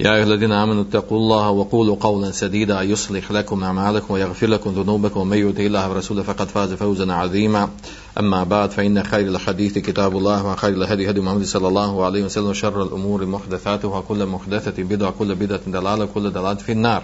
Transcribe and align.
يا 0.00 0.14
أيها 0.14 0.24
الذين 0.24 0.52
آمنوا 0.52 0.82
اتقوا 0.82 1.18
الله 1.18 1.50
وقولوا 1.50 1.96
قولا 2.00 2.30
سديدا 2.30 2.82
يصلح 2.82 3.30
لكم 3.30 3.64
أعمالكم 3.64 4.14
ويغفر 4.14 4.46
لكم 4.46 4.70
ذنوبكم. 4.70 5.20
ومن 5.20 5.48
يطع 5.48 5.62
الله 5.62 5.90
ورسوله 5.90 6.22
فقد 6.22 6.48
فاز 6.48 6.72
فوزا 6.72 7.12
عظيما. 7.12 7.70
أما 8.18 8.44
بعد 8.44 8.70
فإن 8.70 9.02
خير 9.02 9.26
الحديث 9.28 9.78
كتاب 9.78 10.16
الله 10.16 10.46
وخير 10.46 10.72
الهدي 10.72 11.10
هدي 11.10 11.20
محمد 11.20 11.44
صلى 11.44 11.68
الله 11.68 12.04
عليه 12.04 12.24
وسلم. 12.24 12.46
وشر 12.46 12.82
الأمور 12.82 13.26
محدثاتها 13.26 13.98
وكل 13.98 14.26
محدثة 14.26 14.82
بدعة 14.82 15.08
وكل 15.08 15.34
بدعة 15.34 15.60
دلالة 15.66 16.04
وكل 16.04 16.30
دلالة 16.30 16.54
في 16.54 16.72
النار. 16.72 17.02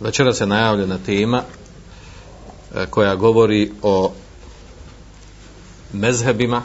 Večera 0.00 0.32
se 0.32 0.46
najavljena 0.46 0.98
tema 0.98 1.42
e, 2.74 2.86
koja 2.86 3.14
govori 3.14 3.72
o 3.82 4.12
mezhebima, 5.92 6.62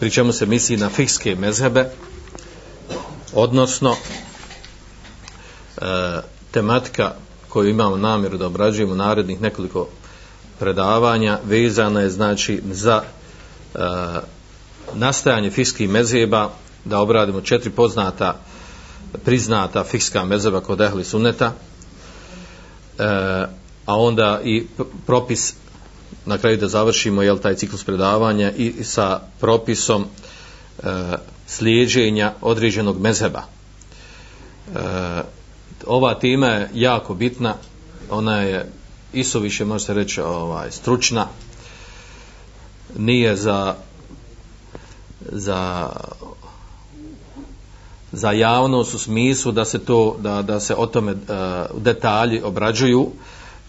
pri 0.00 0.10
čemu 0.10 0.32
se 0.32 0.46
misli 0.46 0.76
na 0.76 0.88
fikske 0.88 1.34
mezhebe, 1.34 1.90
odnosno 3.32 3.96
e, 5.76 5.84
tematika 6.50 7.14
koju 7.48 7.68
imamo 7.68 7.96
namjeru 7.96 8.38
da 8.38 8.46
obrađujemo 8.46 8.94
narednih 8.94 9.40
nekoliko 9.40 9.88
predavanja 10.58 11.38
vezana 11.44 12.00
je 12.00 12.10
znači 12.10 12.62
za 12.70 13.02
e, 13.02 13.78
nastajanje 14.94 15.50
fikskih 15.50 15.88
mezheba 15.88 16.50
da 16.84 16.98
obradimo 17.00 17.40
četiri 17.40 17.70
poznata 17.70 18.40
priznata 19.24 19.84
fikska 19.84 20.24
mezheba 20.24 20.60
kod 20.60 20.80
ehli 20.80 21.04
sunneta 21.04 21.52
e, 22.98 23.04
a 23.86 23.96
onda 23.96 24.40
i 24.44 24.66
propis 25.06 25.54
na 26.26 26.38
kraju 26.38 26.56
da 26.56 26.68
završimo 26.68 27.22
jel 27.22 27.38
taj 27.38 27.54
ciklus 27.54 27.84
predavanja 27.84 28.52
i 28.52 28.84
sa 28.84 29.20
propisom 29.40 30.04
e, 30.04 30.82
slijeđenja 31.46 32.32
određenog 32.40 33.00
mezheba. 33.00 33.42
E, 33.42 34.78
ova 35.86 36.14
tema 36.14 36.46
je 36.46 36.70
jako 36.74 37.14
bitna, 37.14 37.54
ona 38.10 38.40
je 38.42 38.66
isoviše 39.12 39.64
može 39.64 39.84
se 39.84 39.94
reći 39.94 40.20
ovaj, 40.20 40.70
stručna, 40.70 41.26
nije 42.96 43.36
za 43.36 43.74
za 45.20 45.88
za 48.12 48.32
javnost 48.32 48.94
u 48.94 48.98
smislu 48.98 49.52
da 49.52 49.64
se 49.64 49.78
to 49.78 50.16
da, 50.18 50.42
da 50.42 50.60
se 50.60 50.74
o 50.74 50.86
tome 50.86 51.12
e, 51.12 51.16
detalji 51.78 52.42
obrađuju 52.42 53.10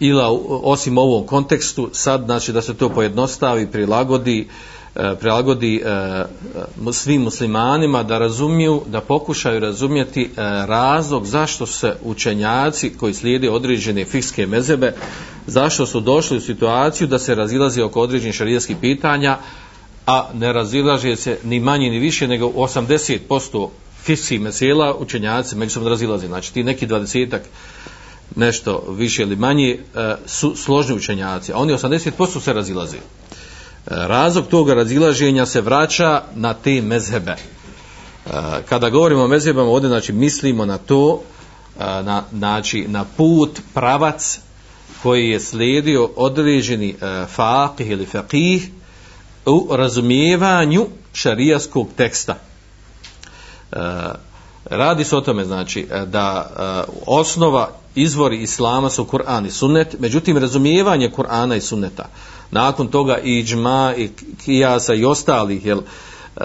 ila 0.02 0.30
osim 0.62 0.98
ovom 0.98 1.26
kontekstu 1.26 1.88
sad 1.92 2.22
znači 2.24 2.52
da 2.52 2.62
se 2.62 2.74
to 2.74 2.88
pojednostavi 2.88 3.66
prilagodi 3.66 4.48
e, 4.96 5.14
prilagodi 5.20 5.76
e, 5.76 5.88
e, 5.88 6.92
svim 6.92 7.22
muslimanima 7.22 8.02
da 8.02 8.18
razumiju 8.18 8.82
da 8.86 9.00
pokušaju 9.00 9.60
razumjeti 9.60 10.30
razlog 10.66 11.26
zašto 11.26 11.66
se 11.66 11.96
učenjaci 12.04 12.92
koji 13.00 13.14
slijede 13.14 13.50
određene 13.50 14.04
fikske 14.04 14.46
mezebe 14.46 14.94
zašto 15.46 15.86
su 15.86 16.00
došli 16.00 16.36
u 16.36 16.40
situaciju 16.40 17.06
da 17.06 17.18
se 17.18 17.34
razilazi 17.34 17.82
oko 17.82 18.00
određenih 18.00 18.34
šarijskih 18.34 18.76
pitanja 18.80 19.38
a 20.06 20.28
ne 20.34 20.52
razilaže 20.52 21.16
se 21.16 21.38
ni 21.44 21.60
manje 21.60 21.90
ni 21.90 21.98
više 21.98 22.28
nego 22.28 22.46
80% 22.46 23.68
fiksih 24.02 24.40
mesela 24.40 24.94
učenjaci 24.94 25.56
međusobno 25.56 25.88
razilaze. 25.88 26.26
Znači 26.26 26.52
ti 26.52 26.64
neki 26.64 26.86
dvadesetak 26.86 27.42
nešto 28.36 28.84
više 28.88 29.22
ili 29.22 29.36
manje 29.36 29.78
e, 29.94 30.14
su 30.26 30.56
složni 30.56 30.94
učenjaci, 30.94 31.52
a 31.52 31.56
oni 31.56 31.72
80% 31.72 32.40
se 32.40 32.52
razilaze. 32.52 32.96
E, 32.96 33.00
razlog 33.86 34.46
toga 34.46 34.74
razilaženja 34.74 35.46
se 35.46 35.60
vraća 35.60 36.22
na 36.34 36.54
te 36.54 36.82
mezhebe. 36.82 37.30
E, 37.30 37.38
kada 38.68 38.90
govorimo 38.90 39.22
o 39.22 39.28
mezhebama, 39.28 39.70
ovdje 39.70 39.88
znači, 39.88 40.12
mislimo 40.12 40.66
na 40.66 40.78
to, 40.78 41.22
na, 41.78 42.24
znači, 42.32 42.84
na 42.88 43.04
put, 43.16 43.60
pravac 43.74 44.40
koji 45.02 45.28
je 45.28 45.40
slijedio 45.40 46.10
određeni 46.16 46.94
faqih 47.36 47.90
ili 47.90 48.06
faqih 48.06 48.68
u 49.46 49.68
razumijevanju 49.70 50.86
šarijaskog 51.12 51.88
teksta. 51.96 52.36
Radi 54.64 55.04
se 55.04 55.16
o 55.16 55.20
tome 55.20 55.44
znači 55.44 55.88
da 56.06 56.50
osnova 57.06 57.70
izvori 57.94 58.42
islama 58.42 58.90
su 58.90 59.04
Kur'an 59.04 59.46
i 59.46 59.50
sunnet 59.50 59.96
međutim 59.98 60.38
razumijevanje 60.38 61.10
Kur'ana 61.16 61.56
i 61.56 61.60
sunneta 61.60 62.08
nakon 62.50 62.88
toga 62.88 63.18
i 63.18 63.44
džma 63.44 63.94
i 63.96 64.10
kijasa 64.44 64.94
i 64.94 65.04
ostalih 65.04 65.66
jel, 65.66 65.78
e, 66.36 66.42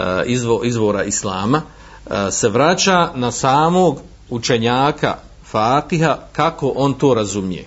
izvora 0.64 1.04
islama 1.04 1.62
e, 2.06 2.32
se 2.32 2.50
vraća 2.50 3.12
na 3.16 3.32
samog 3.32 4.00
učenjaka 4.30 5.16
Fatiha 5.46 6.18
kako 6.32 6.74
on 6.76 6.94
to 6.94 7.14
razumije. 7.14 7.66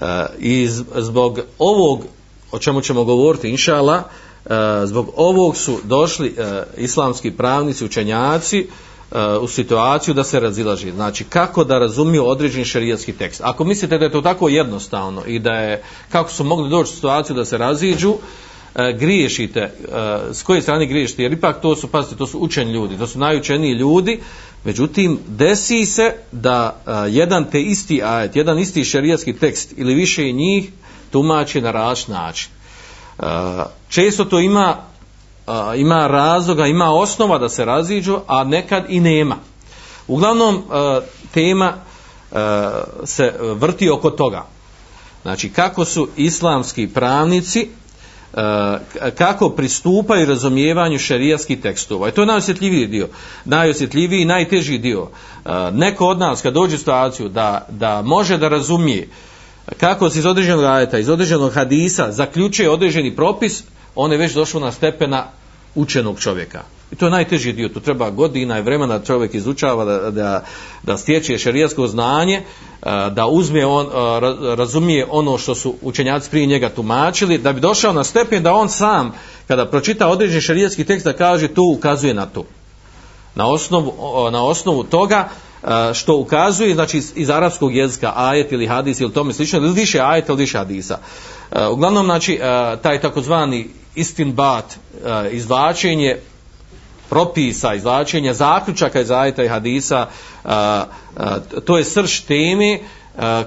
E, 0.00 0.26
I 0.38 0.68
zbog 0.96 1.40
ovog 1.58 2.04
o 2.52 2.58
čemu 2.58 2.80
ćemo 2.80 3.04
govoriti 3.04 3.48
inšala 3.48 4.02
zbog 4.84 5.10
ovog 5.16 5.56
su 5.56 5.78
došli 5.84 6.36
islamski 6.76 7.30
pravnici, 7.30 7.84
učenjaci 7.84 8.68
u 9.40 9.48
situaciju 9.48 10.14
da 10.14 10.24
se 10.24 10.40
razilaži. 10.40 10.92
Znači, 10.92 11.24
kako 11.24 11.64
da 11.64 11.78
razumiju 11.78 12.26
određeni 12.26 12.64
šerijatski 12.64 13.12
tekst. 13.12 13.40
Ako 13.44 13.64
mislite 13.64 13.98
da 13.98 14.04
je 14.04 14.12
to 14.12 14.20
tako 14.20 14.48
jednostavno 14.48 15.22
i 15.26 15.38
da 15.38 15.52
je, 15.52 15.82
kako 16.08 16.32
su 16.32 16.44
mogli 16.44 16.70
doći 16.70 16.92
u 16.92 16.94
situaciju 16.94 17.36
da 17.36 17.44
se 17.44 17.58
raziđu, 17.58 18.14
e, 18.74 18.92
griješite, 18.98 19.60
e, 19.60 19.72
s 20.32 20.42
koje 20.42 20.62
strane 20.62 20.86
griješite, 20.86 21.22
jer 21.22 21.32
ipak 21.32 21.60
to 21.60 21.76
su, 21.76 21.88
pazite, 21.88 22.16
to 22.16 22.26
su 22.26 22.38
učeni 22.38 22.72
ljudi, 22.72 22.98
to 22.98 23.06
su 23.06 23.18
najučeniji 23.18 23.72
ljudi, 23.72 24.20
međutim, 24.64 25.18
desi 25.28 25.86
se 25.86 26.12
da 26.32 26.76
e, 26.86 26.90
jedan 27.10 27.44
te 27.50 27.62
isti 27.62 28.02
ajet, 28.02 28.36
jedan 28.36 28.58
isti 28.58 28.84
šerijatski 28.84 29.32
tekst 29.32 29.74
ili 29.76 29.94
više 29.94 30.32
njih 30.32 30.70
tumači 31.10 31.60
na 31.60 31.70
različit 31.70 32.08
način 32.08 32.50
često 33.88 34.24
to 34.24 34.40
ima 34.40 34.76
ima 35.76 36.06
razloga, 36.06 36.66
ima 36.66 36.90
osnova 36.90 37.38
da 37.38 37.48
se 37.48 37.64
raziđu, 37.64 38.18
a 38.26 38.44
nekad 38.44 38.84
i 38.88 39.00
nema. 39.00 39.36
Uglavnom 40.08 40.56
e, 40.56 40.60
tema 41.34 41.72
e, 41.74 42.36
se 43.04 43.34
vrti 43.40 43.90
oko 43.90 44.10
toga. 44.10 44.46
Znači 45.22 45.48
kako 45.48 45.84
su 45.84 46.08
islamski 46.16 46.88
pravnici 46.88 47.68
e, 48.34 49.10
kako 49.18 49.50
pristupaju 49.50 50.26
razumijevanju 50.26 50.98
šerijaskih 50.98 51.60
tekstova. 51.60 52.08
I 52.08 52.12
to 52.12 52.22
je 52.22 52.26
najosjetljiviji 52.26 52.86
dio. 52.86 53.08
Najosjetljiviji 53.44 54.22
i 54.22 54.24
najteži 54.24 54.78
dio. 54.78 55.08
Neko 55.72 56.06
od 56.06 56.18
nas 56.18 56.42
kad 56.42 56.54
dođe 56.54 56.74
u 56.74 56.78
situaciju 56.78 57.28
da, 57.28 57.66
da 57.68 58.02
može 58.02 58.38
da 58.38 58.48
razumije 58.48 59.08
kako 59.80 60.10
se 60.10 60.18
iz 60.18 60.26
određenog 60.26 60.64
ajeta, 60.64 60.98
iz 60.98 61.08
određenog 61.08 61.52
hadisa 61.52 62.12
zaključuje 62.12 62.70
određeni 62.70 63.16
propis, 63.16 63.62
on 63.94 64.12
je 64.12 64.18
već 64.18 64.34
došao 64.34 64.60
na 64.60 64.72
stepena 64.72 65.26
učenog 65.74 66.20
čovjeka. 66.20 66.62
I 66.92 66.96
to 66.96 67.06
je 67.06 67.10
najteži 67.10 67.52
dio, 67.52 67.68
tu 67.68 67.80
treba 67.80 68.10
godina 68.10 68.58
i 68.58 68.62
vremena 68.62 68.98
da 68.98 69.04
čovjek 69.04 69.34
izučava, 69.34 69.84
da, 69.84 70.10
da, 70.10 70.44
da 70.82 70.96
stječe 70.96 71.38
šerijasko 71.38 71.86
znanje, 71.86 72.42
da 73.10 73.26
uzme 73.26 73.66
on, 73.66 73.86
razumije 74.56 75.06
ono 75.10 75.38
što 75.38 75.54
su 75.54 75.74
učenjaci 75.82 76.30
prije 76.30 76.46
njega 76.46 76.68
tumačili, 76.68 77.38
da 77.38 77.52
bi 77.52 77.60
došao 77.60 77.92
na 77.92 78.04
stepen 78.04 78.42
da 78.42 78.54
on 78.54 78.68
sam, 78.68 79.12
kada 79.48 79.66
pročita 79.66 80.08
određeni 80.08 80.40
šerijski 80.40 80.84
tekst, 80.84 81.04
da 81.04 81.12
kaže 81.12 81.48
tu 81.48 81.74
ukazuje 81.76 82.14
na 82.14 82.26
to. 82.26 82.44
Na 83.34 83.46
osnovu, 83.46 83.94
na 84.30 84.44
osnovu 84.44 84.84
toga, 84.84 85.28
što 85.94 86.16
ukazuje 86.16 86.74
znači 86.74 87.02
iz 87.14 87.30
arapskog 87.30 87.74
jezika 87.74 88.12
ajet 88.16 88.52
ili 88.52 88.66
hadis 88.66 89.00
ili 89.00 89.12
tome 89.12 89.32
slično 89.32 89.58
ili 89.58 89.72
više 89.72 90.00
ajet 90.00 90.28
ili 90.28 90.38
više 90.38 90.58
hadisa 90.58 90.98
uglavnom 91.70 92.04
znači 92.04 92.40
taj 92.82 93.00
takozvani 93.00 93.68
istinbat 93.94 94.64
e, 94.74 95.30
izvlačenje 95.30 96.16
propisa 97.08 97.74
izvlačenje 97.74 98.34
zaključaka 98.34 99.00
iz 99.00 99.10
ajeta 99.10 99.44
i 99.44 99.48
hadisa 99.48 100.06
e, 100.44 100.48
e, 100.50 101.60
to 101.64 101.78
je 101.78 101.84
srž 101.84 102.20
teme 102.20 102.78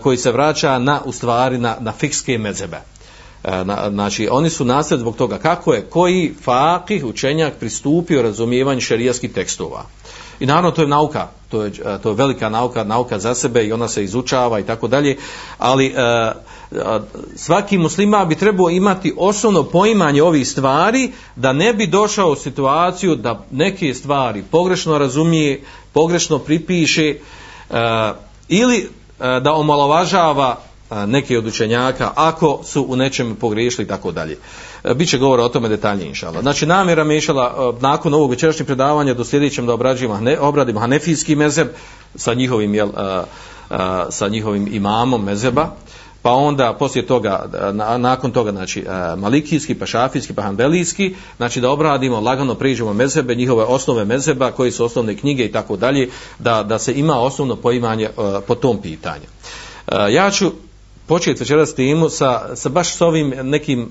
koji 0.02 0.18
se 0.18 0.32
vraća 0.32 0.80
na 0.80 1.02
u 1.06 1.12
stvari 1.12 1.58
na, 1.58 1.78
na 1.80 1.92
fikske 1.92 2.38
mezebe 2.38 2.82
na, 3.44 3.90
znači, 3.90 4.28
oni 4.32 4.50
su 4.50 4.66
nasled 4.66 5.00
zbog 5.00 5.16
toga 5.16 5.38
kako 5.38 5.74
je 5.74 5.82
koji 5.82 6.34
fakih 6.44 7.06
učenjak 7.06 7.54
pristupio 7.60 8.22
razumijevanju 8.22 8.82
šerijskih 8.82 9.34
tekstova. 9.34 9.86
I 10.40 10.46
naravno 10.46 10.72
to 10.72 10.82
je 10.82 10.88
nauka, 10.88 11.28
to 11.50 11.64
je, 11.64 11.72
e, 11.86 11.98
to 12.04 12.10
je 12.10 12.16
velika 12.16 12.50
nauka, 12.50 12.84
nauka 12.84 13.20
za 13.20 13.36
sebe 13.36 13.66
i 13.66 13.72
ona 13.72 13.88
se 13.88 14.04
izučava 14.04 14.60
i 14.60 14.64
tako 14.64 14.88
dalje, 14.88 15.18
ali 15.58 15.86
e, 15.86 16.02
e 16.02 16.34
svaki 17.36 17.78
muslima 17.78 18.26
bi 18.26 18.36
trebao 18.36 18.70
imati 18.70 19.14
osnovno 19.18 19.64
poimanje 19.64 20.24
ovih 20.24 20.48
stvari 20.48 21.12
da 21.36 21.54
ne 21.54 21.74
bi 21.74 21.88
došao 21.88 22.32
u 22.32 22.36
situaciju 22.36 23.16
da 23.16 23.46
neke 23.52 23.94
stvari 23.94 24.44
pogrešno 24.52 24.98
razumije, 24.98 25.64
pogrešno 25.94 26.40
pripiše 26.40 27.08
e, 27.10 27.16
ili 28.48 28.90
da 29.42 29.54
omalovažava 29.54 30.58
neke 31.08 31.38
od 31.38 31.48
učenjaka 31.48 32.12
ako 32.16 32.60
su 32.64 32.86
u 32.90 32.96
nečem 32.96 33.36
pogriješili 33.36 33.86
i 33.86 33.88
tako 33.88 34.12
dalje. 34.12 34.38
Biće 34.96 35.18
govora 35.18 35.44
o 35.44 35.50
tome 35.50 35.70
detaljnije 35.70 36.08
inšala. 36.08 36.42
Znači 36.42 36.66
namjera 36.66 37.04
mi 37.04 37.18
išala 37.18 37.56
e, 37.58 37.82
nakon 37.82 38.14
ovog 38.14 38.30
večerašnjeg 38.30 38.68
predavanja 38.68 39.14
do 39.14 39.24
sljedećem 39.24 39.66
da 39.66 39.74
obrađujemo, 39.74 40.20
obradimo 40.40 40.80
hanefijski 40.80 41.36
mezeb 41.36 41.68
sa 42.16 42.34
njihovim, 42.34 42.76
jel, 42.76 42.90
e, 42.90 43.24
e, 43.70 43.78
sa 44.10 44.28
njihovim 44.28 44.68
imamom 44.72 45.24
mezeba 45.24 45.70
pa 46.24 46.32
onda 46.32 46.74
poslije 46.80 47.08
toga, 47.08 47.46
na, 47.72 47.98
nakon 47.98 48.32
toga, 48.32 48.52
znači, 48.52 48.86
malikijski, 49.18 49.76
pa 49.76 49.86
šafijski, 49.86 50.34
pa 50.34 50.42
hanbelijski, 50.42 51.16
znači 51.38 51.62
da 51.62 51.72
obradimo, 51.72 52.20
lagano 52.20 52.56
priđemo 52.56 52.94
mezebe, 52.94 53.36
njihove 53.36 53.64
osnove 53.64 54.06
mezeba, 54.06 54.52
koji 54.52 54.72
su 54.72 54.86
osnovne 54.86 55.18
knjige 55.18 55.46
i 55.46 55.52
tako 55.52 55.76
dalje, 55.76 56.10
da, 56.40 56.64
da 56.64 56.80
se 56.80 56.94
ima 56.94 57.20
osnovno 57.20 57.56
poimanje 57.56 58.10
uh, 58.10 58.26
po 58.48 58.56
tom 58.56 58.82
pitanju. 58.82 59.26
Uh, 59.88 59.94
ja 60.10 60.32
ću 60.32 60.52
početi 61.08 61.40
večeras 61.40 61.70
s 61.70 61.76
timu 61.76 62.10
sa, 62.10 62.56
sa 62.56 62.70
baš 62.70 62.96
s 62.96 63.02
ovim 63.02 63.34
nekim 63.44 63.90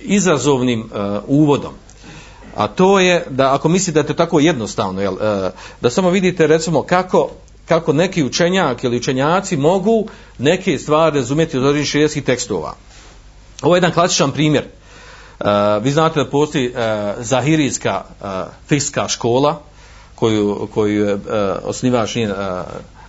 izazovnim 0.00 0.80
uh, 0.80 1.22
uvodom. 1.26 1.72
A 2.56 2.66
to 2.66 3.00
je 3.00 3.26
da 3.30 3.54
ako 3.54 3.68
mislite 3.68 3.94
da 3.94 4.00
je 4.00 4.06
to 4.06 4.14
tako 4.14 4.40
jednostavno, 4.40 5.00
jel, 5.00 5.12
uh, 5.12 5.20
da 5.80 5.90
samo 5.90 6.10
vidite 6.10 6.46
recimo 6.46 6.82
kako 6.82 7.30
kako 7.68 7.92
neki 7.92 8.24
učenjak 8.24 8.84
ili 8.84 8.96
učenjaci 8.96 9.56
mogu 9.56 10.06
neke 10.38 10.78
stvari 10.78 11.18
razumjeti 11.18 11.58
od 11.58 11.64
određenih 11.64 11.88
širijskih 11.88 12.24
tekstova. 12.24 12.74
Ovo 13.62 13.74
je 13.74 13.78
jedan 13.78 13.92
klasičan 13.92 14.32
primjer. 14.32 14.64
Uh, 15.40 15.46
vi 15.82 15.90
znate 15.90 16.24
da 16.24 16.30
postoji 16.30 16.72
zahirijska 17.18 18.02
uh, 18.20 18.28
fikska 18.68 19.08
škola 19.08 19.60
koju, 20.14 20.68
koju 20.74 21.06
je 21.06 21.14
uh, 21.14 21.20
osnivač 21.64 22.16
uh, 22.16 22.22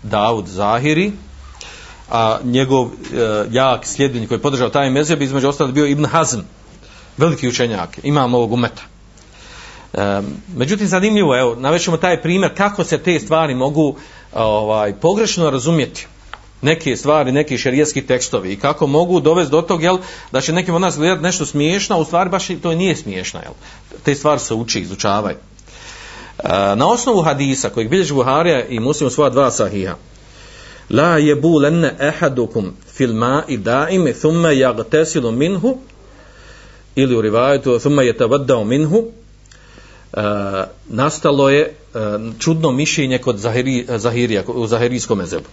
Daud 0.03 0.47
Zahiri, 0.47 1.12
a 2.12 2.39
njegov 2.44 2.88
e, 2.88 3.45
jak 3.51 3.86
sljedbenik 3.86 4.30
koji 4.30 4.38
je 4.38 4.41
podržao 4.41 4.69
taj 4.69 4.89
mezeb 4.89 5.21
između 5.21 5.50
ostalo 5.50 5.71
bio 5.71 5.86
Ibn 5.86 6.06
Hazm, 6.06 6.39
veliki 7.19 7.48
učenjak, 7.48 8.00
imam 8.04 8.33
ovog 8.33 8.54
umeta. 8.54 8.81
E, 9.94 10.21
međutim, 10.56 10.88
zanimljivo, 10.88 11.39
evo, 11.39 11.56
navećemo 11.56 11.98
taj 11.98 12.21
primjer 12.21 12.57
kako 12.57 12.83
se 12.83 12.98
te 12.98 13.19
stvari 13.19 13.56
mogu 13.56 13.95
e, 13.95 14.39
ovaj 14.39 14.94
pogrešno 14.94 15.50
razumjeti 15.50 16.07
neke 16.62 16.95
stvari, 16.95 17.31
neki 17.31 17.57
šerijetski 17.57 18.01
tekstovi 18.01 18.54
i 18.54 18.60
kako 18.60 18.88
mogu 18.88 19.19
dovesti 19.19 19.51
do 19.51 19.62
tog, 19.62 19.83
jel, 19.83 19.98
da 20.31 20.42
će 20.42 20.54
nekim 20.54 20.75
od 20.75 20.81
nas 20.81 20.98
gledati 20.98 21.24
nešto 21.24 21.45
smiješno, 21.45 21.95
a 21.95 22.00
u 22.00 22.06
stvari 22.06 22.30
baš 22.30 22.48
to 22.62 22.75
nije 22.75 22.95
smiješno, 22.95 23.39
jel. 23.39 23.54
Te 24.04 24.15
stvari 24.15 24.39
se 24.39 24.54
uči, 24.54 24.80
izučavaj. 24.80 25.33
E, 25.33 25.38
na 26.75 26.88
osnovu 26.88 27.22
hadisa 27.22 27.69
kojeg 27.69 27.89
bilježi 27.89 28.13
Buharija 28.13 28.65
i 28.65 28.80
muslim 28.80 29.07
u 29.07 29.12
svoja 29.12 29.30
dva 29.30 29.51
sahiha, 29.51 29.95
La 30.89 31.18
jebulenne 31.18 31.95
ehadukum 32.00 32.74
fil 32.94 33.13
ma'i 33.13 33.57
daime 33.57 34.13
thumme 34.13 34.57
jagtesilu 34.57 35.31
minhu 35.31 35.77
ili 37.01 37.16
u 37.16 37.22
rivajetu 37.22 37.80
thumma 37.80 38.01
je 38.01 38.18
tavaddao 38.18 38.63
minhu 38.63 39.04
e, 40.13 40.22
nastalo 40.90 41.50
je 41.50 41.62
e, 41.62 41.74
čudno 42.40 42.72
mišljenje 42.72 43.18
kod 43.18 43.38
Zahiri, 43.38 43.86
uh, 43.90 43.98
Zahirija, 43.98 44.44
u 44.48 44.68
Zahirijskom 44.68 45.18
mezebu. 45.18 45.46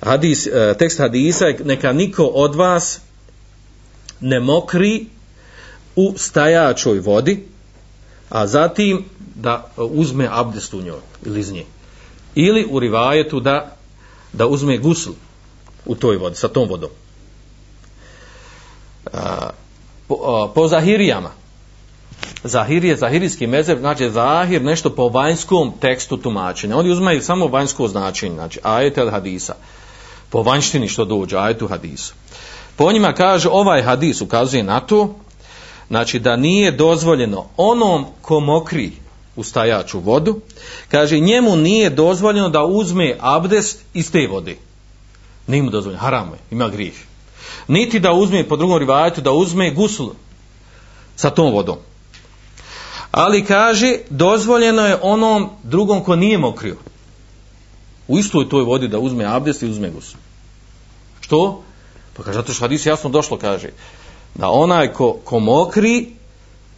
Hadis, 0.00 0.46
e, 0.46 0.74
tekst 0.78 0.98
hadisa 0.98 1.46
je 1.46 1.58
neka 1.64 1.92
niko 1.92 2.24
od 2.24 2.54
vas 2.54 3.00
ne 4.20 4.40
mokri 4.40 5.06
u 5.96 6.14
stajačoj 6.16 7.00
vodi, 7.00 7.44
a 8.28 8.46
zatim 8.46 9.04
da 9.34 9.70
uzme 9.76 10.28
abdest 10.30 10.74
u 10.74 10.82
njoj 10.82 11.00
ili 11.26 11.40
iz 11.40 11.52
nje. 11.52 11.64
Ili 12.34 12.66
u 12.70 12.80
rivajetu 12.80 13.40
da, 13.40 13.76
da 14.32 14.46
uzme 14.46 14.78
gusl 14.78 15.10
u 15.86 15.94
toj 15.94 16.16
vodi, 16.16 16.36
sa 16.36 16.48
tom 16.48 16.68
vodom. 16.68 16.90
A, 19.12 19.50
po, 20.10 20.14
uh, 20.14 20.50
po 20.54 20.68
Zahirijama, 20.68 21.30
Zahir 22.44 22.84
je 22.84 22.96
zahirijski 22.96 23.46
mezeb, 23.46 23.78
znači 23.78 24.10
zahir 24.10 24.62
nešto 24.62 24.90
po 24.90 25.08
vanjskom 25.08 25.72
tekstu 25.80 26.16
tumačenja. 26.16 26.76
Oni 26.76 26.90
uzmaju 26.90 27.22
samo 27.22 27.46
vanjsko 27.46 27.88
značenje, 27.88 28.34
znači 28.34 28.60
ajet 28.62 28.98
el 28.98 29.10
hadisa. 29.10 29.54
Po 30.30 30.42
vanjštini 30.42 30.88
što 30.88 31.04
dođe, 31.04 31.36
ajetu 31.36 31.68
hadisu. 31.68 32.14
Po 32.76 32.92
njima 32.92 33.12
kaže 33.12 33.48
ovaj 33.48 33.82
hadis 33.82 34.20
ukazuje 34.20 34.62
na 34.62 34.80
to, 34.80 35.14
znači 35.88 36.18
da 36.18 36.36
nije 36.36 36.72
dozvoljeno 36.72 37.46
onom 37.56 38.06
ko 38.22 38.40
mokri 38.40 38.92
u 39.36 39.44
stajaču 39.44 40.00
vodu, 40.00 40.40
kaže 40.88 41.20
njemu 41.20 41.56
nije 41.56 41.90
dozvoljeno 41.90 42.48
da 42.48 42.64
uzme 42.64 43.16
abdest 43.20 43.84
iz 43.94 44.12
te 44.12 44.26
vode. 44.30 44.56
Nije 45.46 45.62
mu 45.62 45.70
dozvoljeno, 45.70 46.02
haramo 46.02 46.32
je, 46.32 46.38
ima 46.50 46.68
grih. 46.68 47.09
Niti 47.68 48.00
da 48.00 48.12
uzme, 48.12 48.48
po 48.48 48.56
drugom 48.56 48.78
rivajetu, 48.78 49.20
da 49.20 49.32
uzme 49.32 49.70
gusul 49.70 50.12
sa 51.16 51.30
tom 51.30 51.52
vodom. 51.52 51.76
Ali 53.10 53.44
kaže, 53.44 53.98
dozvoljeno 54.10 54.86
je 54.86 54.98
onom 55.02 55.48
drugom 55.62 56.04
ko 56.04 56.16
nije 56.16 56.38
mokrio. 56.38 56.76
U 58.08 58.18
istoj 58.18 58.48
toj 58.48 58.62
vodi 58.62 58.88
da 58.88 58.98
uzme 58.98 59.24
abdest 59.24 59.62
i 59.62 59.70
uzme 59.70 59.90
gusul. 59.90 60.18
Što? 61.20 61.62
Pa 62.16 62.22
kaže, 62.22 62.38
zato 62.38 62.52
što 62.52 62.64
hadis 62.64 62.86
jasno 62.86 63.10
došlo, 63.10 63.36
kaže, 63.38 63.70
da 64.34 64.48
onaj 64.48 64.92
ko, 64.92 65.12
ko 65.24 65.38
mokri, 65.38 66.08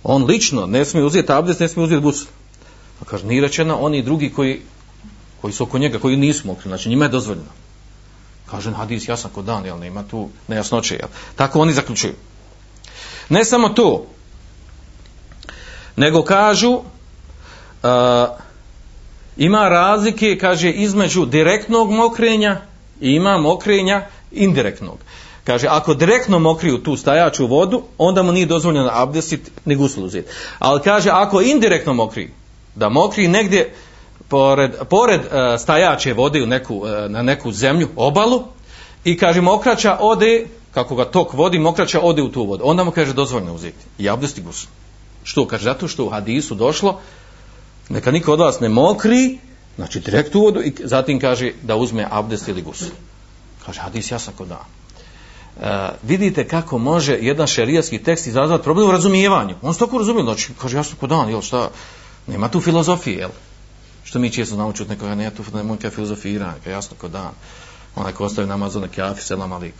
on 0.04 0.24
lično 0.24 0.66
ne 0.66 0.84
smije 0.84 1.04
uzeti 1.04 1.32
abdest, 1.32 1.60
ne 1.60 1.68
smije 1.68 1.84
uzeti 1.84 2.02
gusul. 2.02 2.28
Pa 2.98 3.04
kaže, 3.04 3.26
nije 3.26 3.40
rečeno, 3.40 3.78
oni 3.80 4.02
drugi 4.02 4.30
koji, 4.30 4.60
koji 5.40 5.52
su 5.52 5.64
oko 5.64 5.78
njega, 5.78 5.98
koji 5.98 6.16
nisu 6.16 6.46
mokri, 6.46 6.68
znači 6.68 6.88
njima 6.88 7.04
je 7.04 7.08
dozvoljeno. 7.08 7.61
Kaže, 8.52 8.70
hadis 8.70 9.08
jasan 9.08 9.30
kod 9.34 9.44
dan, 9.44 9.64
jel, 9.64 9.78
nema 9.78 10.02
tu 10.02 10.28
nejasnoće, 10.48 10.94
jel. 10.94 11.08
Tako 11.36 11.60
oni 11.60 11.72
zaključuju. 11.72 12.14
Ne 13.28 13.44
samo 13.44 13.68
to, 13.68 14.06
nego 15.96 16.22
kažu 16.22 16.70
uh, 16.72 16.82
ima 19.36 19.68
razlike 19.68 20.38
kaže 20.38 20.70
između 20.70 21.26
direktnog 21.26 21.90
mokrenja 21.90 22.60
i 23.00 23.10
ima 23.10 23.38
mokrenja 23.38 24.06
indirektnog 24.32 24.98
kaže 25.44 25.66
ako 25.70 25.94
direktno 25.94 26.38
mokriju 26.38 26.82
tu 26.82 26.96
stajaču 26.96 27.46
vodu 27.46 27.82
onda 27.98 28.22
mu 28.22 28.32
nije 28.32 28.46
dozvoljeno 28.46 28.90
abdesit 28.92 29.50
ni 29.64 29.76
gusl 29.76 30.04
uzeti 30.04 30.28
ali 30.58 30.80
kaže 30.82 31.10
ako 31.10 31.40
indirektno 31.40 31.94
mokri 31.94 32.30
da 32.74 32.88
mokri 32.88 33.28
negdje 33.28 33.74
pored, 34.32 34.72
pored 34.90 35.20
e, 35.20 35.58
stajače 35.58 36.12
vode 36.12 36.42
u 36.42 36.46
neku, 36.46 36.82
e, 36.86 37.08
na 37.08 37.22
neku 37.22 37.52
zemlju 37.52 37.88
obalu 37.96 38.42
i 39.04 39.16
kaže 39.16 39.40
mokraća 39.40 39.96
ode 40.00 40.46
kako 40.74 40.96
ga 40.96 41.04
tok 41.04 41.32
vodi 41.32 41.58
mokraća 41.58 42.00
ode 42.00 42.22
u 42.22 42.30
tu 42.32 42.44
vodu 42.44 42.64
onda 42.66 42.84
mu 42.84 42.90
kaže 42.90 43.12
dozvoljeno 43.12 43.54
uzeti 43.54 43.84
i 43.98 44.08
abdesti 44.08 44.42
gusl 44.42 44.66
Što 45.24 45.46
kaže? 45.46 45.64
Zato 45.64 45.88
što 45.88 46.04
u 46.04 46.08
hadisu 46.08 46.54
došlo 46.54 47.00
neka 47.88 48.10
niko 48.10 48.32
od 48.32 48.40
vas 48.40 48.60
ne 48.60 48.68
mokri, 48.68 49.38
znači 49.76 50.00
direkt 50.00 50.34
u 50.34 50.40
vodu 50.40 50.62
i 50.62 50.72
zatim 50.84 51.20
kaže 51.20 51.52
da 51.62 51.76
uzme 51.76 52.06
abdest 52.10 52.48
ili 52.48 52.62
gus. 52.62 52.84
Kaže 53.66 53.80
hadis 53.80 54.10
jasan 54.10 54.34
kod 54.34 54.48
dan. 54.48 54.66
E, 55.60 55.88
vidite 56.02 56.48
kako 56.48 56.78
može 56.78 57.18
jedan 57.20 57.46
šerijatski 57.46 57.98
tekst 57.98 58.26
izazvati 58.26 58.64
problem 58.64 58.88
u 58.88 58.92
razumijevanju. 58.92 59.56
On 59.62 59.74
se 59.74 59.78
tako 59.78 59.98
razumije, 59.98 60.24
znači 60.24 60.52
kaže 60.60 60.76
jasno 60.76 60.96
kod 61.00 61.10
dan, 61.10 61.28
jel 61.28 61.40
šta, 61.40 61.70
nema 62.26 62.48
tu 62.48 62.60
filozofije, 62.60 63.18
jel? 63.18 63.30
Što 64.12 64.18
mi 64.18 64.30
često 64.30 64.54
znamo 64.54 64.72
čuti 64.72 64.90
nekoga, 64.90 65.14
ne, 65.14 65.30
tu 65.30 65.42
ne 65.54 65.64
neka 65.64 65.90
filozofira, 65.90 66.52
neka 66.52 66.70
jasno 66.70 66.96
ko 67.00 67.08
dan. 67.08 67.30
Onaj 67.96 68.12
ko 68.12 68.24
ostavi 68.24 68.48
namaz 68.48 68.76
onaj 68.76 68.88
kafi, 68.88 69.22
selam 69.22 69.52
aliku. 69.52 69.78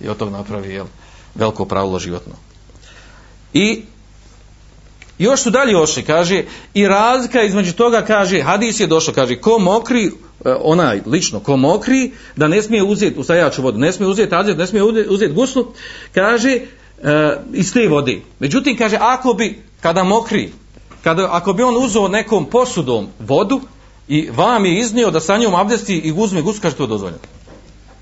I 0.00 0.08
od 0.08 0.16
tog 0.16 0.32
napravi, 0.32 0.74
jel, 0.74 0.86
veliko 1.34 1.64
pravilo 1.64 1.98
životno. 1.98 2.32
I 3.52 3.82
Još 5.18 5.42
su 5.42 5.50
dalje 5.50 5.76
ošli, 5.76 6.02
kaže, 6.02 6.44
i 6.74 6.88
razlika 6.88 7.42
između 7.42 7.72
toga, 7.72 8.02
kaže, 8.02 8.42
hadis 8.42 8.80
je 8.80 8.86
došao, 8.86 9.14
kaže, 9.14 9.36
ko 9.36 9.58
mokri, 9.58 10.06
e, 10.06 10.10
onaj 10.60 11.00
lično, 11.06 11.40
ko 11.40 11.56
mokri, 11.56 12.12
da 12.36 12.48
ne 12.48 12.62
smije 12.62 12.82
uzeti 12.82 13.18
ustajaču 13.18 13.62
vodu, 13.62 13.78
ne 13.78 13.92
smije 13.92 14.08
uzeti 14.08 14.34
azet, 14.34 14.58
ne 14.58 14.66
smije 14.66 14.82
uzeti 15.08 15.32
guslu, 15.32 15.72
kaže, 16.14 16.50
e, 16.50 17.36
iz 17.52 17.72
te 17.72 17.88
vode. 17.88 18.20
Međutim, 18.38 18.76
kaže, 18.78 18.96
ako 19.00 19.32
bi, 19.34 19.62
kada 19.80 20.04
mokri, 20.04 20.52
kada, 21.08 21.28
ako 21.32 21.52
bi 21.52 21.62
on 21.62 21.76
uzeo 21.76 22.08
nekom 22.08 22.44
posudom 22.52 23.08
vodu 23.18 23.60
i 24.08 24.30
vam 24.30 24.64
je 24.64 24.80
iznio 24.80 25.10
da 25.10 25.20
sa 25.20 25.38
njom 25.38 25.54
abdesti 25.54 25.96
i 25.96 26.12
uzme 26.12 26.42
guslu, 26.42 26.60
kaže, 26.62 26.76
to 26.76 26.84
je 26.84 26.92
dozvoljeno. 26.92 27.20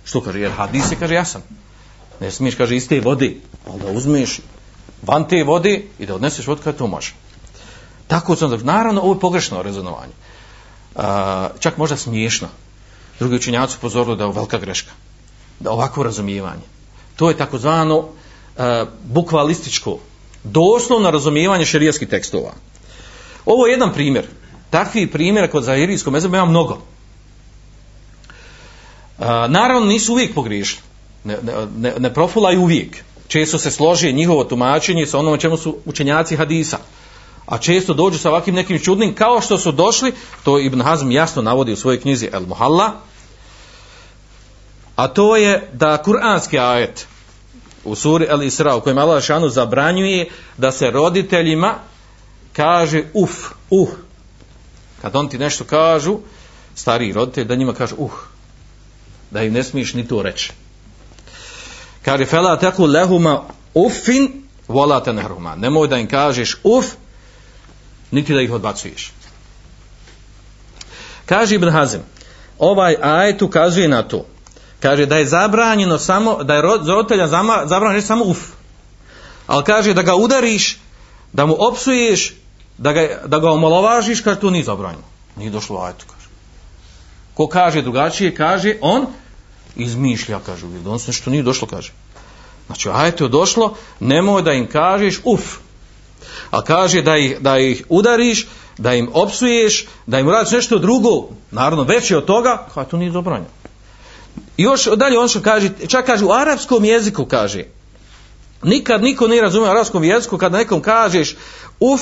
Što 0.04 0.20
kaže, 0.20 0.40
jer 0.40 0.52
hadis 0.52 0.90
je, 0.90 0.98
kaže, 0.98 1.14
ja 1.14 1.24
sam. 1.24 1.42
Ne 2.20 2.30
smiješ, 2.30 2.54
kaže, 2.54 2.76
iz 2.76 2.88
te 2.88 3.00
vode. 3.00 3.34
Ali 3.68 3.80
da 3.80 3.92
uzmeš 3.92 4.40
van 5.02 5.28
te 5.28 5.44
vode 5.44 5.84
i 5.98 6.06
da 6.06 6.14
odneseš 6.14 6.46
vodu 6.46 6.62
kada 6.64 6.78
to 6.78 6.86
može. 6.86 7.14
Tako 8.06 8.36
sam, 8.36 8.58
naravno, 8.62 9.00
ovo 9.00 9.14
je 9.14 9.20
pogrešno 9.20 9.62
rezonovanje. 9.62 10.12
A, 10.96 11.48
čak 11.58 11.78
možda 11.78 11.96
smiješno. 11.96 12.48
Drugi 13.18 13.36
učinjaci 13.36 13.76
upozorili 13.78 14.16
da 14.16 14.24
je 14.24 14.32
velika 14.32 14.58
greška. 14.58 14.92
Da 15.60 15.70
ovako 15.70 16.02
razumijevanje. 16.02 16.66
To 17.16 17.30
je 17.30 17.36
takozvano 17.36 18.04
e, 18.04 18.84
bukvalističko, 19.04 19.98
doslovno 20.44 21.10
razumijevanje 21.10 21.64
šerijskih 21.64 22.08
tekstova. 22.08 22.52
Ovo 23.46 23.66
je 23.66 23.72
jedan 23.72 23.92
primjer. 23.92 24.26
Takvi 24.70 25.06
primjera 25.06 25.48
kod 25.48 25.64
zahirijskog 25.64 26.12
mezeba 26.12 26.36
ima 26.36 26.46
mnogo. 26.46 26.74
Uh, 29.18 29.26
naravno 29.48 29.86
nisu 29.86 30.12
uvijek 30.12 30.34
pogriješili. 30.34 30.82
Ne, 31.24 31.36
ne, 31.76 31.94
ne 31.98 32.14
profulaju 32.14 32.60
uvijek. 32.60 33.04
Često 33.28 33.58
se 33.58 33.70
složi 33.70 34.12
njihovo 34.12 34.44
tumačenje 34.44 35.06
sa 35.06 35.18
onom 35.18 35.38
čemu 35.38 35.56
su 35.56 35.76
učenjaci 35.84 36.36
hadisa. 36.36 36.78
A 37.46 37.58
često 37.58 37.94
dođu 37.94 38.18
sa 38.18 38.30
ovakvim 38.30 38.54
nekim 38.54 38.78
čudnim, 38.78 39.14
kao 39.14 39.40
što 39.40 39.58
su 39.58 39.72
došli, 39.72 40.12
to 40.44 40.58
Ibn 40.58 40.80
Hazm 40.80 41.10
jasno 41.10 41.42
navodi 41.42 41.72
u 41.72 41.76
svojoj 41.76 42.00
knjizi 42.00 42.28
El 42.32 42.46
Muhalla, 42.46 42.92
a 44.96 45.08
to 45.08 45.36
je 45.36 45.70
da 45.72 46.02
kuranski 46.02 46.58
ajet 46.58 47.06
u 47.84 47.94
suri 47.94 48.26
El 48.28 48.42
Isra 48.42 48.76
u 48.76 48.80
kojem 48.80 48.98
Allah 48.98 49.22
šanu 49.22 49.48
zabranjuje 49.48 50.28
da 50.56 50.72
se 50.72 50.90
roditeljima 50.90 51.74
kaže 52.56 53.04
uf, 53.14 53.52
uh. 53.70 53.88
Kad 55.02 55.16
on 55.16 55.28
ti 55.28 55.38
nešto 55.38 55.64
kažu, 55.64 56.18
stariji 56.74 57.12
roditelj, 57.12 57.44
da 57.44 57.54
njima 57.54 57.74
kaže 57.74 57.94
uh. 57.98 58.12
Da 59.30 59.42
im 59.42 59.52
ne 59.52 59.64
smiješ 59.64 59.94
ni 59.94 60.08
to 60.08 60.22
reći. 60.22 60.52
Kaže, 62.04 62.26
fela 62.26 62.58
teku 62.58 62.86
lehuma 62.86 63.42
ufin, 63.74 64.42
volate 64.68 65.12
nehruma. 65.12 65.56
Nemoj 65.56 65.88
da 65.88 65.96
im 65.96 66.08
kažeš 66.08 66.56
uf, 66.62 66.86
niti 68.10 68.34
da 68.34 68.40
ih 68.40 68.52
odbacuješ. 68.52 69.12
Kaže 71.26 71.54
Ibn 71.54 71.68
Hazim, 71.70 72.00
ovaj 72.58 72.96
ajet 73.02 73.42
ukazuje 73.42 73.88
na 73.88 74.02
to, 74.02 74.26
kaže 74.80 75.06
da 75.06 75.16
je 75.16 75.26
zabranjeno 75.26 75.98
samo, 75.98 76.44
da 76.44 76.54
je 76.54 76.62
roditelja 76.62 77.26
zabranjeno 77.66 78.02
samo 78.02 78.24
uf, 78.24 78.38
ali 79.46 79.64
kaže 79.64 79.94
da 79.94 80.02
ga 80.02 80.14
udariš, 80.14 80.78
da 81.32 81.46
mu 81.46 81.56
opsuješ, 81.58 82.34
da 82.78 82.92
ga, 82.92 83.08
da 83.26 83.38
ga 83.38 83.50
omalovažiš, 83.50 84.20
kaže 84.20 84.40
to 84.40 84.50
nije 84.50 84.64
zabranjeno. 84.64 85.04
Nije 85.36 85.50
došlo 85.50 85.80
ajetu, 85.80 86.04
kaže. 86.06 86.28
Ko 87.34 87.46
kaže 87.48 87.82
drugačije, 87.82 88.34
kaže 88.34 88.76
on 88.80 89.06
izmišlja, 89.76 90.40
kaže, 90.46 90.66
on 90.86 90.98
se 90.98 91.12
što 91.12 91.30
nije 91.30 91.42
došlo, 91.42 91.68
kaže. 91.68 91.92
Znači, 92.66 92.88
ajto 92.92 93.24
je 93.24 93.28
došlo, 93.28 93.74
nemoj 94.00 94.42
da 94.42 94.52
im 94.52 94.66
kažeš 94.66 95.20
uf, 95.24 95.58
a 96.50 96.62
kaže 96.62 97.02
da 97.02 97.16
ih, 97.16 97.40
da 97.40 97.58
ih 97.58 97.84
udariš, 97.88 98.46
da 98.78 98.94
im 98.94 99.10
opsuješ, 99.12 99.86
da 100.06 100.18
im 100.18 100.30
radiš 100.30 100.52
nešto 100.52 100.78
drugo, 100.78 101.28
naravno 101.50 101.84
veće 101.84 102.16
od 102.16 102.24
toga, 102.24 102.66
kao 102.74 102.84
to 102.84 102.96
nije 102.96 103.12
zabranjeno. 103.12 103.50
I 104.56 104.62
još 104.62 104.84
dalje 104.96 105.18
on 105.18 105.28
što 105.28 105.40
kaže, 105.40 105.70
čak 105.88 106.06
kaže 106.06 106.24
u 106.24 106.32
arapskom 106.32 106.84
jeziku 106.84 107.24
kaže, 107.24 107.64
nikad 108.62 109.02
niko 109.02 109.28
ne 109.28 109.40
razumije 109.40 109.68
u 109.68 109.72
arapskom 109.72 110.04
jeziku 110.04 110.38
kada 110.38 110.58
nekom 110.58 110.80
kažeš 110.80 111.36
uf, 111.80 112.00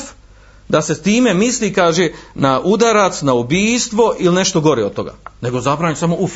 da 0.69 0.83
se 0.83 0.95
s 0.95 1.03
time 1.03 1.35
misli, 1.35 1.73
kaže, 1.73 2.09
na 2.35 2.61
udarac, 2.61 3.23
na 3.23 3.35
ubijstvo 3.35 4.15
ili 4.19 4.35
nešto 4.35 4.61
gore 4.61 4.85
od 4.85 4.95
toga. 4.95 5.15
Nego 5.41 5.61
zabranjeno 5.61 5.97
samo 5.97 6.17
uf. 6.19 6.33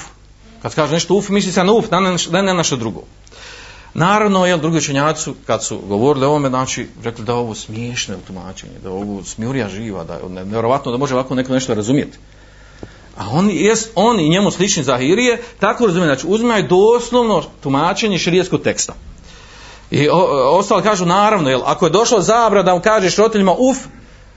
Kad 0.62 0.74
kaže 0.74 0.94
nešto 0.94 1.14
uf, 1.14 1.28
misli 1.28 1.52
se 1.52 1.64
na 1.64 1.72
uf, 1.72 1.90
ne 1.90 2.00
na, 2.00 2.42
na 2.42 2.52
nešto 2.52 2.76
drugo. 2.76 3.02
Naravno, 3.94 4.46
jel, 4.46 4.58
drugi 4.58 4.78
učenjaci 4.78 5.22
su, 5.22 5.34
kad 5.46 5.64
su 5.64 5.78
govorili 5.88 6.26
o 6.26 6.28
ovome, 6.28 6.48
znači, 6.48 6.86
rekli 7.02 7.24
da 7.24 7.34
ovo 7.34 7.54
smiješno 7.54 8.14
je 8.14 8.20
tumačenje, 8.26 8.72
da 8.82 8.90
ovo 8.90 9.24
smjurija 9.24 9.68
živa, 9.68 10.04
da 10.04 10.14
je 10.14 10.28
nevjerovatno 10.28 10.92
da 10.92 10.98
može 10.98 11.14
ovako 11.14 11.34
neko 11.34 11.52
nešto 11.52 11.74
razumijeti. 11.74 12.18
A 13.16 13.28
on, 13.32 13.50
jest, 13.50 13.90
on 13.94 14.20
i 14.20 14.28
njemu 14.28 14.50
slični 14.50 14.82
zahirije, 14.82 15.42
tako 15.58 15.86
razumije, 15.86 16.06
znači, 16.06 16.26
uzimaju 16.26 16.68
doslovno 16.68 17.42
tumačenje 17.62 18.18
širijeskog 18.18 18.62
teksta. 18.62 18.94
I 19.90 20.08
o, 20.08 20.18
ostali 20.58 20.82
kažu, 20.82 21.06
naravno, 21.06 21.50
jel, 21.50 21.60
ako 21.64 21.86
je 21.86 21.90
došlo 21.90 22.20
zabra 22.20 22.62
da 22.62 22.74
mu 22.74 22.80
kažeš 22.80 23.16
roditeljima, 23.16 23.54
uf, 23.58 23.78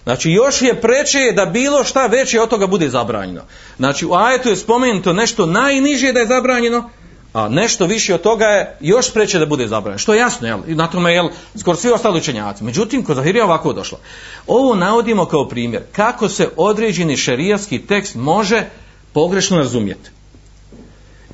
Znači 0.03 0.31
još 0.31 0.61
je 0.61 0.81
preče 0.81 1.19
da 1.35 1.45
bilo 1.45 1.83
šta 1.83 2.07
veće 2.07 2.41
od 2.41 2.49
toga 2.49 2.67
bude 2.67 2.89
zabranjeno. 2.89 3.41
Znači 3.77 4.05
u 4.05 4.13
ajetu 4.13 4.49
je 4.49 4.55
spomenuto 4.55 5.13
nešto 5.13 5.45
najniže 5.45 6.13
da 6.13 6.19
je 6.19 6.27
zabranjeno, 6.27 6.89
a 7.33 7.49
nešto 7.49 7.85
više 7.85 8.15
od 8.15 8.21
toga 8.21 8.45
je 8.45 8.77
još 8.79 9.13
preče 9.13 9.39
da 9.39 9.45
bude 9.45 9.67
zabranjeno. 9.67 9.99
Što 9.99 10.13
je 10.13 10.19
jasno, 10.19 10.47
jel? 10.47 10.59
I 10.67 10.75
na 10.75 10.87
tome, 10.87 11.13
jel, 11.13 11.29
skoro 11.59 11.77
svi 11.77 11.91
ostali 11.91 12.17
učenjaci. 12.17 12.63
Međutim, 12.63 13.03
kod 13.03 13.15
Zahirija 13.15 13.45
ovako 13.45 13.73
došlo. 13.73 13.99
Ovo 14.47 14.75
navodimo 14.75 15.25
kao 15.25 15.47
primjer 15.47 15.83
kako 15.91 16.29
se 16.29 16.49
određeni 16.57 17.17
šerijatski 17.17 17.79
tekst 17.79 18.15
može 18.15 18.63
pogrešno 19.13 19.57
razumjeti. 19.57 20.09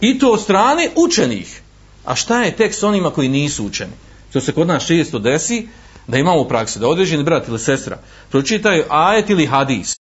I 0.01 0.19
to 0.19 0.31
od 0.31 0.41
strane 0.41 0.89
učenih. 0.95 1.61
A 2.05 2.15
šta 2.15 2.43
je 2.43 2.55
tekst 2.55 2.83
onima 2.83 3.09
koji 3.09 3.29
nisu 3.29 3.65
učeni? 3.65 3.91
Što 4.29 4.41
se 4.41 4.51
kod 4.51 4.67
nas 4.67 4.87
često 4.87 5.19
desi, 5.19 5.67
da 6.07 6.17
imamo 6.17 6.41
u 6.41 6.47
praksi, 6.47 6.79
da 6.79 6.87
određeni 6.87 7.23
brat 7.23 7.47
ili 7.47 7.59
sestra 7.59 7.97
pročitaju 8.29 8.83
ajet 8.89 9.29
ili 9.29 9.45
hadis. 9.45 9.95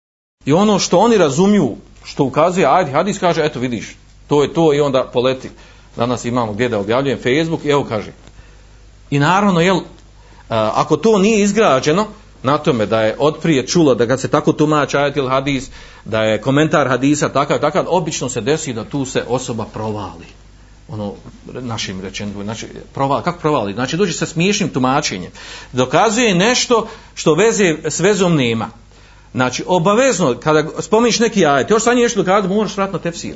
I 0.46 0.54
ono 0.54 0.80
što 0.80 1.00
oni 1.00 1.18
razumiju, 1.18 1.76
što 2.04 2.24
ukazuje 2.24 2.66
ajet 2.66 2.88
i 2.88 2.92
hadis, 2.92 3.20
kaže, 3.20 3.46
eto 3.46 3.60
vidiš, 3.60 3.96
to 4.28 4.44
je 4.44 4.54
to 4.54 4.74
i 4.74 4.80
onda 4.80 5.10
poleti 5.14 5.50
danas 5.98 6.26
imamo 6.26 6.54
gdje 6.54 6.70
da 6.70 6.80
objavljujem 6.80 7.20
Facebook, 7.20 7.66
i 7.66 7.70
evo 7.70 7.86
kaže. 7.90 8.12
I 9.10 9.20
naravno, 9.20 9.62
jel, 9.62 9.80
ako 10.50 10.98
to 10.98 11.18
nije 11.18 11.44
izgrađeno, 11.44 12.08
na 12.44 12.58
tome 12.58 12.86
da 12.86 13.02
je 13.02 13.16
otprije 13.20 13.68
čulo 13.68 13.96
da 13.96 14.08
kad 14.08 14.22
se 14.22 14.28
tako 14.28 14.54
tumači 14.54 14.98
ajet 14.98 15.18
ili 15.18 15.30
hadis, 15.30 15.70
da 16.06 16.24
je 16.24 16.42
komentar 16.42 16.88
hadisa 16.88 17.30
takav, 17.30 17.60
takav, 17.60 17.86
obično 17.88 18.30
se 18.30 18.42
desi 18.42 18.74
da 18.74 18.84
tu 18.84 19.06
se 19.06 19.24
osoba 19.28 19.66
provali. 19.74 20.43
Ono, 20.88 21.14
našim 21.46 22.02
rečenju, 22.02 22.44
znači, 22.44 22.68
proval, 22.94 23.22
kako 23.24 23.40
provali? 23.40 23.74
Znači, 23.74 23.98
dođe 23.98 24.14
sa 24.14 24.26
smiješnim 24.26 24.70
tumačenjem. 24.70 25.32
Dokazuje 25.72 26.36
nešto 26.36 26.88
što 27.16 27.36
veze 27.36 27.76
s 27.84 28.00
vezom 28.00 28.36
nema. 28.36 28.70
Znači, 29.32 29.64
obavezno, 29.68 30.36
kada 30.44 30.82
spomeniš 30.82 31.20
neki 31.20 31.46
ajet, 31.46 31.70
još 31.70 31.84
sad 31.84 31.98
nešto 31.98 32.20
dokazati, 32.20 32.54
moraš 32.54 32.78
vratno 32.78 33.00
tefsir 33.00 33.36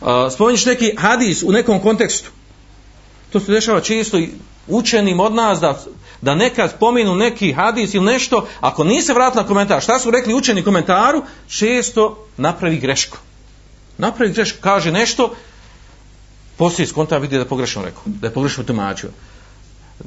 uh, 0.00 0.32
spomeniš 0.32 0.66
neki 0.66 0.94
hadis 0.98 1.42
u 1.42 1.52
nekom 1.52 1.80
kontekstu. 1.80 2.30
To 3.32 3.40
se 3.40 3.52
dešava 3.52 3.80
često 3.80 4.18
i 4.18 4.28
učenim 4.68 5.20
od 5.20 5.34
nas 5.34 5.60
da, 5.60 5.80
da 6.20 6.34
nekad 6.34 6.70
spominu 6.70 7.14
neki 7.14 7.52
hadis 7.52 7.94
ili 7.94 8.04
nešto, 8.04 8.46
ako 8.60 8.84
nisi 8.84 9.12
vrat 9.12 9.34
na 9.34 9.46
komentar, 9.46 9.82
šta 9.82 9.98
su 9.98 10.10
rekli 10.10 10.34
učeni 10.34 10.62
komentaru, 10.62 11.22
često 11.48 12.26
napravi 12.36 12.78
grešku. 12.78 13.18
Napravi 13.98 14.32
grešku, 14.32 14.58
kaže 14.60 14.92
nešto, 14.92 15.34
poslije 16.60 16.86
skonta 16.86 17.14
konta 17.14 17.22
vidi 17.22 17.36
da 17.36 17.42
je 17.42 17.48
pogrešno 17.48 17.82
rekao, 17.82 18.02
da 18.06 18.26
je 18.26 18.34
pogrešno 18.34 18.64
tumačio. 18.64 19.10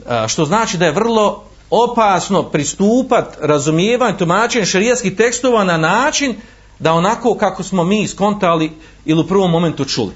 A, 0.08 0.28
što 0.28 0.46
znači 0.46 0.78
da 0.78 0.86
je 0.86 0.92
vrlo 0.92 1.44
opasno 1.70 2.44
pristupat 2.44 3.38
razumijevanju 3.42 4.18
tumačenja 4.18 4.66
šarijaskih 4.66 5.16
tekstova 5.16 5.64
na 5.64 5.78
način 5.78 6.36
da 6.80 6.94
onako 6.94 7.36
kako 7.36 7.64
smo 7.64 7.84
mi 7.84 8.08
skontali 8.08 8.72
ili 9.06 9.22
u 9.22 9.28
prvom 9.28 9.52
momentu 9.52 9.86
čuli. 9.86 10.14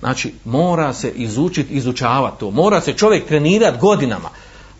Znači, 0.00 0.34
mora 0.44 0.92
se 0.92 1.10
izučiti, 1.10 1.74
izučavati 1.74 2.40
to. 2.40 2.50
Mora 2.50 2.80
se 2.80 2.92
čovjek 2.92 3.26
trenirati 3.26 3.78
godinama 3.78 4.30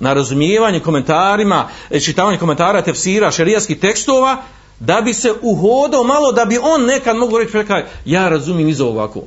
na 0.00 0.12
razumijevanje 0.12 0.80
komentarima, 0.80 1.68
e, 1.90 2.00
čitavanje 2.00 2.38
komentara, 2.38 2.82
tefsira, 2.82 3.30
šerijaskih 3.30 3.78
tekstova, 3.78 4.42
da 4.80 5.00
bi 5.00 5.14
se 5.14 5.32
uhodao 5.42 6.04
malo, 6.04 6.32
da 6.32 6.44
bi 6.44 6.58
on 6.62 6.84
nekad 6.84 7.16
mogu 7.16 7.38
reći, 7.38 7.58
ja 8.04 8.28
razumijem 8.28 8.68
iz 8.68 8.80
ovako. 8.80 9.22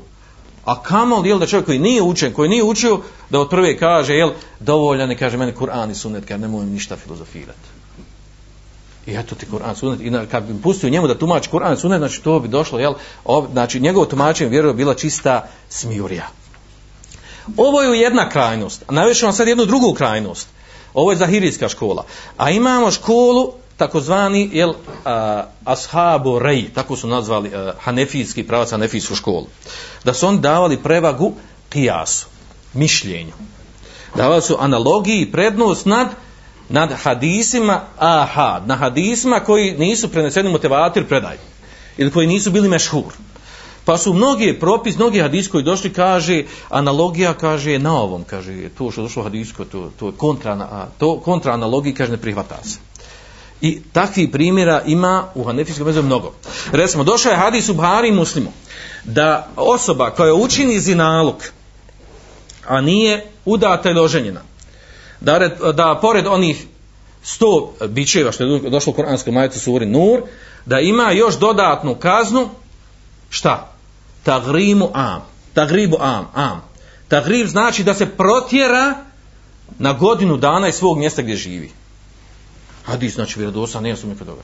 A 0.67 0.81
kamo 0.83 1.25
jel, 1.25 1.39
da 1.39 1.47
čovjek 1.47 1.65
koji 1.65 1.79
nije 1.79 2.01
učen, 2.01 2.33
koji 2.33 2.49
nije 2.49 2.63
učio, 2.63 2.99
da 3.29 3.39
od 3.39 3.49
prve 3.49 3.77
kaže, 3.77 4.13
jel, 4.13 4.31
dovoljan 4.59 5.09
ne 5.09 5.17
kaže 5.17 5.37
meni 5.37 5.53
Kur'an 5.53 5.91
i 5.91 5.95
sunnet, 5.95 6.25
kaže 6.25 6.41
ne 6.41 6.47
mogu 6.47 6.63
ništa 6.63 6.95
filozofirati. 6.95 7.69
I 9.05 9.15
eto 9.15 9.35
ti 9.35 9.45
Kur'an 9.51 9.75
sunet. 9.75 10.01
I 10.01 10.11
kad 10.31 10.43
bi 10.43 10.61
pustio 10.61 10.89
njemu 10.89 11.07
da 11.07 11.17
tumači 11.17 11.49
Kur'an 11.49 11.77
sunet, 11.77 11.99
znači 11.99 12.21
to 12.21 12.39
bi 12.39 12.47
došlo, 12.47 12.79
jel? 12.79 12.93
ob, 13.25 13.45
znači 13.51 13.79
njegovo 13.79 14.05
tumačenje 14.05 14.49
vjeruje 14.49 14.73
bila 14.73 14.93
čista 14.93 15.47
smijurija. 15.69 16.27
Ovo 17.57 17.81
je 17.81 17.99
jedna 17.99 18.29
krajnost. 18.29 18.83
Navešću 18.89 19.25
vam 19.25 19.33
sad 19.33 19.47
jednu 19.47 19.65
drugu 19.65 19.93
krajnost. 19.93 20.47
Ovo 20.93 21.11
je 21.11 21.17
zahirijska 21.17 21.69
škola. 21.69 22.05
A 22.37 22.51
imamo 22.51 22.91
školu 22.91 23.53
takozvani 23.77 24.49
jel, 24.53 24.73
a, 25.05 25.43
ashabu 25.65 26.39
rej, 26.39 26.69
tako 26.73 26.95
su 26.95 27.07
nazvali 27.07 27.51
a, 27.55 27.73
hanefijski 27.79 28.43
pravac 28.43 28.71
hanefijsku 28.71 29.15
školu. 29.15 29.47
Da 30.03 30.13
su 30.13 30.27
oni 30.27 30.39
davali 30.39 30.77
prevagu 30.77 31.33
kijasu, 31.69 32.27
mišljenju. 32.73 33.33
Davali 34.15 34.41
su 34.41 34.57
analogiji 34.59 35.31
prednost 35.31 35.85
nad 35.85 36.07
nad 36.69 36.93
hadisima 37.03 37.81
aha, 37.97 38.61
na 38.65 38.75
hadisima 38.75 39.39
koji 39.39 39.77
nisu 39.77 40.09
preneseni 40.09 40.49
motivator 40.49 41.07
predaj 41.07 41.37
ili 41.97 42.11
koji 42.11 42.27
nisu 42.27 42.51
bili 42.51 42.69
mešhur. 42.69 43.13
Pa 43.85 43.97
su 43.97 44.13
mnogi 44.13 44.57
propis, 44.59 44.97
mnogi 44.97 45.19
hadis 45.19 45.47
koji 45.47 45.63
došli, 45.63 45.93
kaže, 45.93 46.43
analogija, 46.69 47.33
kaže, 47.33 47.79
na 47.79 48.01
ovom, 48.01 48.23
kaže, 48.23 48.69
to 48.77 48.91
što 48.91 49.01
došlo 49.01 49.23
hadisko, 49.23 49.65
to, 49.65 49.91
to 49.99 50.05
je 50.07 50.11
kontra, 50.17 50.87
to 50.97 51.19
kontra 51.19 51.53
analogiji, 51.53 51.93
kaže, 51.93 52.11
ne 52.11 52.17
prihvata 52.17 52.57
se. 52.63 52.79
I 53.61 53.81
takvi 53.93 54.31
primjera 54.31 54.81
ima 54.85 55.27
u 55.35 55.43
Hanefijskom 55.43 55.87
mezu 55.87 56.03
mnogo. 56.03 56.33
Recimo, 56.71 57.03
došao 57.03 57.29
je 57.29 57.37
hadis 57.37 57.69
u 57.69 57.73
Buhari 57.73 58.11
Muslimu, 58.11 58.51
da 59.03 59.47
osoba 59.55 60.09
koja 60.09 60.33
učini 60.33 60.79
zinalog, 60.79 61.43
a 62.67 62.81
nije 62.81 63.25
udata 63.45 63.89
ili 63.89 63.99
oženjena, 63.99 64.41
da, 65.21 65.37
red, 65.37 65.51
da 65.73 65.99
pored 66.01 66.27
onih 66.27 66.65
sto 67.23 67.73
bićeva 67.87 68.31
što 68.31 68.43
je 68.43 68.69
došlo 68.69 68.91
u 68.91 68.95
Koranskom 68.95 69.33
majicu 69.33 69.59
suri 69.59 69.85
Nur, 69.85 70.21
da 70.65 70.79
ima 70.79 71.11
još 71.11 71.39
dodatnu 71.39 71.95
kaznu, 71.95 72.49
šta? 73.29 73.71
Tagrimu 74.23 74.89
am. 74.93 75.21
Tagribu 75.53 75.97
am. 75.99 76.27
am. 76.33 76.61
Tagrib 77.07 77.47
znači 77.47 77.83
da 77.83 77.93
se 77.93 78.05
protjera 78.05 78.95
na 79.79 79.93
godinu 79.93 80.37
dana 80.37 80.67
iz 80.67 80.75
svog 80.75 80.97
mjesta 80.97 81.21
gdje 81.21 81.35
živi. 81.35 81.71
Hadis 82.87 83.15
znači 83.15 83.39
vjerodosan, 83.39 83.83
nema 83.83 83.97
sumnje 83.97 84.15
kod 84.15 84.27
toga. 84.27 84.41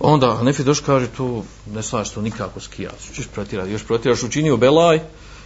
Onda 0.00 0.34
Hanefi 0.36 0.64
doš 0.64 0.80
kaže 0.80 1.06
tu 1.06 1.42
ne 1.74 1.82
slaš 1.82 2.10
to 2.10 2.22
nikako 2.22 2.60
s 2.60 2.66
kijasom. 2.66 3.14
Češ 3.14 3.26
protjerati, 3.26 3.70
još 3.70 3.84
protjeraš 3.84 4.22
učinio 4.22 4.56
belaj, 4.56 5.00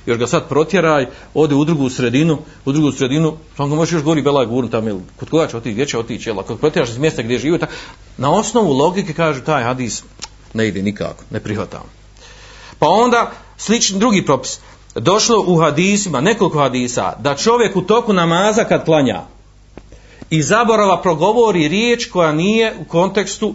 još 0.06 0.18
ga 0.18 0.26
sad 0.26 0.48
protjeraj, 0.48 1.06
ode 1.34 1.54
u 1.54 1.64
drugu 1.64 1.90
sredinu, 1.90 2.38
u 2.64 2.72
drugu 2.72 2.92
sredinu, 2.92 3.32
pa 3.32 3.56
tamo 3.56 3.68
ga 3.68 3.74
možeš 3.74 3.92
još 3.92 4.02
gori 4.02 4.22
belaj 4.22 4.46
gurnu 4.46 4.70
tamo, 4.70 4.88
ili 4.88 5.00
kod 5.16 5.30
koga 5.30 5.46
će 5.46 5.56
otići, 5.56 5.72
gdje 5.72 5.86
će 5.86 5.98
otići, 5.98 6.28
jel, 6.28 6.40
ako 6.40 6.56
protjeraš 6.56 6.88
iz 6.88 6.98
mjesta 6.98 7.22
gdje 7.22 7.38
živi, 7.38 7.58
na 8.16 8.32
osnovu 8.32 8.72
logike 8.72 9.12
kaže 9.12 9.44
taj 9.44 9.62
hadis 9.62 10.02
ne 10.54 10.68
ide 10.68 10.82
nikako, 10.82 11.24
ne 11.30 11.40
prihvatam. 11.40 11.84
Pa 12.78 12.88
onda 12.88 13.30
slični 13.56 13.98
drugi 13.98 14.24
propis. 14.24 14.60
Došlo 14.94 15.44
u 15.46 15.56
hadisima, 15.56 16.20
nekoliko 16.20 16.58
hadisa, 16.58 17.12
da 17.18 17.36
čovjek 17.36 17.76
u 17.76 17.82
toku 17.82 18.12
namaza 18.12 18.64
kad 18.64 18.84
klanja 18.84 19.22
i 20.30 20.42
zaborava 20.42 21.02
progovori 21.02 21.68
riječ 21.68 22.06
koja 22.06 22.32
nije 22.32 22.74
u 22.80 22.84
kontekstu 22.84 23.48
uh, 23.48 23.54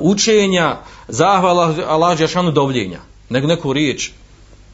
učenja, 0.00 0.78
zahvala 1.08 1.74
Allah 1.86 2.18
Đašanu 2.18 2.50
dovljenja, 2.50 3.00
nego 3.28 3.46
neku 3.46 3.72
riječ 3.72 4.10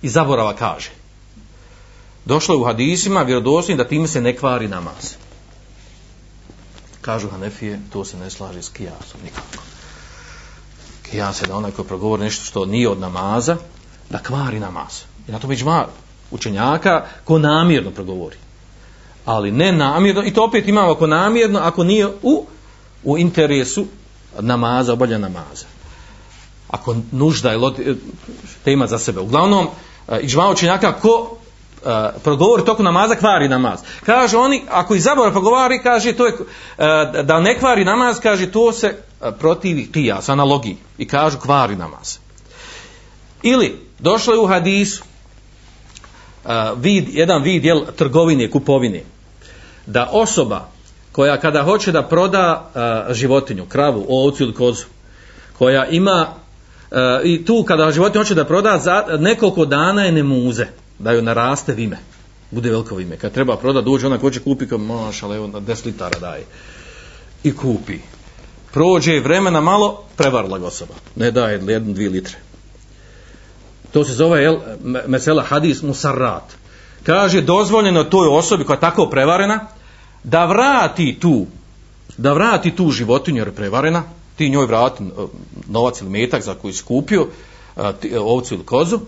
i 0.03 0.09
zaborava 0.09 0.57
kaže. 0.57 0.91
Došlo 2.25 2.55
je 2.55 2.59
u 2.59 2.65
hadisima 2.65 3.23
vjerodostojno 3.23 3.83
da 3.83 3.89
time 3.89 4.09
se 4.09 4.21
ne 4.21 4.37
kvari 4.37 4.69
namaz. 4.69 5.15
Kažu 7.01 7.29
Hanefije, 7.29 7.81
to 7.93 8.05
se 8.05 8.17
ne 8.17 8.31
slaže 8.31 8.63
s 8.63 8.69
kijasom 8.69 9.21
nikako. 9.25 9.65
Kijas 11.11 11.43
je 11.43 11.47
da 11.47 11.57
onaj 11.57 11.71
koji 11.71 11.89
progovori 11.89 12.23
nešto 12.23 12.45
što 12.45 12.67
nije 12.67 12.89
od 12.89 13.01
namaza, 13.01 13.57
da 14.11 14.19
kvari 14.19 14.61
namaz. 14.61 15.03
I 15.29 15.33
na 15.33 15.39
to 15.39 15.47
već 15.47 15.65
učenjaka 16.31 17.07
ko 17.25 17.39
namjerno 17.39 17.91
progovori. 17.91 18.37
Ali 19.25 19.51
ne 19.51 19.73
namjerno, 19.73 20.23
i 20.25 20.33
to 20.35 20.45
opet 20.45 20.69
imamo 20.69 20.93
ako 20.93 21.07
namjerno, 21.07 21.59
ako 21.59 21.85
nije 21.85 22.09
u, 22.23 22.47
u 23.05 23.19
interesu 23.19 23.87
namaza, 24.41 24.93
obolja 24.93 25.19
namaza. 25.19 25.67
Ako 26.69 26.97
nužda 27.13 27.51
je 27.51 27.59
tema 28.65 28.87
za 28.87 28.99
sebe. 28.99 29.21
Uglavnom, 29.21 29.67
eh, 30.09 30.21
iđma 30.23 30.51
učenjaka 30.51 30.93
ko 30.93 31.37
eh, 31.87 32.11
progovori 32.25 32.65
toku 32.65 32.83
namaza 32.83 33.15
kvari 33.15 33.49
namaz. 33.49 33.81
Kaže 34.07 34.37
oni, 34.37 34.63
ako 34.71 34.95
i 34.95 35.01
zabora 35.01 35.31
progovori, 35.31 35.83
kaže 35.83 36.13
to 36.13 36.27
je, 36.27 36.33
eh, 36.33 37.23
da 37.23 37.41
ne 37.41 37.59
kvari 37.59 37.85
namaz, 37.85 38.21
kaže 38.21 38.53
to 38.53 38.73
se 38.73 38.97
uh, 39.21 39.29
protivi 39.39 39.93
kijas, 39.93 40.29
analogiji. 40.29 40.77
I 40.99 41.09
kažu 41.09 41.39
kvari 41.39 41.77
namaz. 41.77 42.19
Ili, 43.43 43.87
došlo 43.99 44.35
je 44.35 44.41
u 44.41 44.47
hadisu, 44.47 45.03
vid, 46.77 47.09
jedan 47.09 47.43
vid 47.43 47.65
jel, 47.65 47.81
trgovine, 47.97 48.51
kupovine, 48.51 49.03
da 49.87 50.09
osoba 50.13 50.69
koja 51.13 51.41
kada 51.41 51.63
hoće 51.63 51.93
da 51.93 52.03
proda 52.03 52.71
uh, 53.09 53.15
životinju, 53.15 53.67
kravu, 53.67 54.07
ovcu 54.09 54.43
ili 54.43 54.55
kozu, 54.55 54.85
koja 55.59 55.87
ima 55.87 56.27
uh, 56.91 56.99
i 57.25 57.45
tu 57.45 57.65
kada 57.69 57.91
životinju 57.91 58.25
hoće 58.25 58.35
da 58.35 58.45
proda, 58.45 58.79
za 58.79 59.05
nekoliko 59.19 59.65
dana 59.65 60.05
je 60.05 60.13
ne 60.13 60.23
muze 60.23 60.67
da 60.99 61.13
joj 61.13 61.23
naraste 61.23 61.75
vime, 61.75 61.99
bude 62.51 62.71
veliko 62.71 62.95
vime. 62.95 63.17
Kad 63.17 63.33
treba 63.33 63.57
proda, 63.57 63.81
dođe 63.81 64.07
ona 64.07 64.19
ko 64.19 64.31
će 64.31 64.41
kupi, 64.41 64.69
kao 64.69 64.79
maš, 64.79 65.23
ali 65.23 65.37
evo 65.37 65.47
na 65.47 65.61
10 65.61 65.87
litara 65.87 66.19
daje. 66.19 66.45
I 67.45 67.57
kupi. 67.57 67.99
Prođe 68.73 69.21
vremena 69.21 69.61
malo, 69.61 70.05
prevarla 70.17 70.59
ga 70.59 70.67
osoba. 70.67 70.95
Ne 71.17 71.31
daje 71.31 71.61
jednu, 71.67 71.93
dvije 71.93 72.11
litre. 72.11 72.37
To 73.93 74.05
se 74.05 74.13
zove, 74.13 74.43
jel, 74.43 74.57
mesela 75.07 75.43
hadis 75.43 75.83
musarrat. 75.83 76.62
Kaže, 77.03 77.41
dozvoljeno 77.41 78.05
toj 78.05 78.29
osobi 78.29 78.65
koja 78.65 78.77
je 78.77 78.81
tako 78.81 79.07
prevarena, 79.07 79.67
da 80.25 80.45
vrati 80.45 81.19
tu, 81.21 81.47
da 82.17 82.33
vrati 82.33 82.77
tu 82.77 82.91
životinju 82.91 83.39
jer 83.39 83.49
je 83.49 83.55
prevarena, 83.55 84.03
ti 84.37 84.51
njoj 84.51 84.67
vrati 84.67 85.05
e, 85.05 85.07
novac 85.69 86.01
ili 86.01 86.11
metak 86.11 86.43
za 86.43 86.55
koji 86.55 86.75
skupio, 86.75 87.27
e, 87.77 88.19
ovcu 88.19 88.55
ili 88.55 88.65
kozu, 88.65 89.01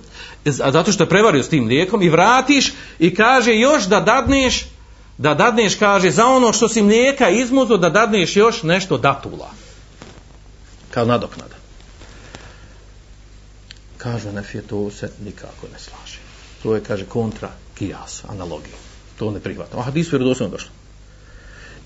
a 0.63 0.73
zato 0.73 0.93
što 0.93 1.05
je 1.05 1.09
prevario 1.09 1.43
s 1.43 1.49
tim 1.49 1.67
lijekom 1.67 2.03
i 2.03 2.09
vratiš 2.09 2.73
i 2.99 3.15
kaže 3.15 3.55
još 3.55 3.85
da 3.85 4.01
dadneš, 4.01 4.67
da 5.19 5.35
dadneš, 5.35 5.75
kaže, 5.75 6.11
za 6.11 6.27
ono 6.27 6.53
što 6.53 6.69
si 6.69 6.83
mlijeka 6.83 7.29
izmuzo, 7.31 7.77
da 7.77 7.91
dadneš 7.91 8.37
još 8.37 8.63
nešto 8.63 8.99
datula. 8.99 9.51
Kao 10.91 11.05
nadoknada. 11.05 11.55
Kaže, 13.99 14.33
nefije, 14.33 14.63
to 14.63 14.91
se 14.91 15.11
nikako 15.25 15.67
ne 15.73 15.79
slaže. 15.79 16.19
To 16.63 16.75
je, 16.75 16.81
kaže, 16.81 17.05
kontra 17.05 17.51
kijas, 17.75 18.23
analogije. 18.29 18.75
To 19.19 19.31
ne 19.31 19.41
prihvatam. 19.41 19.81
a 19.81 19.83
hadis 19.83 20.07
je 20.07 20.11
vjerodosljeno 20.11 20.51
došlo? 20.51 20.71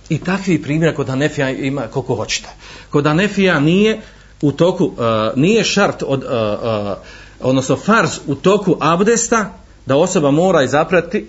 I 0.09 0.19
takvi 0.19 0.63
primjera 0.63 0.95
kod 0.95 1.09
Hanefija 1.09 1.51
ima 1.51 1.83
koliko 1.83 2.15
hoćete. 2.15 2.49
Kod 2.91 3.07
Hanefija 3.07 3.61
nije 3.61 4.01
u 4.41 4.53
toku, 4.53 4.85
uh, 4.85 4.95
nije 5.37 5.65
šart 5.65 6.03
od, 6.07 6.25
uh, 6.25 6.31
uh, 6.31 6.99
odnosno 7.41 7.77
farz 7.77 8.11
u 8.27 8.35
toku 8.35 8.77
abdesta 8.81 9.59
da 9.87 9.97
osoba 9.97 10.31
mora 10.31 10.63
izaprati 10.63 11.29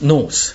nos. 0.00 0.52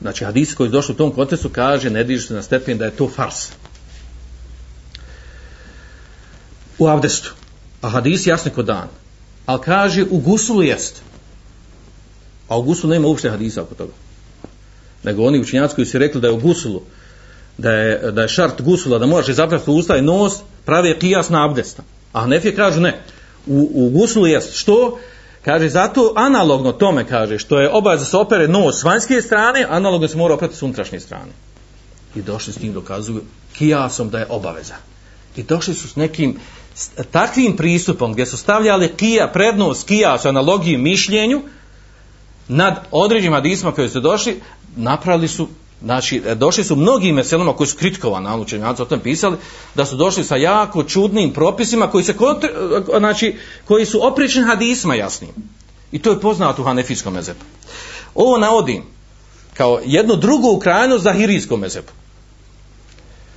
Znači 0.00 0.24
hadis 0.24 0.54
koji 0.54 0.68
je 0.68 0.72
došao 0.72 0.92
u 0.92 0.96
tom 0.96 1.12
kontekstu 1.12 1.48
kaže 1.48 1.90
ne 1.90 2.04
diži 2.04 2.26
se 2.26 2.34
na 2.34 2.42
stepen 2.42 2.78
da 2.78 2.84
je 2.84 2.96
to 2.96 3.08
fars. 3.08 3.48
U 6.78 6.88
abdestu. 6.88 7.34
A 7.82 7.88
hadis 7.88 8.26
jasno 8.26 8.50
kod 8.54 8.66
dan. 8.66 8.88
Ali 9.46 9.60
kaže 9.64 10.04
u 10.10 10.18
gusulu 10.18 10.62
jest. 10.62 11.02
A 12.48 12.58
u 12.58 12.62
guslu 12.62 12.90
nema 12.90 13.08
uopšte 13.08 13.30
hadisa 13.30 13.62
oko 13.62 13.74
toga. 13.74 13.92
Nego 15.02 15.24
oni 15.24 15.40
učinjaci 15.40 15.74
koji 15.74 15.86
su 15.86 15.98
rekli 15.98 16.20
da 16.20 16.26
je 16.26 16.32
u 16.32 16.40
guslu, 16.40 16.82
da 17.58 17.72
je, 17.72 18.12
da 18.12 18.22
je 18.22 18.28
šart 18.28 18.62
gusula 18.62 18.98
da 18.98 19.06
moraš 19.06 19.28
izaprati 19.28 19.70
usta 19.70 19.96
i 19.96 20.02
nos 20.02 20.32
prave 20.64 20.98
kijas 20.98 21.28
na 21.28 21.44
abdesta. 21.44 21.82
A 22.12 22.20
Hanefije 22.20 22.56
kažu 22.56 22.80
ne. 22.80 23.00
U, 23.46 23.70
u 23.74 23.90
guslu 23.90 24.26
jest 24.26 24.54
što? 24.54 24.98
Kaže, 25.44 25.68
zato 25.68 26.12
analogno 26.16 26.72
tome 26.72 27.06
kaže, 27.06 27.38
što 27.38 27.60
je 27.60 27.70
obaveza 27.70 28.04
se 28.04 28.16
opere 28.16 28.48
nos 28.48 28.80
s 28.80 28.84
vanjske 28.84 29.22
strane, 29.22 29.66
analogno 29.70 30.08
se 30.08 30.16
mora 30.16 30.34
oprati 30.34 30.56
s 30.56 30.62
unutrašnje 30.62 31.00
strane. 31.00 31.32
I 32.16 32.22
došli 32.22 32.52
s 32.52 32.56
tim 32.56 32.72
dokazuju 32.72 33.22
kijasom 33.52 34.10
da 34.10 34.18
je 34.18 34.26
obaveza. 34.28 34.74
I 35.36 35.42
došli 35.42 35.74
su 35.74 35.88
s 35.88 35.96
nekim 35.96 36.36
s 36.74 36.90
takvim 37.10 37.56
pristupom 37.56 38.12
gdje 38.12 38.26
su 38.26 38.36
stavljali 38.36 38.92
kija, 38.96 39.28
prednost 39.32 39.88
kijas 39.88 40.24
u 40.24 40.28
analogiji 40.28 40.76
mišljenju 40.76 41.42
nad 42.48 42.86
određenim 42.90 43.32
hadisma 43.32 43.72
koji 43.72 43.88
su 43.88 44.00
došli, 44.00 44.40
napravili 44.76 45.28
su 45.28 45.48
Znači, 45.82 46.22
došli 46.36 46.64
su 46.64 46.76
mnogi 46.76 47.12
meselama 47.12 47.52
koji 47.52 47.68
su 47.68 47.76
kritikovani, 47.76 48.24
na 48.24 48.36
učenjaci 48.36 48.82
o 48.82 48.84
tom 48.84 49.00
pisali, 49.00 49.36
da 49.74 49.86
su 49.86 49.96
došli 49.96 50.24
sa 50.24 50.36
jako 50.36 50.84
čudnim 50.84 51.32
propisima 51.32 51.90
koji, 51.90 52.04
se 52.04 52.16
kontri, 52.16 52.50
znači, 52.98 53.36
koji 53.64 53.86
su 53.86 54.06
oprični 54.06 54.42
hadisma 54.42 54.94
jasnim. 54.94 55.30
I 55.92 55.98
to 55.98 56.10
je 56.10 56.20
poznato 56.20 56.62
u 56.62 56.64
hanefijskom 56.64 57.14
mezepu. 57.14 57.44
Ovo 58.14 58.38
navodim 58.38 58.82
kao 59.54 59.80
jednu 59.84 60.16
drugu 60.16 60.58
krajnost 60.58 61.04
za 61.04 61.12
hirijskom 61.12 61.60
mezepu. 61.60 61.92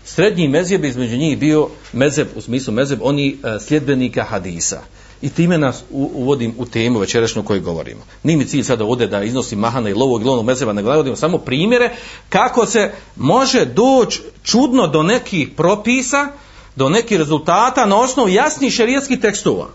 Srednji 0.05 0.47
mezeb 0.47 0.85
između 0.85 1.17
njih 1.17 1.37
bio 1.37 1.69
mezeb, 1.93 2.27
u 2.35 2.41
smislu 2.41 2.73
mezeb, 2.73 2.99
oni 3.01 3.37
e, 3.43 3.59
sljedbenika 3.59 4.23
hadisa. 4.23 4.81
I 5.21 5.29
time 5.29 5.57
nas 5.57 5.83
uvodim 5.91 6.53
u 6.57 6.65
temu 6.65 6.99
večerašnju 6.99 7.43
koju 7.43 7.61
govorimo. 7.61 8.01
Nije 8.23 8.37
mi 8.37 8.45
cilj 8.45 8.63
sada 8.63 8.85
ovdje 8.85 9.07
da 9.07 9.23
iznosim 9.23 9.59
mahana 9.59 9.89
i 9.89 9.93
lovog 9.93 10.21
i 10.21 10.25
lovnog 10.25 10.75
nego 10.75 11.03
da 11.03 11.15
samo 11.15 11.37
primjere 11.37 11.89
kako 12.29 12.65
se 12.65 12.91
može 13.15 13.65
doći 13.65 14.21
čudno 14.43 14.87
do 14.87 15.03
nekih 15.03 15.49
propisa, 15.57 16.27
do 16.75 16.89
nekih 16.89 17.17
rezultata 17.17 17.85
na 17.85 17.97
osnovu 17.97 18.29
jasnih 18.29 18.73
šerijetskih 18.73 19.19
tekstova. 19.19 19.67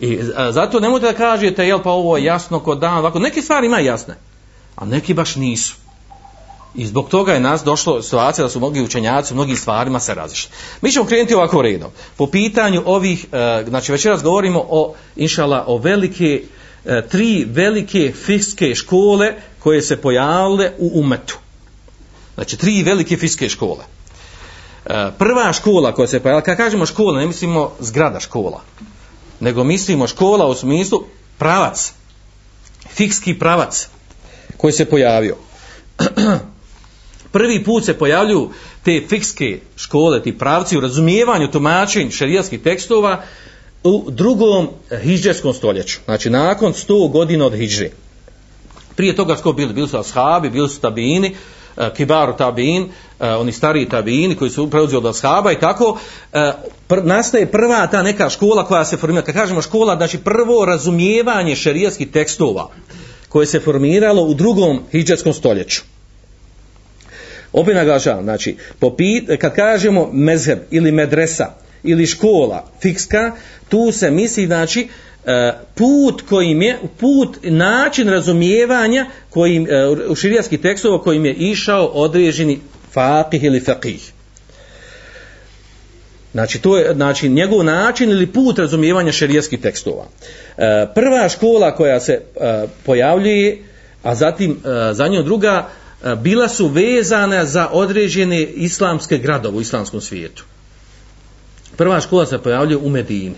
I 0.00 0.18
a, 0.36 0.52
zato 0.52 0.80
nemojte 0.80 1.06
da 1.06 1.12
kažete, 1.12 1.66
jel 1.66 1.82
pa 1.82 1.90
ovo 1.90 2.16
je 2.16 2.24
jasno 2.24 2.60
kod 2.60 2.78
dan, 2.78 2.98
ovako, 2.98 3.18
neke 3.18 3.42
stvari 3.42 3.66
ima 3.66 3.78
jasne, 3.78 4.16
a 4.76 4.84
neki 4.84 5.14
baš 5.14 5.36
nisu. 5.36 5.74
I 6.76 6.86
zbog 6.86 7.08
toga 7.08 7.32
je 7.32 7.40
nas 7.40 7.64
došlo 7.64 8.02
situacija 8.02 8.44
da 8.44 8.48
su 8.48 8.58
mnogi 8.58 8.82
učenjaci 8.82 9.32
u 9.32 9.36
mnogim 9.36 9.56
stvarima 9.56 10.00
se 10.00 10.14
razišli. 10.14 10.50
Mi 10.82 10.92
ćemo 10.92 11.04
krenuti 11.04 11.34
ovako 11.34 11.62
redom. 11.62 11.90
Po 12.16 12.26
pitanju 12.26 12.82
ovih, 12.86 13.26
e, 13.32 13.64
znači 13.68 13.92
večeras 13.92 14.22
govorimo 14.22 14.64
o, 14.68 14.94
inšala, 15.16 15.64
o 15.66 15.78
velike, 15.78 16.42
e, 16.84 17.08
tri 17.08 17.46
velike 17.48 18.12
fikske 18.24 18.74
škole 18.74 19.34
koje 19.58 19.82
se 19.82 19.96
pojavile 19.96 20.72
u 20.78 20.90
umetu. 21.00 21.38
Znači 22.34 22.56
tri 22.56 22.82
velike 22.82 23.16
fikske 23.16 23.48
škole. 23.48 23.84
E, 24.86 25.10
prva 25.18 25.52
škola 25.52 25.94
koja 25.94 26.08
se 26.08 26.20
pojavila, 26.20 26.42
kada 26.42 26.56
kažemo 26.56 26.86
škola, 26.86 27.20
ne 27.20 27.26
mislimo 27.26 27.72
zgrada 27.80 28.20
škola, 28.20 28.60
nego 29.40 29.64
mislimo 29.64 30.06
škola 30.06 30.46
u 30.46 30.54
smislu 30.54 31.04
pravac, 31.38 31.92
fikski 32.88 33.38
pravac 33.38 33.88
koji 34.56 34.72
se 34.72 34.84
pojavio. 34.84 35.36
Prvi 37.36 37.64
put 37.64 37.84
se 37.84 37.98
pojavljuju 37.98 38.50
te 38.84 39.02
fikske 39.08 39.58
škole, 39.76 40.22
ti 40.22 40.38
pravci 40.38 40.76
u 40.76 40.80
razumijevanju 40.80 41.50
tumačenja 41.50 42.10
šerijatskih 42.10 42.60
tekstova 42.60 43.22
u 43.84 44.04
drugom 44.10 44.68
hiđarskom 45.02 45.54
stoljeću. 45.54 45.98
Znači 46.04 46.30
nakon 46.30 46.72
100 46.72 47.10
godina 47.12 47.46
od 47.46 47.54
hiđre. 47.54 47.90
Prije 48.94 49.16
toga 49.16 49.28
togasko 49.28 49.52
bili? 49.52 49.72
Bili 49.72 49.88
su 49.88 49.98
ashabi, 49.98 50.50
bili 50.50 50.68
su 50.68 50.80
tabini, 50.80 51.34
e, 51.76 51.90
kibaru 51.96 52.36
tabin, 52.36 52.88
e, 53.20 53.28
oni 53.28 53.52
stariji 53.52 53.88
tabini 53.88 54.36
koji 54.36 54.50
su 54.50 54.70
preuzeli 54.70 54.98
od 54.98 55.06
ashaba 55.06 55.52
i 55.52 55.60
tako, 55.60 55.98
e, 56.32 56.52
pr 56.88 57.04
nastaje 57.04 57.50
prva 57.50 57.86
ta 57.86 58.02
neka 58.02 58.30
škola 58.30 58.64
koja 58.64 58.84
se 58.84 58.96
formira. 58.96 59.22
Kad 59.22 59.34
kažemo 59.34 59.62
škola, 59.62 59.96
znači 59.96 60.18
prvo 60.18 60.64
razumijevanje 60.64 61.56
šerijatskih 61.56 62.10
tekstova 62.10 62.70
koje 63.28 63.46
se 63.46 63.60
formiralo 63.60 64.22
u 64.22 64.34
drugom 64.34 64.80
hiđarskom 64.92 65.32
stoljeću. 65.32 65.82
Opet 67.56 67.74
naglašavam, 67.74 68.24
znači, 68.24 68.56
popit, 68.78 69.30
kad 69.40 69.54
kažemo 69.54 70.10
mezheb 70.12 70.58
ili 70.70 70.92
medresa 70.92 71.54
ili 71.82 72.06
škola 72.06 72.70
fikska, 72.82 73.32
tu 73.68 73.92
se 73.92 74.10
misli, 74.10 74.46
znači, 74.46 74.88
e, 75.26 75.52
put 75.74 76.22
kojim 76.28 76.62
je, 76.62 76.78
put, 77.00 77.38
način 77.42 78.08
razumijevanja 78.08 79.06
kojim, 79.30 79.66
e, 79.70 79.86
u 80.08 80.14
širijskih 80.14 80.60
tekstova 80.60 81.02
kojim 81.02 81.24
je 81.24 81.34
išao 81.34 81.86
određeni 81.86 82.60
fakih 82.92 83.44
ili 83.44 83.60
faqih. 83.60 84.10
Znači, 86.32 86.58
to 86.58 86.78
je 86.78 86.94
znači, 86.94 87.28
njegov 87.28 87.64
način 87.64 88.10
ili 88.10 88.26
put 88.26 88.58
razumijevanja 88.58 89.12
šerijskih 89.12 89.60
tekstova. 89.60 90.04
E, 90.58 90.86
prva 90.94 91.28
škola 91.28 91.74
koja 91.74 92.00
se 92.00 92.12
e, 92.12 92.66
pojavljuje, 92.84 93.58
a 94.02 94.14
zatim 94.14 94.60
za 94.92 95.08
njom 95.08 95.24
druga, 95.24 95.68
E, 96.04 96.14
bila 96.16 96.48
su 96.48 96.68
vezana 96.68 97.44
za 97.44 97.68
određene 97.72 98.42
islamske 98.42 99.18
gradove 99.18 99.56
u 99.56 99.60
islamskom 99.60 100.00
svijetu. 100.00 100.44
Prva 101.76 102.00
škola 102.00 102.26
se 102.26 102.38
pojavljuje 102.38 102.76
u 102.76 102.90
Medini. 102.90 103.36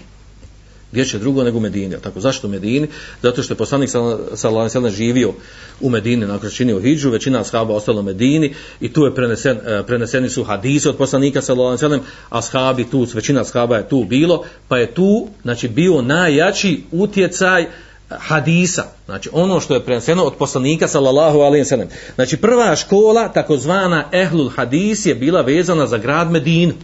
Gdje 0.93 1.05
će 1.05 1.19
drugo 1.19 1.45
nego 1.45 1.59
u 1.59 1.61
Medini? 1.61 1.97
Tako, 2.03 2.21
zašto 2.21 2.47
u 2.47 2.51
Medini? 2.51 2.89
Zato 3.23 3.43
što 3.43 3.53
je 3.53 3.59
poslanik 3.59 3.91
sallallahu 3.91 4.79
alejhi 4.79 4.97
živio 4.97 5.33
u 5.81 5.91
Medini 5.91 6.27
nakon 6.27 6.51
činio 6.51 6.81
hidžu, 6.81 7.11
većina 7.11 7.41
ashaba 7.41 7.75
ostala 7.75 8.01
u 8.01 8.03
Medini 8.03 8.55
i 8.81 8.93
tu 8.93 9.05
je 9.05 9.15
prenesen, 9.15 9.59
e, 9.67 9.83
preneseni 9.87 10.29
su 10.29 10.45
hadisi 10.45 10.89
od 10.89 10.97
poslanika 10.97 11.43
sallallahu 11.43 11.85
alejhi 11.85 12.03
ve 12.03 12.11
ashabi 12.31 12.91
tu, 12.91 13.07
većina 13.15 13.41
ashaba 13.41 13.77
je 13.77 13.89
tu 13.89 14.05
bilo, 14.05 14.45
pa 14.69 14.79
je 14.79 14.95
tu 14.95 15.29
znači 15.43 15.69
bio 15.69 16.03
najjači 16.03 16.83
utjecaj 16.93 17.63
uh, 17.63 17.69
hadisa, 18.11 18.85
znači 19.07 19.29
ono 19.33 19.61
što 19.61 19.75
je 19.75 19.85
preneseno 19.85 20.25
od 20.25 20.35
poslanika 20.35 20.89
sallallahu 20.89 21.39
alejhi 21.39 21.63
ve 21.63 21.69
sellem. 21.69 21.89
Znači 22.15 22.37
prva 22.37 22.77
škola 22.77 23.29
takozvana 23.29 24.09
Ehlul 24.13 24.49
Hadis 24.49 25.07
je 25.07 25.15
bila 25.15 25.41
vezana 25.41 25.87
za 25.87 25.99
grad 25.99 26.31
Medinu. 26.31 26.75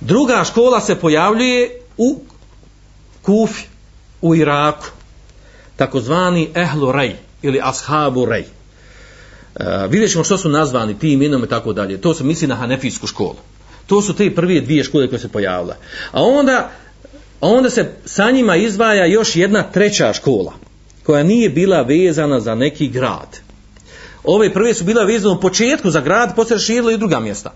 Druga 0.00 0.44
škola 0.44 0.80
se 0.80 0.94
pojavljuje 0.94 1.80
u 1.96 2.20
Kufi, 3.22 3.62
u 4.22 4.34
Iraku. 4.34 4.86
Takozvani 5.76 6.50
Ehlu 6.54 6.92
Rej 6.92 7.16
ili 7.42 7.60
Ashabu 7.62 8.24
Rej. 8.24 8.44
E, 9.56 9.64
vidjet 9.88 10.12
ćemo 10.12 10.24
što 10.24 10.38
su 10.38 10.48
nazvani 10.48 10.98
tim 10.98 11.22
imenom 11.22 11.44
i 11.44 11.48
tako 11.48 11.72
dalje. 11.72 12.00
To 12.00 12.14
se 12.14 12.24
misli 12.24 12.48
na 12.48 12.54
Hanefijsku 12.54 13.06
školu. 13.06 13.36
To 13.86 14.02
su 14.02 14.14
te 14.14 14.34
prve 14.34 14.60
dvije 14.60 14.84
škole 14.84 15.08
koje 15.08 15.18
se 15.18 15.28
pojavile. 15.28 15.76
A 16.12 16.22
onda 16.22 16.70
A 17.44 17.46
onda 17.46 17.70
se 17.70 17.90
sa 18.04 18.30
njima 18.30 18.56
izvaja 18.56 19.06
još 19.06 19.36
jedna 19.36 19.62
treća 19.62 20.12
škola, 20.12 20.52
koja 21.02 21.22
nije 21.22 21.48
bila 21.48 21.82
vezana 21.82 22.40
za 22.40 22.54
neki 22.54 22.88
grad. 22.88 23.38
Ove 24.24 24.52
prve 24.52 24.74
su 24.74 24.84
bila 24.84 25.04
vezane 25.04 25.34
u 25.34 25.40
početku 25.40 25.90
za 25.90 26.00
grad, 26.00 26.34
poslije 26.36 26.58
širila 26.58 26.92
i 26.92 26.96
druga 26.96 27.20
mjesta. 27.20 27.52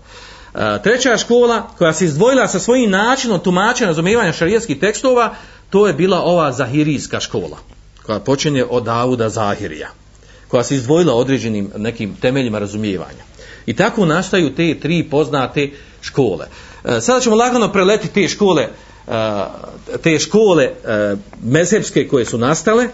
E, 0.55 0.81
treća 0.83 1.17
škola, 1.17 1.67
koja 1.77 1.93
se 1.93 2.05
izdvojila 2.05 2.47
sa 2.47 2.59
svojim 2.59 2.91
načinom 2.91 3.39
tumačenja 3.39 3.87
razumijevanja 3.87 4.33
šarijetskih 4.33 4.79
tekstova, 4.79 5.35
to 5.69 5.87
je 5.87 5.93
bila 5.93 6.21
ova 6.21 6.51
zahirijska 6.51 7.19
škola, 7.19 7.57
koja 8.05 8.19
počinje 8.19 8.65
od 8.69 8.83
Davuda 8.83 9.29
Zahirija, 9.29 9.89
koja 10.47 10.63
se 10.63 10.75
izdvojila 10.75 11.13
određenim 11.13 11.71
nekim 11.77 12.15
temeljima 12.21 12.59
razumijevanja. 12.59 13.23
I 13.65 13.75
tako 13.75 14.05
nastaju 14.05 14.55
te 14.55 14.79
tri 14.79 15.07
poznate 15.11 15.69
škole. 16.01 16.45
E, 16.85 17.01
sada 17.01 17.19
ćemo 17.19 17.35
lagano 17.35 17.71
preleti 17.71 18.07
te 18.07 18.27
škole, 18.27 18.67
te 20.03 20.19
škole 20.19 20.63
e, 20.63 21.15
mezhebske 21.43 22.07
koje 22.07 22.25
su 22.25 22.37
nastale 22.37 22.87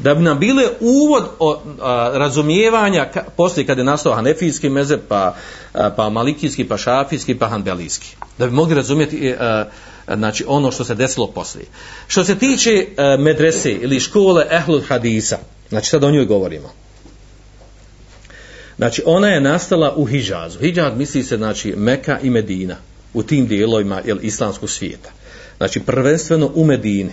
da 0.00 0.14
bi 0.14 0.22
nam 0.22 0.38
bile 0.38 0.64
uvod 0.80 1.24
o, 1.38 1.60
a, 1.80 2.10
razumijevanja 2.14 3.08
ka, 3.14 3.24
poslije 3.36 3.66
kad 3.66 3.78
je 3.78 3.84
nastao 3.84 4.14
hanefijski 4.14 4.68
mezheb 4.68 5.00
pa, 5.08 5.34
a, 5.72 5.90
pa 5.90 6.08
malikijski 6.10 6.64
pa 6.64 6.76
šafijski 6.76 7.34
pa 7.34 7.48
hanbelijski. 7.48 8.16
Da 8.38 8.46
bi 8.46 8.52
mogli 8.52 8.74
razumjeti 8.74 9.28
e, 9.28 9.36
a, 9.40 9.64
znači 10.16 10.44
ono 10.48 10.70
što 10.70 10.84
se 10.84 10.94
desilo 10.94 11.26
poslije. 11.26 11.66
Što 12.06 12.24
se 12.24 12.38
tiče 12.38 12.86
a, 12.96 13.16
medrese 13.18 13.72
ili 13.72 14.00
škole 14.00 14.46
ehlul 14.50 14.82
hadisa 14.88 15.38
znači 15.68 15.88
sad 15.88 16.04
o 16.04 16.10
njoj 16.10 16.24
govorimo. 16.24 16.70
Znači 18.76 19.02
ona 19.06 19.28
je 19.28 19.40
nastala 19.40 19.94
u 19.96 20.04
Hidžazu. 20.04 20.58
Hidžaz 20.58 20.92
misli 20.96 21.22
se 21.22 21.36
znači 21.36 21.74
Meka 21.76 22.18
i 22.22 22.30
Medina 22.30 22.76
u 23.14 23.22
tim 23.22 23.46
dijelovima 23.46 24.00
jel, 24.04 24.18
islamskog 24.22 24.70
svijeta 24.70 25.10
znači 25.58 25.80
prvenstveno 25.80 26.50
u 26.54 26.64
Medini. 26.64 27.10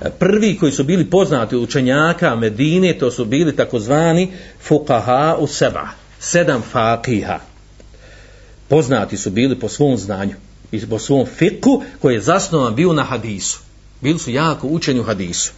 E, 0.00 0.10
prvi 0.10 0.58
koji 0.58 0.72
su 0.72 0.84
bili 0.84 1.10
poznati 1.10 1.56
učenjaka 1.56 2.34
Medine, 2.34 2.98
to 2.98 3.10
su 3.10 3.24
bili 3.24 3.56
takozvani 3.56 4.32
fukaha 4.62 5.36
u 5.38 5.46
seba, 5.46 5.88
sedam 6.20 6.62
fakiha. 6.72 7.38
Poznati 8.68 9.16
su 9.16 9.30
bili 9.30 9.58
po 9.58 9.68
svom 9.68 9.96
znanju 9.96 10.34
i 10.72 10.86
po 10.86 10.98
svom 10.98 11.26
fiku 11.26 11.82
koji 12.02 12.14
je 12.14 12.20
zasnovan 12.20 12.74
bio 12.74 12.92
na 12.92 13.02
hadisu. 13.02 13.60
Bili 14.00 14.18
su 14.18 14.30
jako 14.30 14.66
učeni 14.66 15.00
u 15.00 15.04
hadisu. 15.04 15.52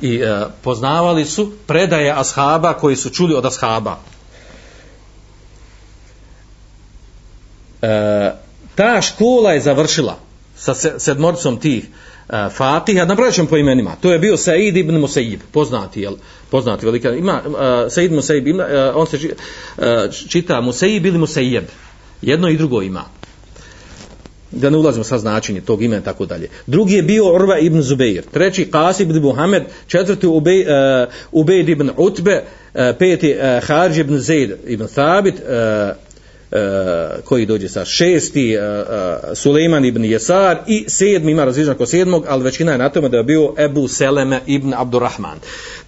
I 0.00 0.14
e, 0.16 0.44
poznavali 0.62 1.24
su 1.24 1.52
predaje 1.66 2.12
ashaba 2.12 2.74
koji 2.74 2.96
su 2.96 3.10
čuli 3.10 3.34
od 3.34 3.46
ashaba. 3.46 3.98
E, 7.82 8.32
ta 8.74 9.02
škola 9.02 9.52
je 9.52 9.60
završila 9.60 10.29
sa 10.60 10.74
sedmorcom 10.98 11.56
tih 11.60 11.84
e, 12.28 12.48
Fatiha, 12.56 13.04
nabrojat 13.04 13.34
ćemo 13.34 13.48
po 13.48 13.56
imenima. 13.56 13.96
To 14.00 14.12
je 14.12 14.18
bio 14.18 14.36
Said 14.36 14.76
ibn 14.76 14.98
Musaib, 15.00 15.40
poznati, 15.52 16.00
jel? 16.00 16.14
Poznati, 16.50 16.86
velika. 16.86 17.10
Ima 17.10 17.42
e, 17.86 17.90
Said 17.90 18.12
Musaib, 18.12 18.46
ima, 18.46 18.62
e, 18.62 18.90
on 18.94 19.06
se 19.06 19.16
e, 19.16 20.08
čita 20.28 20.60
Musaib 20.60 21.06
ili 21.06 21.18
Musaib. 21.18 21.64
Jedno 22.22 22.48
i 22.48 22.56
drugo 22.56 22.82
ima. 22.82 23.04
Da 24.50 24.70
ne 24.70 24.76
ulazimo 24.76 25.04
sa 25.04 25.18
značenje 25.18 25.60
tog 25.60 25.82
imena 25.82 26.02
tako 26.02 26.26
dalje. 26.26 26.48
Drugi 26.66 26.94
je 26.94 27.02
bio 27.02 27.34
Urva 27.34 27.58
ibn 27.58 27.82
Zubeir. 27.82 28.22
Treći 28.32 28.68
Qasim 28.72 29.02
ibn 29.02 29.22
Muhammed. 29.22 29.62
Četvrti 29.86 30.26
Ubej, 30.26 30.60
e, 30.60 31.06
Ubejd 31.32 31.68
ibn 31.68 31.90
Utbe. 31.96 32.44
e, 32.74 32.94
peti 32.98 33.30
e, 33.30 33.60
Harj 33.66 34.00
ibn 34.00 34.18
Zaid 34.18 34.50
ibn 34.66 34.86
Thabit. 34.86 35.34
e, 35.40 36.09
Eh, 36.52 37.20
koji 37.24 37.46
dođe 37.46 37.68
sa 37.68 37.84
šesti 37.84 38.56
uh, 39.44 39.54
uh, 39.80 39.84
ibn 39.86 40.04
Jesar 40.04 40.58
i 40.66 40.84
sedmi 40.88 41.32
ima 41.32 41.44
različan 41.44 41.74
ko 41.74 41.86
sedmog 41.86 42.24
ali 42.28 42.44
većina 42.44 42.72
je 42.72 42.78
na 42.78 42.88
tome 42.88 43.08
da 43.08 43.16
je 43.16 43.24
bio 43.24 43.54
Ebu 43.58 43.88
Seleme 43.88 44.40
ibn 44.46 44.74
Abdurrahman 44.74 45.38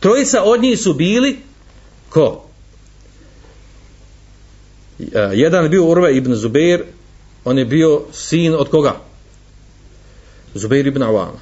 trojica 0.01 0.43
od 0.43 0.63
njih 0.63 0.81
su 0.81 0.95
bili 0.95 1.39
ko? 2.09 2.45
Uh, 4.99 5.07
jedan 5.33 5.63
je 5.63 5.69
bio 5.69 5.85
Urve 5.85 6.17
ibn 6.17 6.35
Zubair 6.35 6.83
on 7.45 7.59
je 7.59 7.65
bio 7.65 8.03
sin 8.13 8.55
od 8.55 8.69
koga? 8.69 8.95
Zubair 10.55 10.87
ibn 10.87 11.03
Awama 11.03 11.39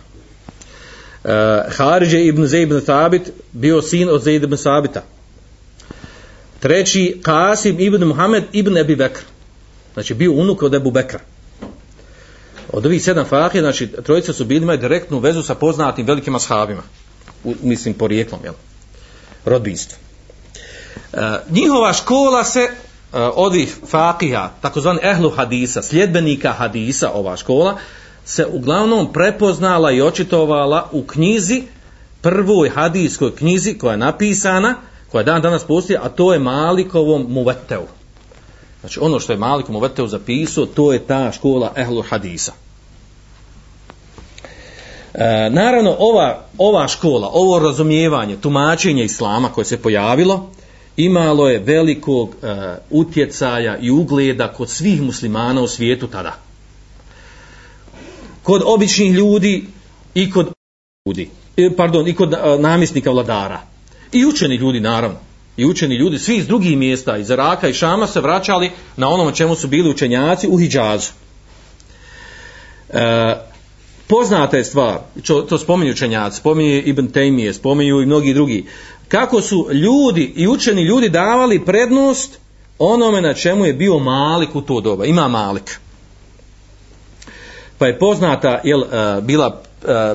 uh, 1.25 1.31
Haridje 1.77 2.27
ibn 2.27 2.47
Zaid 2.47 2.63
ibn 2.63 2.81
Thabit 2.81 3.23
bio 3.53 3.83
sin 3.83 4.09
od 4.09 4.23
Zaid 4.23 4.43
ibn 4.43 4.57
Sabita 4.57 5.03
treći 6.61 7.21
Kasim 7.23 7.81
ibn 7.81 8.05
Muhammed 8.05 8.45
ibn 8.53 8.77
Ebi 8.77 8.97
Bekr. 8.97 9.21
Znači 9.95 10.15
bio 10.15 10.33
unuk 10.33 10.63
od 10.63 10.75
Ebu 10.75 10.91
Bekra. 10.91 11.21
Od 12.73 12.87
ovih 12.87 13.05
sedam 13.05 13.25
fahija 13.25 13.63
znači 13.63 13.87
trojica 13.87 14.33
su 14.33 14.45
bili 14.45 14.63
imaju 14.63 14.79
direktnu 14.79 15.19
vezu 15.19 15.43
sa 15.43 15.55
poznatim 15.55 16.07
velikim 16.07 16.35
ashabima. 16.35 16.83
U, 17.45 17.55
mislim 17.63 17.95
porijeklom 17.95 18.41
jel? 18.45 18.55
rodbinstvo 19.45 19.99
E, 21.13 21.19
njihova 21.51 21.93
škola 21.93 22.45
se 22.45 22.61
e, 22.61 22.71
od 23.13 23.35
ovih 23.37 23.77
fakija, 23.87 24.55
takozvani 24.61 24.99
ehlu 25.03 25.31
hadisa, 25.31 25.83
sljedbenika 25.83 26.53
hadisa, 26.53 27.11
ova 27.11 27.37
škola, 27.37 27.79
se 28.25 28.47
uglavnom 28.47 29.13
prepoznala 29.13 29.93
i 29.93 30.03
očitovala 30.03 30.89
u 30.93 31.03
knjizi, 31.03 31.63
prvoj 32.21 32.69
hadijskoj 32.69 33.37
knjizi 33.37 33.79
koja 33.79 33.91
je 33.91 33.97
napisana, 33.97 34.75
koja 35.13 35.25
dan 35.25 35.43
danas 35.43 35.65
postoji, 35.65 35.99
a 36.03 36.09
to 36.09 36.33
je 36.33 36.39
Malikovom 36.39 37.27
Muveteu. 37.29 37.87
Znači 38.81 39.01
ono 39.01 39.21
što 39.21 39.33
je 39.33 39.39
Malikom 39.39 39.73
Muveteu 39.73 40.07
zapisao, 40.07 40.67
to 40.67 40.93
je 40.93 40.99
ta 40.99 41.33
škola 41.33 41.73
ehlu 41.77 42.03
hadisa. 42.03 42.53
E, 45.15 45.51
naravno, 45.51 45.97
ova, 45.99 46.45
ova 46.59 46.89
škola, 46.89 47.31
ovo 47.33 47.59
razumijevanje, 47.59 48.37
tumačenje 48.37 49.05
islama 49.05 49.49
koje 49.49 49.65
se 49.65 49.83
pojavilo, 49.83 50.51
imalo 50.97 51.49
je 51.49 51.59
velikog 51.59 52.35
e, 52.43 52.77
utjecaja 52.91 53.79
i 53.79 53.91
ugleda 53.91 54.53
kod 54.53 54.71
svih 54.71 55.03
muslimana 55.03 55.63
u 55.63 55.69
svijetu 55.69 56.07
tada. 56.07 56.37
Kod 58.43 58.63
običnih 58.67 59.13
ljudi 59.13 59.67
i 60.15 60.31
kod 60.31 60.53
ljudi, 61.07 61.31
e, 61.57 61.77
pardon, 61.77 62.09
i 62.09 62.15
kod 62.15 62.33
e, 62.33 62.39
namjesnika 62.59 63.11
vladara. 63.11 63.61
I 64.13 64.27
učeni 64.27 64.57
ljudi, 64.57 64.81
naravno. 64.81 65.19
I 65.57 65.65
učeni 65.67 65.97
ljudi, 65.97 66.19
svi 66.19 66.37
iz 66.37 66.47
drugih 66.47 66.77
mjesta, 66.77 67.17
iz 67.17 67.31
Iraka 67.31 67.69
i 67.69 67.75
Šama, 67.75 68.07
se 68.07 68.21
vraćali 68.21 68.71
na 68.97 69.09
onom 69.09 69.33
čemu 69.35 69.55
su 69.55 69.69
bili 69.69 69.91
učenjaci 69.91 70.49
u 70.49 70.57
Hidžazu. 70.57 71.11
E, 72.89 73.35
poznata 74.07 74.57
je 74.57 74.65
stvar, 74.65 74.99
čo, 75.23 75.41
to 75.41 75.59
spominju 75.59 75.93
učenjaci, 75.93 76.37
spominje 76.37 76.83
Ibn 76.83 77.09
Tejmije, 77.09 77.55
spominju 77.55 78.01
i 78.01 78.07
mnogi 78.07 78.35
drugi, 78.35 78.67
kako 79.09 79.41
su 79.41 79.69
ljudi 79.73 80.33
i 80.37 80.49
učeni 80.49 80.83
ljudi 80.83 81.09
davali 81.09 81.65
prednost 81.65 82.39
onome 82.79 83.21
na 83.21 83.35
čemu 83.35 83.65
je 83.65 83.73
bio 83.73 83.99
Malik 83.99 84.55
u 84.55 84.63
to 84.63 84.81
doba. 84.81 85.05
Ima 85.05 85.29
Malik. 85.29 85.81
Pa 87.79 87.87
je 87.87 87.99
poznata, 87.99 88.61
jel, 88.65 88.83
e, 88.83 89.21
bila, 89.21 89.63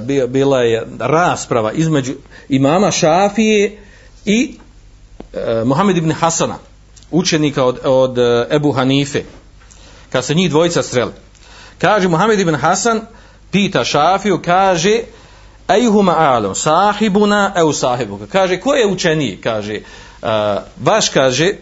e, 0.09 0.27
bila 0.27 0.61
je 0.61 0.87
rasprava 0.99 1.71
između 1.71 2.13
imama 2.49 2.91
Šafije 2.91 3.84
i 4.25 4.57
e, 5.33 5.63
Mohamed 5.65 5.97
ibn 5.97 6.11
Hasana, 6.11 6.57
učenika 7.11 7.63
od, 7.63 7.79
od 7.83 8.17
e, 8.17 8.47
Ebu 8.51 8.71
Hanife, 8.71 9.23
kad 10.11 10.25
se 10.25 10.35
njih 10.35 10.49
dvojica 10.49 10.83
sreli. 10.83 11.11
Kaže 11.77 12.07
Mohamed 12.07 12.39
ibn 12.39 12.55
Hasan, 12.55 13.01
pita 13.51 13.83
Šafiju, 13.83 14.41
kaže, 14.45 15.01
Ejhuma 15.67 16.13
alom, 16.17 16.55
sahibuna 16.55 17.53
eu 17.55 17.73
sahibuka. 17.73 18.27
Kaže, 18.27 18.59
ko 18.59 18.73
je 18.73 18.87
učeniji? 18.87 19.37
Kaže, 19.41 19.79
uh, 20.21 20.29
vaš 20.81 21.09
kaže, 21.09 21.53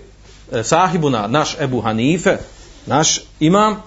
e, 0.51 0.63
sahibuna, 0.63 1.27
naš 1.27 1.55
Ebu 1.59 1.81
Hanife, 1.81 2.37
naš 2.85 3.19
imam, 3.39 3.81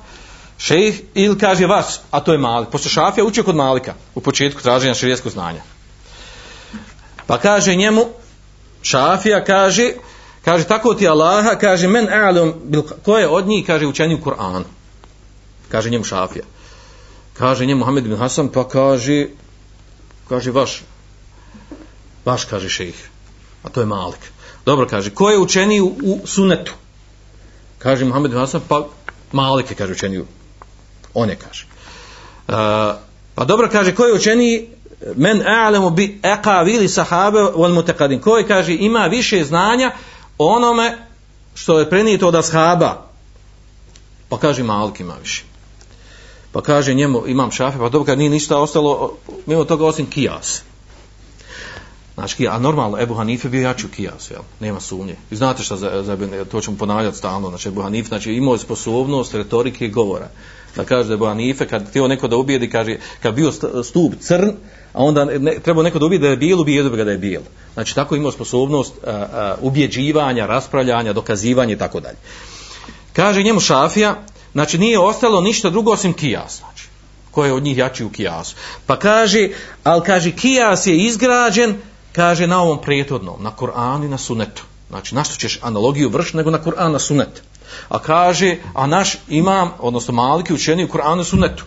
šejh, 0.59 1.01
ili 1.15 1.39
kaže 1.39 1.67
vas, 1.67 2.01
a 2.11 2.21
to 2.21 2.33
je 2.33 2.39
Malik. 2.39 2.69
Pošto 2.69 2.89
Šafija 2.89 3.25
učio 3.25 3.45
kod 3.45 3.57
Malika 3.57 3.95
u 4.15 4.21
početku 4.21 4.63
traženja 4.63 4.95
širijeskog 4.95 5.33
znanja. 5.33 5.61
Pa 7.27 7.39
kaže 7.39 7.75
njemu, 7.75 8.05
Šafija 8.87 9.45
kaže, 9.45 9.93
kaže, 10.45 10.65
tako 10.65 10.95
ti 10.95 11.09
Allaha, 11.09 11.57
kaže, 11.59 11.89
men 11.89 12.09
alom, 12.13 12.55
ko 13.05 13.19
je 13.19 13.29
od 13.29 13.47
njih, 13.47 13.67
kaže, 13.67 13.87
učeni 13.87 14.15
u 14.15 14.21
Kur'anu. 14.25 14.65
Kaže 15.69 15.91
njemu 15.91 16.05
Šafija. 16.05 16.45
Kaže 17.39 17.67
njemu 17.67 17.79
Muhammed 17.79 18.05
bin 18.05 18.17
Hasan, 18.17 18.49
pa 18.49 18.69
kaže, 18.69 19.27
kaže 20.29 20.51
vaš 20.51 20.83
vaš 22.25 22.45
kaže 22.45 22.69
šejh 22.69 22.99
a 23.63 23.69
to 23.69 23.81
je 23.81 23.87
Malik 23.87 24.21
dobro 24.67 24.87
kaže 24.87 25.15
ko 25.15 25.31
je 25.31 25.39
učeni 25.39 25.81
u, 25.81 25.95
u 26.03 26.27
sunetu 26.27 26.73
kaže 27.79 28.05
Muhammed 28.05 28.31
bin 28.31 28.41
Hasan 28.41 28.61
pa 28.69 28.89
Malik 29.33 29.71
je 29.71 29.77
kaže 29.77 29.93
učeni 29.93 30.25
on 31.15 31.31
je 31.31 31.37
kaže 31.37 31.67
uh, 32.49 32.55
pa 33.35 33.45
dobro 33.45 33.69
kaže 33.73 33.95
ko 33.95 34.05
je 34.05 34.15
učeni 34.15 34.69
men 35.17 35.43
a'lamu 35.43 35.91
bi 35.91 36.21
aqavili 36.23 36.89
sahabe 36.89 37.39
wal 37.39 37.83
mutaqaddim 37.83 38.21
koji 38.21 38.45
kaže 38.45 38.75
ima 38.75 39.07
više 39.07 39.45
znanja 39.45 39.93
onome 40.39 40.99
što 41.55 41.79
je 41.79 41.91
prenijeto 41.91 42.29
od 42.29 42.35
ashaba 42.35 43.07
pa 44.29 44.39
kaže 44.39 44.63
Malik 44.63 45.01
ima 45.01 45.15
više 45.23 45.45
Pa 46.57 46.63
kaže 46.63 46.95
njemu, 46.95 47.27
imam 47.27 47.51
šafe, 47.51 47.79
pa 47.79 47.89
dobro 47.89 48.05
kad 48.05 48.19
nije 48.19 48.31
ništa 48.31 48.59
ostalo, 48.59 49.17
mimo 49.47 49.65
toga 49.65 49.87
osim 49.87 50.07
kijas. 50.07 50.63
Znači, 52.15 52.49
a 52.49 52.59
normalno, 52.59 53.01
Ebu 53.01 53.15
Hanife 53.15 53.49
bio 53.49 53.63
jači 53.63 53.87
u 53.87 53.89
kijas, 53.89 54.31
jel? 54.31 54.41
Nema 54.61 54.81
sumnje. 54.81 55.17
I 55.31 55.37
znate 55.37 55.63
šta, 55.63 55.77
za, 55.77 56.03
za, 56.03 56.17
to 56.51 56.61
ćemo 56.61 56.77
ponavljati 56.77 57.17
stalno, 57.17 57.49
znači 57.49 57.69
Ebu 57.69 57.83
Hanif, 57.83 58.09
znači 58.09 58.33
imao 58.33 58.55
je 58.55 58.59
sposobnost 58.59 59.35
retorike 59.35 59.87
i 59.87 59.91
govora. 59.91 60.29
Da 60.77 60.85
kaže 60.85 61.09
da 61.09 61.25
je 61.25 61.29
Hanife, 61.29 61.67
kad 61.67 61.89
htio 61.89 62.09
neko 62.09 62.29
da 62.29 62.37
ubijedi, 62.37 62.71
kaže, 62.71 62.97
kad 63.23 63.35
bio 63.35 63.53
stup 63.83 64.15
crn, 64.21 64.53
a 64.93 65.05
onda 65.05 65.25
ne, 65.25 65.59
treba 65.59 65.83
neko 65.83 65.99
da 65.99 66.07
ubije 66.07 66.19
da 66.19 66.29
je 66.29 66.37
bijel, 66.37 66.61
ubijedi 66.61 66.91
ga 66.91 67.05
da 67.05 67.11
je 67.11 67.19
bijel. 67.19 67.43
Znači, 67.75 67.95
tako 67.95 68.17
imao 68.17 68.33
sposobnost 68.33 68.95
a, 69.07 69.11
a, 69.11 69.57
ubjeđivanja, 69.61 70.47
raspravljanja, 70.47 71.13
dokazivanja 71.13 71.73
i 71.73 71.79
tako 71.79 72.01
dalje. 72.01 72.17
Kaže 73.13 73.43
njemu 73.43 73.61
Šafija, 73.61 74.17
Znači 74.57 74.79
nije 74.79 74.99
ostalo 74.99 75.41
ništa 75.41 75.71
drugo 75.71 75.93
osim 75.93 76.13
kijas. 76.13 76.59
Znači, 76.59 76.89
ko 77.31 77.45
je 77.45 77.53
od 77.53 77.63
njih 77.63 77.79
jači 77.79 78.05
u 78.05 78.11
kijasu. 78.11 78.57
Pa 78.87 78.99
kaže, 78.99 79.49
ali 79.85 80.03
kaže 80.05 80.31
kijas 80.33 80.87
je 80.87 80.97
izgrađen, 80.97 81.75
kaže 82.13 82.47
na 82.47 82.63
ovom 82.63 82.81
prethodnom, 82.83 83.43
na 83.43 83.51
Koranu 83.51 84.05
i 84.05 84.09
na 84.09 84.19
sunetu. 84.19 84.63
Znači 84.89 85.15
na 85.15 85.25
što 85.25 85.37
ćeš 85.37 85.59
analogiju 85.63 86.09
vršiti 86.09 86.37
nego 86.37 86.51
na 86.51 86.59
Koran 86.59 86.93
na 86.93 86.99
sunet. 86.99 87.43
A 87.89 87.99
kaže, 87.99 88.57
a 88.75 88.87
naš 88.87 89.17
imam, 89.29 89.73
odnosno 89.79 90.15
maliki 90.15 90.55
učeni 90.55 90.85
u 90.85 90.89
Kur'anu 90.89 91.21
i 91.21 91.25
sunetu. 91.25 91.65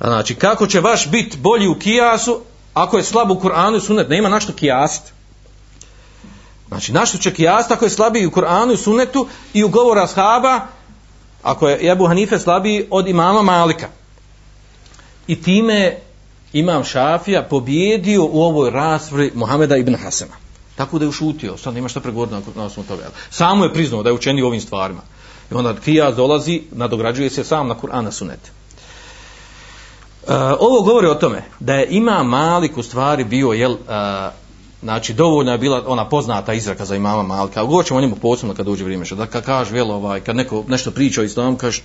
Znači 0.00 0.34
kako 0.34 0.66
će 0.66 0.80
vaš 0.80 1.10
bit 1.10 1.36
bolji 1.38 1.68
u 1.68 1.78
kijasu 1.78 2.40
ako 2.74 2.96
je 2.96 3.04
slab 3.04 3.30
u 3.30 3.34
Kur'anu 3.34 3.76
i 3.76 3.80
sunetu, 3.80 4.10
nema 4.10 4.28
na 4.28 4.40
što 4.40 4.52
kijasiti. 4.52 5.12
Znači, 6.68 6.92
našto 6.92 7.18
će 7.18 7.34
kijasiti 7.34 7.74
ako 7.74 7.84
je 7.84 7.90
slabiji 7.90 8.26
u 8.26 8.30
Kur'anu 8.30 8.72
i 8.72 8.76
sunetu 8.76 9.28
i 9.54 9.64
u 9.64 9.68
govora 9.68 10.06
shaba, 10.06 10.60
ako 11.42 11.68
je 11.68 11.90
Ebu 11.90 12.06
Hanife 12.06 12.38
slabiji 12.38 12.86
od 12.90 13.08
imama 13.08 13.42
Malika. 13.42 13.88
I 15.26 15.42
time 15.42 15.96
imam 16.52 16.84
Šafija 16.84 17.42
pobjedio 17.42 18.24
u 18.24 18.42
ovoj 18.42 18.70
raspravi 18.70 19.32
Muhameda 19.34 19.76
ibn 19.76 19.94
Hasema. 19.94 20.45
Tako 20.76 20.98
da 20.98 21.04
je 21.04 21.08
ušutio, 21.08 21.56
sad 21.56 21.74
nema 21.74 21.88
šta 21.88 22.00
pregovoriti 22.00 22.34
na, 22.34 22.42
na 22.56 22.64
osnovu 22.64 22.88
toga. 22.88 23.02
Samo 23.30 23.64
je 23.64 23.72
priznao 23.72 24.02
da 24.02 24.08
je 24.08 24.14
učeni 24.14 24.42
ovim 24.42 24.60
stvarima. 24.60 25.00
I 25.50 25.54
onda 25.54 25.74
Kijas 25.84 26.16
dolazi, 26.16 26.62
nadograđuje 26.72 27.30
se 27.30 27.44
sam 27.44 27.68
na 27.68 27.74
Kur'an 27.74 28.04
na 28.04 28.12
sunet. 28.12 28.40
E, 30.28 30.34
ovo 30.60 30.82
govori 30.82 31.06
o 31.06 31.14
tome 31.14 31.42
da 31.60 31.74
je 31.74 31.86
ima 31.90 32.22
Malik 32.22 32.76
u 32.76 32.82
stvari 32.82 33.24
bio 33.24 33.52
jel, 33.52 33.72
e, 33.72 34.30
Znači, 34.82 35.14
dovoljno 35.14 35.52
je 35.52 35.58
bila 35.58 35.82
ona 35.86 36.08
poznata 36.08 36.54
izraka 36.54 36.84
za 36.84 36.96
imama 36.96 37.22
Malika. 37.22 37.64
Govorit 37.64 37.86
ćemo 37.88 37.98
o 37.98 38.00
njemu 38.00 38.16
posebno 38.16 38.54
kad 38.54 38.68
uđe 38.68 38.84
vrijeme. 38.84 39.04
Da 39.04 39.26
kad 39.26 39.44
kaže, 39.44 39.76
jel, 39.76 39.90
ovaj, 39.90 40.20
kad 40.20 40.36
neko 40.36 40.64
nešto 40.68 40.90
priča 40.90 41.20
o 41.20 41.24
islamu, 41.24 41.56
kaže, 41.56 41.82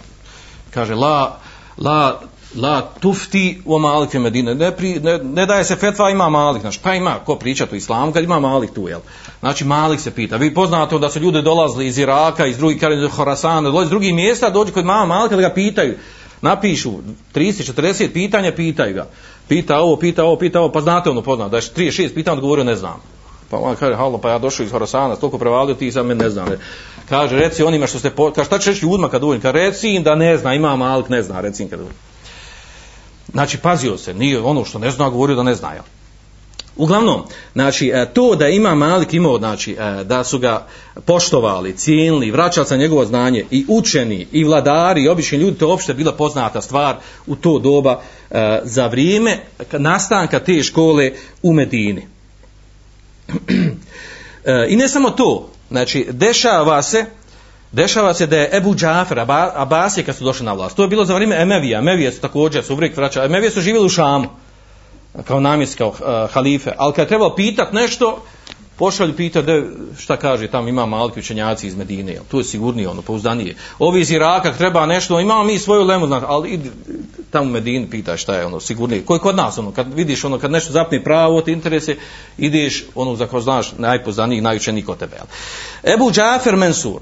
kaže 0.73 0.95
la, 0.95 1.37
la, 1.77 2.21
la 2.55 2.81
tufti 2.99 3.61
u 3.65 3.79
Malike 3.79 4.19
Medine. 4.19 4.55
Ne, 4.55 4.71
pri, 4.71 4.99
ne, 4.99 5.17
ne 5.17 5.45
daje 5.45 5.63
se 5.63 5.75
fetva 5.75 6.09
ima 6.09 6.29
Malik. 6.29 6.61
Znači, 6.61 6.79
pa 6.83 6.93
ima 6.95 7.15
ko 7.25 7.35
priča 7.35 7.67
o 7.71 7.75
islamu 7.75 8.11
kad 8.11 8.23
ima 8.23 8.39
Malik 8.39 8.73
tu, 8.73 8.87
jel? 8.87 8.99
Znači, 9.39 9.65
Malik 9.65 9.99
se 9.99 10.11
pita. 10.11 10.37
Vi 10.37 10.53
poznate 10.53 10.99
da 10.99 11.09
su 11.09 11.19
ljudi 11.19 11.41
dolazili 11.41 11.87
iz 11.87 11.97
Iraka, 11.97 12.45
iz 12.45 12.57
drugih, 12.57 12.79
kada 12.79 12.95
iz 12.95 13.11
Horasana, 13.11 13.69
dolazi 13.69 13.85
iz 13.85 13.89
drugih 13.89 14.13
mjesta, 14.13 14.49
dođu 14.49 14.73
kod 14.73 14.85
mama 14.85 15.05
Malika 15.05 15.35
da 15.35 15.41
ga 15.41 15.53
pitaju. 15.53 15.97
Napišu 16.41 16.91
30-40 17.33 18.13
pitanja, 18.13 18.51
pitaju 18.55 18.93
ga 18.93 19.07
pita 19.47 19.79
ovo, 19.79 19.95
pita 19.95 20.23
ovo, 20.23 20.35
pita 20.35 20.59
ovo, 20.59 20.71
pa 20.71 20.81
znate 20.81 21.09
ono 21.09 21.21
pozna, 21.21 21.49
da 21.49 21.57
je 21.57 21.61
36 21.61 22.13
pitanja, 22.13 22.35
odgovorio 22.35 22.63
ne 22.63 22.75
znam. 22.75 23.01
Pa 23.49 23.57
on 23.57 23.75
kaže, 23.75 23.95
halo, 23.95 24.17
pa 24.17 24.29
ja 24.29 24.39
došao 24.39 24.63
iz 24.63 24.71
Horasana, 24.71 25.15
toliko 25.15 25.37
prevalio, 25.37 25.75
ti 25.75 25.91
za 25.91 26.03
mene 26.03 26.23
ne 26.23 26.29
znam. 26.29 26.47
Kaže, 27.09 27.35
reci 27.35 27.63
onima 27.63 27.87
što 27.87 27.99
ste, 27.99 28.09
po... 28.09 28.31
kaže, 28.31 28.45
šta 28.45 28.59
ćeš 28.59 28.81
ljudima 28.81 29.09
kad 29.09 29.23
uđem? 29.23 29.41
Kaže, 29.41 29.53
reci 29.53 29.89
im 29.89 30.03
da 30.03 30.15
ne 30.15 30.37
zna, 30.37 30.53
ima 30.53 30.75
malik, 30.75 31.09
ne 31.09 31.23
zna, 31.23 31.41
reci 31.41 31.63
im 31.63 31.69
kad 31.69 31.79
uđem. 31.79 32.10
Znači, 33.31 33.57
pazio 33.57 33.97
se, 33.97 34.13
nije 34.13 34.39
ono 34.39 34.65
što 34.65 34.79
ne 34.79 34.91
zna, 34.91 35.09
govorio 35.09 35.35
da 35.35 35.43
ne 35.43 35.55
zna, 35.55 35.73
jel? 35.73 35.83
Uglavnom, 36.75 37.21
znači, 37.53 37.91
e, 37.93 38.13
to 38.13 38.35
da 38.35 38.47
ima 38.47 38.75
Malik 38.75 39.13
imao, 39.13 39.37
znači, 39.37 39.71
e, 39.79 40.03
da 40.03 40.23
su 40.23 40.39
ga 40.39 40.67
poštovali, 41.05 41.77
cijenili, 41.77 42.31
vraćali 42.31 42.67
sa 42.67 42.77
njegovo 42.77 43.05
znanje 43.05 43.45
i 43.51 43.65
učeni, 43.67 44.27
i 44.31 44.43
vladari, 44.43 45.03
i 45.03 45.09
obični 45.09 45.37
ljudi, 45.37 45.57
to 45.57 45.65
je 45.65 45.69
uopšte 45.69 45.93
bila 45.93 46.11
poznata 46.11 46.61
stvar 46.61 46.95
u 47.27 47.35
to 47.35 47.59
doba 47.59 48.01
e, 48.31 48.59
za 48.63 48.87
vrijeme 48.87 49.39
nastanka 49.71 50.39
te 50.39 50.63
škole 50.63 51.11
u 51.43 51.53
Medini. 51.53 52.07
I 54.69 54.75
ne 54.75 54.87
samo 54.87 55.09
to, 55.09 55.49
znači, 55.69 56.07
dešava 56.11 56.81
se, 56.81 57.05
dešava 57.71 58.13
se 58.13 58.27
da 58.27 58.37
je 58.37 58.49
Ebu 58.57 58.75
Džafer, 58.75 59.19
Abasije 59.55 60.03
kad 60.03 60.15
su 60.15 60.23
došli 60.23 60.45
na 60.45 60.53
vlast, 60.53 60.75
to 60.75 60.81
je 60.81 60.87
bilo 60.87 61.05
za 61.05 61.15
vrijeme 61.15 61.41
Emevija, 61.41 61.79
Emevije 61.79 62.11
su 62.11 62.21
također, 62.21 62.63
su 62.63 62.73
uvijek 62.73 62.97
vraćali, 62.97 63.25
Emevije 63.25 63.51
su 63.51 63.61
živjeli 63.61 63.85
u 63.85 63.89
Šamu, 63.89 64.27
kao 65.27 65.39
namjest, 65.39 65.77
kao 65.77 65.87
uh, 65.89 66.33
halife. 66.33 66.71
Ali 66.77 66.93
kad 66.93 67.03
je 67.03 67.07
trebao 67.07 67.35
pitat 67.35 67.73
nešto, 67.73 68.23
pošalju 68.81 69.13
pita 69.15 69.41
da 69.41 69.61
šta 69.97 70.17
kaže 70.17 70.47
tamo 70.47 70.67
ima 70.67 70.85
malki 70.85 71.19
učenjaci 71.19 71.67
iz 71.67 71.75
Medine, 71.75 72.11
jel? 72.11 72.23
tu 72.31 72.37
je 72.37 72.43
sigurnije 72.43 72.89
ono, 72.89 73.01
pouzdanije. 73.01 73.55
Ovi 73.79 74.01
iz 74.01 74.11
Iraka 74.11 74.53
treba 74.53 74.85
nešto, 74.85 75.19
imamo 75.19 75.43
mi 75.43 75.59
svoju 75.59 75.83
lemu, 75.83 76.07
znači, 76.07 76.25
ali 76.29 76.49
idi 76.49 76.71
tamo 77.29 77.45
u 77.45 77.53
Medini 77.53 77.89
pitaj 77.89 78.17
šta 78.17 78.35
je 78.35 78.45
ono, 78.45 78.59
sigurnije. 78.59 79.05
Koji 79.05 79.19
kod 79.19 79.35
nas, 79.35 79.57
ono, 79.57 79.71
kad 79.71 79.93
vidiš 79.93 80.23
ono, 80.25 80.39
kad 80.39 80.51
nešto 80.51 80.73
zapne 80.73 81.03
pravo, 81.03 81.41
te 81.41 81.51
interese, 81.51 81.95
ideš 82.37 82.83
ono, 82.95 83.15
za 83.15 83.27
ko 83.27 83.41
znaš, 83.41 83.73
najpoznaniji, 83.77 84.41
najučeniji 84.41 84.85
kod 84.85 84.97
tebe. 84.97 85.15
Jel? 85.15 85.25
Ebu 85.93 86.11
Džafer 86.11 86.55
Mensur, 86.55 87.01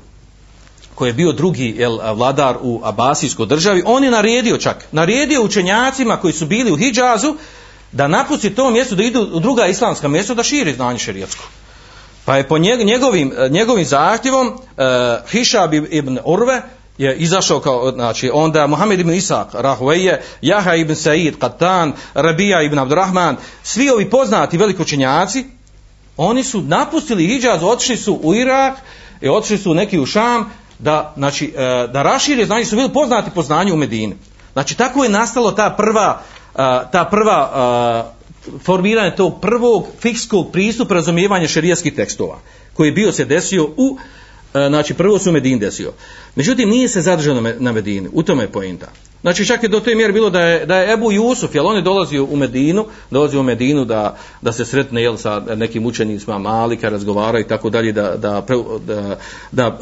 koji 0.99 1.09
je 1.09 1.13
bio 1.13 1.31
drugi 1.31 1.75
jel, 1.77 1.97
vladar 2.13 2.57
u 2.61 2.81
Abasijskoj 2.83 3.45
državi, 3.45 3.83
on 3.85 4.03
je 4.03 4.11
naredio 4.11 4.57
čak, 4.57 4.85
naredio 4.91 5.43
učenjacima 5.43 6.17
koji 6.17 6.33
su 6.33 6.45
bili 6.45 6.71
u 6.71 6.77
Hidžazu, 6.77 7.35
da 7.91 8.07
napusti 8.07 8.49
to 8.55 8.69
mjesto, 8.71 8.95
da 8.95 9.03
idu 9.03 9.21
u 9.33 9.39
druga 9.39 9.67
islamska 9.67 10.07
mjesto, 10.07 10.35
da 10.35 10.43
širi 10.43 10.73
znanje 10.73 10.99
šerijatsko. 10.99 11.43
Pa 12.25 12.37
je 12.37 12.47
po 12.47 12.57
njegovim, 12.57 13.31
eh, 13.37 13.49
njegovim 13.49 13.85
zahtjevom 13.85 14.47
uh, 14.47 14.53
Hišab 15.31 15.73
ibn 15.73 16.19
Urve 16.25 16.61
je 16.97 17.15
izašao 17.17 17.59
kao, 17.59 17.91
znači, 17.91 18.29
onda 18.33 18.67
Muhammed 18.67 18.99
ibn 18.99 19.13
Isak, 19.13 19.47
Rahueje, 19.53 20.21
Jaha 20.41 20.75
ibn 20.75 20.95
Said, 20.95 21.39
Katan, 21.39 21.93
Rabija 22.13 22.61
ibn 22.61 22.79
Abdurrahman, 22.79 23.37
svi 23.63 23.89
ovi 23.89 24.09
poznati 24.09 24.57
velikočenjaci, 24.57 25.45
oni 26.17 26.43
su 26.43 26.61
napustili 26.61 27.27
Hidžaz, 27.27 27.63
otišli 27.63 27.97
su 27.97 28.19
u 28.23 28.35
Irak, 28.35 28.73
i 29.21 29.29
otišli 29.29 29.57
su 29.57 29.73
neki 29.73 29.99
u 29.99 30.05
Šam, 30.05 30.51
da, 30.79 31.13
znači, 31.17 31.53
e, 31.57 31.87
da 31.87 32.03
rašire 32.03 32.45
znanje, 32.45 32.65
su 32.65 32.75
bili 32.75 32.93
poznati 32.93 33.31
po 33.35 33.43
znanju 33.43 33.73
u 33.73 33.77
Medini. 33.77 34.15
Znači, 34.53 34.77
tako 34.77 35.03
je 35.03 35.09
nastalo 35.09 35.51
ta 35.51 35.69
prva, 35.69 36.21
e, 36.53 36.57
ta 36.91 37.07
prva 37.11 37.51
e, 38.07 38.59
formiranje 38.63 39.15
tog 39.15 39.41
prvog 39.41 39.87
fikskog 39.99 40.51
pristupa 40.51 40.93
razumijevanja 40.93 41.47
šerijskih 41.47 41.95
tekstova, 41.95 42.39
koji 42.73 42.87
je 42.87 42.91
bio 42.91 43.11
se 43.11 43.25
desio 43.25 43.69
u, 43.77 43.97
znači, 44.53 44.93
prvo 44.93 45.19
su 45.19 45.29
u 45.29 45.33
Medini 45.33 45.59
desio. 45.59 45.93
Međutim, 46.35 46.69
nije 46.69 46.89
se 46.89 47.01
zadržao 47.01 47.41
na 47.59 47.71
Medini, 47.71 48.09
u 48.13 48.23
tome 48.23 48.43
je 48.43 48.51
poenta. 48.51 48.87
Znači 49.21 49.45
čak 49.45 49.63
je 49.63 49.69
do 49.69 49.79
te 49.79 49.95
mjere 49.95 50.13
bilo 50.13 50.29
da 50.29 50.41
je, 50.41 50.65
da 50.65 50.77
je 50.77 50.93
Ebu 50.93 51.11
Jusuf, 51.11 51.55
jel 51.55 51.67
on 51.67 51.75
je 51.75 51.81
dolazio 51.81 52.23
u 52.23 52.35
Medinu, 52.35 52.85
dolazio 53.11 53.39
u 53.39 53.43
Medinu 53.43 53.85
da, 53.85 54.17
da 54.41 54.51
se 54.51 54.65
sretne 54.65 55.03
jel, 55.03 55.17
sa 55.17 55.41
nekim 55.55 55.85
učenicima 55.85 56.37
Malika, 56.37 56.89
razgovara 56.89 57.39
i 57.39 57.43
tako 57.43 57.69
dalje, 57.69 57.91
da, 57.91 58.15
da, 58.17 58.41
da, 58.85 59.17
da, 59.51 59.77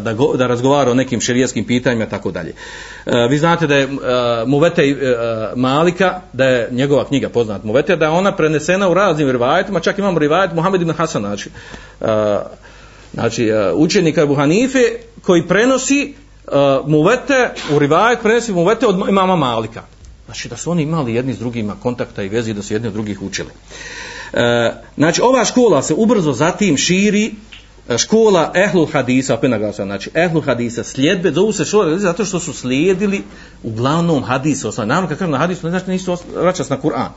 da, 0.00 0.14
da, 0.36 0.46
razgovara 0.46 0.90
o 0.90 0.94
nekim 0.94 1.20
šerijeskim 1.20 1.64
pitanjima 1.64 2.04
i 2.04 2.08
tako 2.08 2.30
dalje. 2.30 2.54
E, 3.06 3.28
vi 3.30 3.38
znate 3.38 3.66
da 3.66 3.76
je 3.76 3.82
e, 3.82 3.86
uh, 3.86 4.48
Muvete 4.48 4.82
uh, 4.82 4.98
e, 5.02 5.16
Malika, 5.56 6.20
da 6.32 6.44
je 6.44 6.68
njegova 6.70 7.04
knjiga 7.04 7.28
poznat 7.28 7.64
Muvete, 7.64 7.96
da 7.96 8.04
je 8.04 8.10
ona 8.10 8.36
prenesena 8.36 8.88
u 8.88 8.94
raznim 8.94 9.30
rivajetima, 9.30 9.80
čak 9.80 9.98
imamo 9.98 10.18
rivajet 10.18 10.52
Muhammed 10.52 10.82
ibn 10.82 10.92
Hasan, 10.92 11.22
znači, 11.22 11.50
uh, 12.00 12.08
znači 13.14 13.50
uh, 13.52 13.78
učenika 13.80 14.22
Ebu 14.22 14.34
Hanife, 14.34 14.80
koji 15.22 15.48
prenosi 15.48 16.14
Eh, 16.48 16.80
muvete, 16.86 17.54
u 17.74 17.78
rivajet 17.78 18.20
prenosi 18.22 18.52
muvete 18.52 18.86
od 18.86 19.08
imama 19.08 19.36
Malika. 19.36 19.82
Znači 20.24 20.48
da 20.48 20.56
su 20.56 20.70
oni 20.70 20.82
imali 20.82 21.14
jedni 21.14 21.34
s 21.34 21.38
drugima 21.38 21.76
kontakta 21.82 22.22
i 22.22 22.28
vezi 22.28 22.54
da 22.54 22.62
su 22.62 22.74
jedni 22.74 22.88
od 22.88 22.94
drugih 22.94 23.22
učili. 23.22 23.50
E, 24.32 24.72
znači 24.96 25.22
ova 25.22 25.44
škola 25.44 25.82
se 25.82 25.94
ubrzo 25.94 26.32
zatim 26.32 26.76
širi 26.76 27.34
eh, 27.88 27.98
škola 27.98 28.52
Ehlu 28.54 28.86
Hadisa, 28.86 29.34
opet 29.34 29.50
naglasan, 29.50 29.86
znači 29.86 30.10
Ehlu 30.14 30.40
Hadisa, 30.40 30.84
sljedbe, 30.84 31.32
zovu 31.32 31.52
se 31.52 31.64
škola 31.64 31.98
zato 31.98 32.24
što 32.24 32.40
su 32.40 32.52
slijedili 32.52 33.22
uglavnom 33.62 34.22
Hadisa, 34.22 34.68
osnovno, 34.68 34.88
naravno 34.88 35.08
kad 35.08 35.18
kažem 35.18 35.30
na 35.30 35.38
Hadisu, 35.38 35.66
ne 35.66 35.70
znači 35.70 35.90
nisu 35.90 36.16
vraćas 36.36 36.68
na 36.68 36.78
Kur'an, 36.78 37.08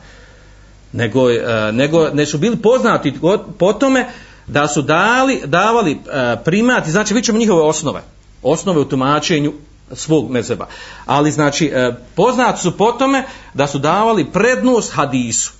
nego, 0.91 1.31
e, 1.31 1.71
nego 1.71 2.09
ne 2.09 2.25
su 2.25 2.37
bili 2.37 2.55
poznati 2.55 3.13
po 3.57 3.73
tome 3.73 4.07
da 4.47 4.67
su 4.67 4.81
dali, 4.81 5.41
davali 5.45 5.91
e, 5.91 5.97
primati, 6.45 6.91
znači 6.91 7.13
vidjet 7.13 7.25
ćemo 7.25 7.39
njihove 7.39 7.61
osnove, 7.61 8.01
osnove 8.43 8.79
u 8.79 8.85
tumačenju 8.85 9.53
svog 9.91 10.31
mezeba. 10.31 10.67
Ali 11.05 11.31
znači 11.31 11.65
e, 11.65 11.91
poznat 12.15 12.59
su 12.59 12.77
po 12.77 12.91
tome 12.91 13.23
da 13.53 13.67
su 13.67 13.79
davali 13.79 14.25
prednost 14.25 14.93
hadisu. 14.93 15.51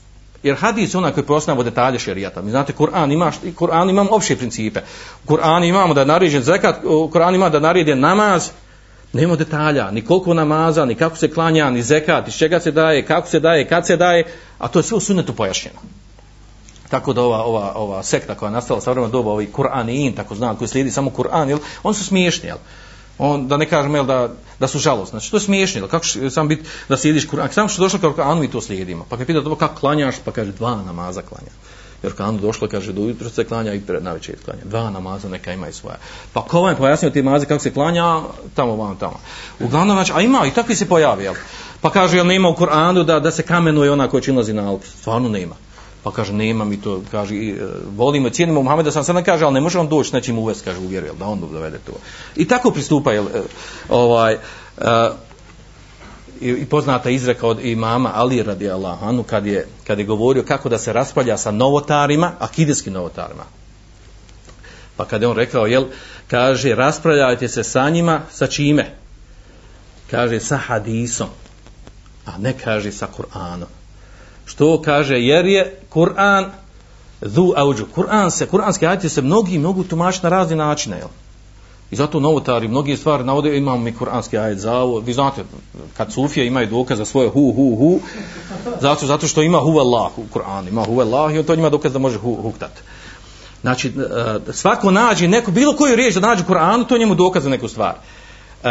Jer 0.43 0.55
hadis 0.55 0.93
je 0.93 0.97
onaj 0.97 1.11
koji 1.11 1.25
prosnava 1.25 1.63
detalje 1.63 1.99
šerijata. 1.99 2.41
Mi 2.41 2.51
znate, 2.51 2.73
Kur'an 2.73 3.11
ima, 3.11 3.31
Kur'an 3.55 3.89
imamo 3.89 4.09
opće 4.11 4.35
principe. 4.35 4.81
Kur'an 5.27 5.63
imamo 5.63 5.93
da 5.93 6.01
je 6.01 6.05
naređen 6.05 6.43
zekat, 6.43 6.83
Kur'an 6.83 7.35
ima 7.35 7.49
da 7.49 7.59
naređen 7.59 7.99
namaz, 7.99 8.49
nema 9.13 9.35
detalja, 9.35 9.91
ni 9.91 10.01
koliko 10.01 10.33
namaza, 10.33 10.85
ni 10.85 10.95
kako 10.95 11.17
se 11.17 11.31
klanja, 11.31 11.69
ni 11.69 11.83
zekat, 11.83 12.27
iz 12.27 12.35
čega 12.35 12.59
se 12.59 12.71
daje, 12.71 13.05
kako 13.05 13.27
se 13.27 13.39
daje, 13.39 13.67
kad 13.67 13.87
se 13.87 13.97
daje, 13.97 14.25
a 14.59 14.67
to 14.67 14.79
je 14.79 14.83
sve 14.83 14.97
u 14.97 14.99
sunetu 14.99 15.33
pojašnjeno. 15.33 15.79
Tako 16.93 17.13
da 17.13 17.21
ova, 17.21 17.43
ova, 17.43 17.73
ova 17.75 18.03
sekta 18.03 18.35
koja 18.35 18.47
je 18.47 18.53
nastala 18.53 18.81
sa 18.81 18.91
vremena 18.91 19.11
doba, 19.11 19.31
ovi 19.31 19.49
Kur'an 19.53 20.15
tako 20.15 20.35
znam, 20.35 20.55
koji 20.55 20.67
slijedi 20.67 20.91
samo 20.91 21.09
Kur'an, 21.09 21.49
jel, 21.49 21.59
oni 21.83 21.95
su 21.95 22.05
smiješni, 22.05 22.47
jel? 22.47 22.57
On, 23.17 23.47
da 23.47 23.57
ne 23.57 23.65
kažem, 23.69 23.95
jel, 23.95 24.05
da, 24.05 24.29
da 24.59 24.67
su 24.67 24.79
žalostni. 24.79 25.19
Znači, 25.19 25.31
to 25.31 25.37
je 25.37 25.41
smiješni, 25.41 25.81
jel? 25.81 25.87
Kako 25.87 26.05
sam 26.29 26.47
biti 26.47 26.63
da 26.89 26.97
slijediš 26.97 27.27
Kur'an? 27.27 27.51
Samo 27.51 27.67
što 27.67 27.81
došlo 27.81 27.99
kao 27.99 28.13
Kur'anu 28.13 28.39
mi 28.39 28.51
to 28.51 28.61
slijedimo. 28.61 29.05
Pa 29.09 29.17
kad 29.17 29.27
pita 29.27 29.39
dobro 29.39 29.55
kako 29.55 29.79
klanjaš, 29.79 30.15
pa 30.25 30.31
kaže 30.31 30.51
dva 30.51 30.75
namaza 30.85 31.21
klanja. 31.21 31.51
Jer 32.03 32.13
Kur'anu 32.13 32.39
došlo, 32.39 32.67
kaže, 32.67 32.93
do 32.93 33.01
jutro 33.01 33.29
se 33.29 33.43
klanja 33.43 33.73
i 33.73 33.81
pred 33.81 34.03
navečer 34.03 34.35
klanja. 34.45 34.61
Dva 34.65 34.89
namaza 34.89 35.29
neka 35.29 35.53
ima 35.53 35.67
i 35.69 35.73
svoja. 35.73 35.97
Pa 36.33 36.41
ko 36.41 36.61
vam 36.61 36.69
je 36.69 36.77
pojasnio 36.77 37.11
ti 37.11 37.23
namaze 37.23 37.45
kako 37.45 37.63
se 37.63 37.73
klanja, 37.73 38.21
tamo 38.53 38.75
vam 38.75 38.97
tamo. 38.97 39.19
Uglavnom, 39.59 39.95
znači, 39.95 40.11
a 40.15 40.21
ima 40.21 40.45
i 40.47 40.51
takvi 40.51 40.75
se 40.75 40.89
pojavi, 40.89 41.23
jel? 41.23 41.35
Pa 41.81 41.89
kaže, 41.89 42.17
jel 42.17 42.27
nema 42.27 42.49
u 42.49 42.55
Kur'anu 42.55 43.03
da, 43.03 43.19
da 43.19 43.31
se 43.31 43.43
kamenuje 43.43 43.91
ona 43.91 44.07
koja 44.07 44.21
čilazi 44.21 44.53
na 44.53 44.69
Alp? 44.69 44.83
Stvarno 44.85 45.29
nema. 45.29 45.55
Pa 46.03 46.11
kaže, 46.11 46.33
nema 46.33 46.65
mi 46.65 46.81
to, 46.81 47.01
kaže, 47.11 47.35
e, 47.35 47.55
volimo, 47.95 48.29
cijenimo 48.29 48.61
Muhameda, 48.61 48.91
sam 48.91 49.03
sada 49.03 49.23
kaže, 49.23 49.45
ali 49.45 49.53
ne 49.53 49.61
može 49.61 49.79
on 49.79 49.87
doći 49.87 50.09
s 50.09 50.13
nečim 50.13 50.37
uvest, 50.37 50.63
kaže, 50.63 50.79
uvjeru, 50.79 51.05
jel, 51.05 51.15
da 51.15 51.25
on 51.25 51.39
dovede 51.39 51.77
to. 51.77 51.93
I 52.35 52.47
tako 52.47 52.71
pristupa, 52.71 53.11
jel, 53.11 53.25
e, 53.27 53.41
ovaj, 53.89 54.37
uh, 54.77 54.83
i, 56.41 56.49
i 56.49 56.65
poznata 56.65 57.09
izreka 57.09 57.47
od 57.47 57.65
imama 57.65 58.11
Ali 58.13 58.43
radi 58.43 58.69
Allahanu, 58.69 59.23
kad 59.23 59.45
je, 59.45 59.67
kad 59.87 59.99
je 59.99 60.05
govorio 60.05 60.43
kako 60.43 60.69
da 60.69 60.77
se 60.77 60.93
raspalja 60.93 61.37
sa 61.37 61.51
novotarima, 61.51 62.31
akideskim 62.39 62.93
novotarima. 62.93 63.43
Pa 64.97 65.05
kad 65.05 65.21
je 65.21 65.27
on 65.27 65.35
rekao, 65.35 65.65
jel, 65.65 65.85
kaže, 66.27 66.75
raspravljajte 66.75 67.47
se 67.47 67.63
sa 67.63 67.89
njima, 67.89 68.21
sa 68.31 68.47
čime? 68.47 68.95
Kaže, 70.11 70.39
sa 70.39 70.57
hadisom, 70.57 71.27
a 72.25 72.37
ne 72.37 72.53
kaže 72.63 72.91
sa 72.91 73.07
Kur'anom. 73.17 73.82
Što 74.45 74.81
kaže, 74.81 75.19
jer 75.19 75.45
je 75.45 75.79
Kur'an 75.93 76.45
zu 77.21 77.53
auđu. 77.55 77.85
Kur'an 77.95 78.29
se, 78.29 78.47
kur'anski 78.47 78.87
ajati 78.87 79.09
se 79.09 79.21
mnogi 79.21 79.59
mogu 79.59 79.83
tumačiti 79.83 80.25
na 80.25 80.29
razne 80.29 80.55
načine, 80.55 80.97
jel? 80.97 81.07
I 81.91 81.95
zato 81.95 82.19
novotari 82.19 82.67
mnogi 82.67 82.97
stvari 82.97 83.23
navode, 83.23 83.57
imamo 83.57 83.77
mi 83.77 83.93
kur'anski 83.93 84.37
ajet 84.37 84.59
za 84.59 84.73
ovo. 84.73 84.99
Vi 84.99 85.13
znate, 85.13 85.43
kad 85.97 86.13
sufije 86.13 86.47
imaju 86.47 86.67
dokaz 86.67 86.97
za 86.97 87.05
svoje 87.05 87.29
hu, 87.29 87.51
hu, 87.55 87.75
hu, 87.75 87.99
zato, 88.81 89.05
zato 89.05 89.27
što 89.27 89.41
ima 89.41 89.57
hu 89.57 89.79
Allah 89.79 90.17
u 90.17 90.23
Kur'anu, 90.33 90.67
ima 90.69 90.83
hu 90.83 90.99
Allah 90.99 91.35
i 91.35 91.43
to 91.43 91.55
njima 91.55 91.69
dokaz 91.69 91.93
da 91.93 91.99
može 91.99 92.19
hu, 92.19 92.35
huktat. 92.41 92.71
Znači, 93.61 93.87
e, 93.87 94.53
svako 94.53 94.91
nađe 94.91 95.27
neku, 95.27 95.51
bilo 95.51 95.75
koju 95.75 95.95
riječ 95.95 96.13
da 96.13 96.27
nađe 96.27 96.43
u 96.43 96.51
Kur'anu, 96.51 96.87
to 96.87 96.97
njemu 96.97 97.15
dokaz 97.15 97.43
za 97.43 97.49
neku 97.49 97.67
stvar. 97.67 97.95
E, 98.63 98.69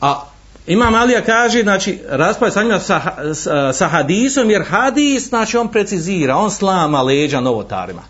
a 0.00 0.20
Imam 0.66 0.94
Alija 0.94 1.24
kaže, 1.24 1.62
znači, 1.62 2.00
raspravlja 2.08 2.52
sa 2.52 2.62
njima 2.62 2.80
sa, 2.80 3.00
sa, 3.34 3.72
sa 3.72 3.88
hadisom, 3.88 4.50
jer 4.50 4.62
hadis, 4.62 5.28
znači, 5.28 5.56
on 5.56 5.68
precizira, 5.68 6.36
on 6.36 6.50
slama 6.50 7.02
leđa 7.02 7.40
novotarima. 7.40 8.02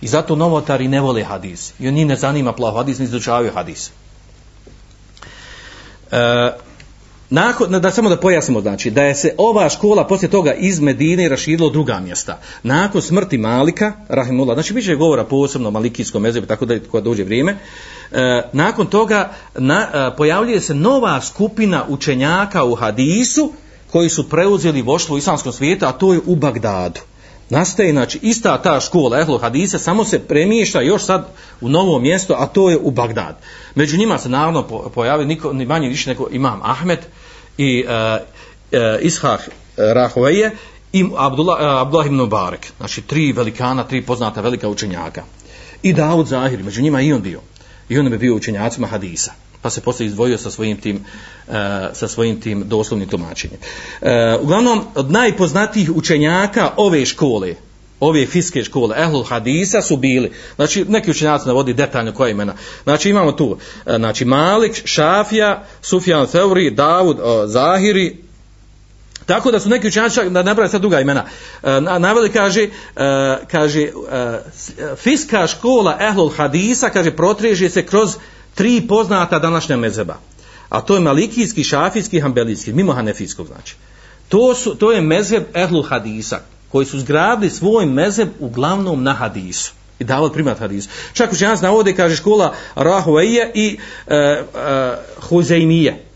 I 0.00 0.08
zato 0.08 0.36
novotari 0.36 0.88
ne 0.88 1.00
vole 1.00 1.24
hadis. 1.24 1.72
I 1.78 1.88
oni 1.88 2.04
ne 2.04 2.16
zanima 2.16 2.52
plav 2.52 2.74
hadis, 2.76 2.98
ne 2.98 3.04
izučavaju 3.04 3.52
hadis. 3.54 3.90
E, 6.10 6.50
nakon, 7.30 7.80
da 7.80 7.90
samo 7.90 8.08
da 8.08 8.16
pojasnimo, 8.16 8.60
znači, 8.60 8.90
da 8.90 9.02
je 9.02 9.14
se 9.14 9.34
ova 9.38 9.68
škola 9.68 10.06
poslije 10.06 10.30
toga 10.30 10.52
iz 10.52 10.80
Medine 10.80 11.28
raširila 11.28 11.70
druga 11.70 12.00
mjesta. 12.00 12.38
Nakon 12.62 13.02
smrti 13.02 13.38
Malika, 13.38 13.92
Rahimullah, 14.08 14.54
znači, 14.54 14.74
biće 14.74 14.94
govora 14.94 15.24
posebno 15.24 15.68
o 15.68 15.72
malikijskom 15.72 16.22
mezebu, 16.22 16.46
tako 16.46 16.66
da 16.66 16.80
koja 16.90 17.00
dođe 17.00 17.24
vrijeme, 17.24 17.56
e, 18.12 18.42
nakon 18.52 18.86
toga 18.86 19.30
na, 19.54 19.88
e, 19.94 20.16
pojavljuje 20.16 20.60
se 20.60 20.74
nova 20.74 21.20
skupina 21.20 21.84
učenjaka 21.88 22.64
u 22.64 22.74
hadisu, 22.74 23.52
koji 23.92 24.08
su 24.08 24.28
preuzeli 24.28 24.82
voštvo 24.82 25.14
u 25.14 25.18
islamskom 25.18 25.52
svijetu, 25.52 25.86
a 25.86 25.92
to 25.92 26.12
je 26.12 26.20
u 26.26 26.36
Bagdadu. 26.36 27.00
Nastaje, 27.50 27.92
znači, 27.92 28.18
ista 28.22 28.62
ta 28.62 28.80
škola 28.80 29.20
Ehlu 29.20 29.38
Hadisa, 29.38 29.78
samo 29.78 30.04
se 30.04 30.18
premiješta 30.18 30.80
još 30.80 31.04
sad 31.04 31.28
u 31.60 31.68
novo 31.68 31.98
mjesto, 31.98 32.34
a 32.38 32.46
to 32.46 32.70
je 32.70 32.78
u 32.78 32.90
Bagdad. 32.90 33.38
Među 33.74 33.96
njima 33.96 34.18
se 34.18 34.28
naravno 34.28 34.62
pojavi 34.94 35.24
niko, 35.24 35.52
ni 35.52 35.66
manje 35.66 35.88
više 35.88 36.10
nego 36.10 36.28
Imam 36.30 36.60
Ahmed 36.62 36.98
i 37.58 37.84
e, 37.88 37.92
e, 37.92 38.16
uh, 38.16 38.22
uh, 38.72 39.04
Ishak 39.06 39.40
e, 39.40 39.50
Rahoveje 39.94 40.50
i 40.92 41.04
Abdullah, 41.16 41.80
Abdullah 41.80 42.06
ibn 42.06 42.16
Mubarak. 42.16 42.66
Znači, 42.78 43.02
tri 43.02 43.32
velikana, 43.32 43.84
tri 43.84 44.02
poznata 44.02 44.40
velika 44.40 44.68
učenjaka. 44.68 45.22
I 45.82 45.92
Davud 45.92 46.26
Zahir, 46.26 46.62
među 46.62 46.82
njima 46.82 47.00
i 47.00 47.12
on 47.12 47.22
bio. 47.22 47.40
I 47.88 47.98
on 47.98 48.10
bi 48.10 48.18
bio 48.18 48.34
učenjacima 48.34 48.86
Hadisa 48.86 49.32
pa 49.62 49.70
se 49.70 49.80
posle 49.80 50.06
izdvojio 50.06 50.38
sa 50.38 50.50
svojim 50.50 50.76
tim 50.76 50.96
uh, 50.96 51.54
sa 51.92 52.08
svojim 52.08 52.40
tim 52.40 52.62
doslovnim 52.66 53.08
tumačenjem. 53.08 53.58
Uh, 54.00 54.08
uglavnom 54.40 54.84
od 54.94 55.10
najpoznatijih 55.10 55.90
učenjaka 55.90 56.70
ove 56.76 57.06
škole 57.06 57.54
ove 58.00 58.26
fiske 58.26 58.64
škole, 58.64 58.96
ehlul 58.98 59.24
hadisa 59.24 59.82
su 59.82 59.96
bili, 59.96 60.30
znači 60.56 60.84
neki 60.88 61.10
učenjaci 61.10 61.46
navodi 61.46 61.74
detaljno 61.74 62.12
koja 62.12 62.30
imena, 62.30 62.54
znači 62.84 63.10
imamo 63.10 63.32
tu, 63.32 63.58
e, 63.86 63.96
znači 63.96 64.24
Malik, 64.24 64.82
Šafija, 64.84 65.64
Sufjan 65.82 66.26
Theuri, 66.26 66.70
Davud, 66.70 67.18
o, 67.22 67.46
Zahiri, 67.46 68.16
tako 69.26 69.50
da 69.50 69.60
su 69.60 69.68
neki 69.68 69.88
učenjaci, 69.88 70.30
da 70.30 70.42
nabrali 70.42 70.70
sad 70.70 70.80
druga 70.80 71.00
imena, 71.00 71.24
e, 71.62 71.80
naveli 71.80 72.32
kaže, 72.32 72.62
e, 72.62 72.68
kaže, 73.50 73.88
fiska 74.96 75.46
škola 75.46 75.96
ehlul 76.00 76.30
hadisa, 76.36 76.90
kaže, 76.90 77.10
protreže 77.10 77.70
se 77.70 77.86
kroz 77.86 78.16
tri 78.54 78.86
poznata 78.88 79.38
današnja 79.38 79.76
mezeba, 79.76 80.16
a 80.68 80.80
to 80.80 80.94
je 80.94 81.00
malikijski, 81.00 81.64
šafijski, 81.64 82.20
hambelijski, 82.20 82.72
mimo 82.72 82.92
hanefijskog 82.92 83.46
znači. 83.46 83.76
To, 84.28 84.54
su, 84.54 84.74
to 84.74 84.92
je 84.92 85.00
mezeb 85.00 85.44
ehlul 85.54 85.82
hadisa, 85.82 86.40
koji 86.72 86.86
su 86.86 86.98
zgradili 86.98 87.50
svoj 87.50 87.86
mezeb 87.86 88.28
uglavnom 88.40 89.02
na 89.02 89.12
hadisu 89.12 89.72
i 89.98 90.04
davali 90.04 90.32
primat 90.32 90.58
hadisu. 90.58 90.88
Čak 91.12 91.32
učenjac 91.32 91.60
navode, 91.60 91.94
kaže 91.94 92.16
škola 92.16 92.54
Rahueje 92.74 93.50
i 93.54 93.78
uh, 94.06 94.12
e, 94.12 94.16
e 94.16 94.96
Huzeimije. 95.20 96.08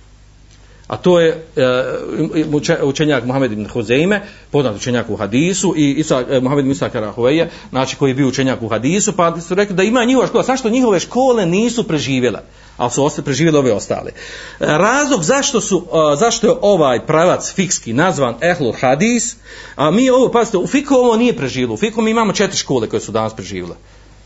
A 0.92 0.96
to 0.96 1.20
je 1.20 1.44
e, 1.56 2.84
učenjak 2.84 3.24
Muhammed 3.24 3.52
ibn 3.52 3.68
Huzeime, 3.68 4.20
poznat 4.50 4.76
učenjak 4.76 5.10
u 5.10 5.16
hadisu, 5.16 5.74
i 5.76 5.90
Isa, 5.90 6.24
e, 6.30 6.40
Muhammed 6.40 6.64
ibn 6.64 6.72
Isaka 6.72 7.00
Rahueje, 7.00 7.50
znači 7.70 7.96
koji 7.96 8.10
je 8.10 8.14
bio 8.14 8.28
učenjak 8.28 8.62
u 8.62 8.68
hadisu, 8.68 9.12
pa 9.12 9.40
su 9.40 9.54
rekli 9.54 9.76
da 9.76 9.82
ima 9.82 10.04
njihova 10.04 10.26
škola, 10.26 10.44
zašto 10.44 10.68
njihove 10.68 11.00
škole 11.00 11.46
nisu 11.46 11.84
preživjele? 11.88 12.40
Ali 12.82 12.90
su 12.90 13.04
ostali 13.04 13.24
preživjeli 13.24 13.58
ove 13.58 13.72
ostale. 13.72 14.10
E, 14.10 14.14
razlog 14.60 15.22
zašto 15.22 15.60
su 15.60 15.86
e, 15.86 16.16
zašto 16.16 16.46
je 16.46 16.54
ovaj 16.60 17.06
pravac 17.06 17.52
fikski 17.54 17.92
nazvan 17.92 18.34
Ehlul 18.40 18.72
Hadis, 18.80 19.36
a 19.76 19.90
mi 19.90 20.10
ovo 20.10 20.28
pazite, 20.28 20.56
u 20.58 20.66
fiku 20.66 20.94
ovo 20.94 21.16
nije 21.16 21.36
preživjelo. 21.36 21.74
U 21.74 21.76
fiku 21.76 22.02
mi 22.02 22.10
imamo 22.10 22.32
četiri 22.32 22.56
škole 22.56 22.88
koje 22.88 23.00
su 23.00 23.12
danas 23.12 23.34
preživjele. 23.34 23.76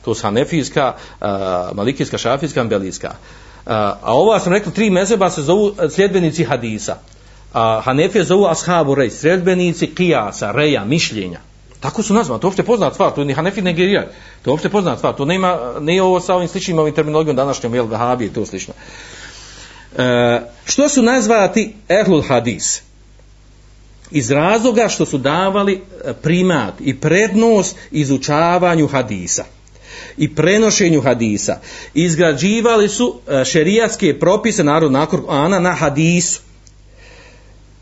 To 0.05 0.15
su 0.15 0.23
Hanefijska, 0.23 0.95
e, 1.21 1.27
Malikijska, 1.75 2.19
Šafijska, 2.19 2.61
Ambelijska. 2.61 3.15
A 3.69 4.15
ovo 4.15 4.39
sam 4.39 4.53
rekao, 4.53 4.73
tri 4.73 4.91
mezeba 4.91 5.31
se 5.31 5.43
zovu 5.43 5.75
sljedbenici 5.91 6.45
hadisa. 6.45 6.97
A 7.53 7.81
Hanefije 7.85 8.25
zovu 8.25 8.47
ashabu 8.47 8.95
rej, 8.95 9.11
sljedbenici 9.11 9.95
kijasa, 9.95 10.53
reja, 10.53 10.85
mišljenja. 10.85 11.41
Tako 11.87 12.03
su 12.03 12.15
nazvani, 12.15 12.41
to 12.41 12.47
je 12.47 12.49
opšte 12.49 12.63
poznat 12.63 12.95
stvar, 12.95 13.15
to 13.15 13.25
ni 13.25 13.35
Hanefi 13.35 13.63
ne 13.63 13.71
negirija, 13.71 14.09
to 14.43 14.51
je 14.51 14.55
opšte 14.55 14.69
poznat 14.69 14.99
stvar, 14.99 15.15
to 15.15 15.25
nema, 15.25 15.59
nije 15.81 16.03
ovo 16.03 16.21
sa 16.21 16.35
ovim 16.35 16.49
sličnim 16.49 16.79
ovim 16.79 16.95
terminologijom 16.95 17.37
današnjom, 17.37 17.75
jel, 17.75 17.87
Vahabi 17.87 18.25
i 18.25 18.33
to 18.33 18.47
slično. 18.47 18.75
E, 19.99 20.41
što 20.65 20.89
su 20.89 21.03
nazvati 21.03 21.75
Ehlul 21.89 22.23
Hadis? 22.23 22.83
Iz 24.11 24.31
razloga 24.31 24.89
što 24.89 25.07
su 25.07 25.19
davali 25.19 25.75
e, 25.75 26.13
primat 26.13 26.75
i 26.81 27.01
prednost 27.01 27.77
izučavanju 27.91 28.89
hadisa 28.89 29.45
i 30.17 30.35
prenošenju 30.35 31.01
hadisa. 31.01 31.61
Izgrađivali 31.95 32.89
su 32.89 33.21
e, 33.29 33.45
šerijatske 33.45 34.19
propise 34.19 34.65
narod 34.65 34.93
nakon 34.93 35.25
Ana 35.29 35.59
na 35.59 35.73
hadisu. 35.73 36.41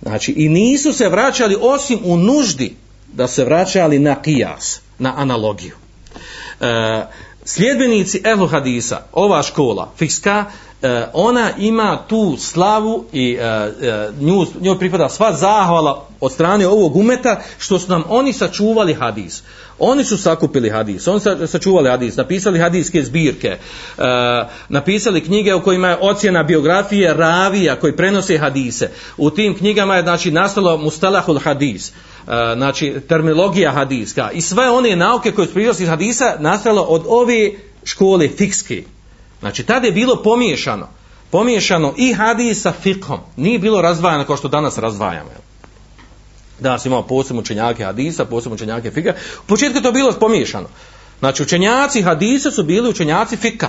Znači, 0.02 0.32
i 0.32 0.48
nisu 0.48 0.92
se 0.92 1.08
vraćali 1.08 1.56
osim 1.60 1.98
u 2.04 2.16
nuždi 2.16 2.83
da 3.14 3.26
se 3.26 3.44
vraća, 3.44 3.84
ali 3.84 3.98
na 3.98 4.22
kijas, 4.22 4.80
na 4.98 5.14
analogiju. 5.16 5.74
E, 6.60 7.02
sljedbenici 7.44 8.22
Ehlu 8.24 8.46
Hadisa, 8.46 9.00
ova 9.12 9.42
škola, 9.42 9.92
fikska, 9.96 10.44
e, 10.82 11.06
ona 11.12 11.50
ima 11.58 11.98
tu 12.08 12.36
slavu 12.38 13.04
i 13.12 13.32
e, 13.32 13.44
e, 13.44 14.10
nju, 14.20 14.46
njoj 14.60 14.78
pripada 14.78 15.08
sva 15.08 15.32
zahvala 15.32 16.06
od 16.20 16.32
strane 16.32 16.68
ovog 16.68 16.96
umeta 16.96 17.40
što 17.58 17.78
su 17.78 17.90
nam 17.90 18.04
oni 18.08 18.32
sačuvali 18.32 18.94
hadis. 18.94 19.42
Oni 19.78 20.04
su 20.04 20.18
sakupili 20.18 20.70
hadis, 20.70 21.08
oni 21.08 21.20
su 21.20 21.46
sačuvali 21.46 21.90
hadis, 21.90 22.16
napisali 22.16 22.58
hadiske 22.58 23.02
zbirke, 23.02 23.48
e, 23.48 23.58
napisali 24.68 25.24
knjige 25.24 25.54
u 25.54 25.62
kojima 25.62 25.88
je 25.88 25.98
ocjena 26.00 26.42
biografije 26.42 27.14
ravija 27.14 27.76
koji 27.80 27.96
prenose 27.96 28.38
hadise. 28.38 28.90
U 29.16 29.30
tim 29.30 29.58
knjigama 29.58 29.96
je 29.96 30.02
znači, 30.02 30.30
nastalo 30.30 30.76
mustalahul 30.76 31.38
hadis. 31.38 31.92
E, 32.28 32.54
znači 32.56 32.94
terminologija 33.08 33.72
hadiska 33.72 34.30
i 34.30 34.40
sve 34.40 34.70
one 34.70 34.96
nauke 34.96 35.32
koje 35.32 35.46
su 35.46 35.54
prirosti 35.54 35.82
iz 35.82 35.88
hadisa 35.88 36.36
nastalo 36.38 36.82
od 36.82 37.04
ove 37.08 37.50
škole 37.84 38.28
fikske. 38.28 38.84
Znači 39.40 39.62
tada 39.62 39.86
je 39.86 39.92
bilo 39.92 40.22
pomiješano. 40.22 40.88
Pomiješano 41.30 41.94
i 41.96 42.12
hadis 42.12 42.62
sa 42.62 42.72
fikhom. 42.72 43.18
Nije 43.36 43.58
bilo 43.58 43.82
razdvajano 43.82 44.24
kao 44.24 44.36
što 44.36 44.48
danas 44.48 44.78
razdvajamo. 44.78 45.30
Danas 46.60 46.86
imamo 46.86 47.02
posebno 47.02 47.42
učenjake 47.42 47.84
hadisa, 47.84 48.24
posebno 48.24 48.54
učenjake 48.54 48.90
fika. 48.90 49.14
U 49.44 49.46
početku 49.46 49.80
to 49.80 49.92
bilo 49.92 50.12
pomiješano. 50.12 50.68
Znači 51.18 51.42
učenjaci 51.42 52.02
hadisa 52.02 52.50
su 52.50 52.62
bili 52.62 52.88
učenjaci 52.88 53.36
fika. 53.36 53.68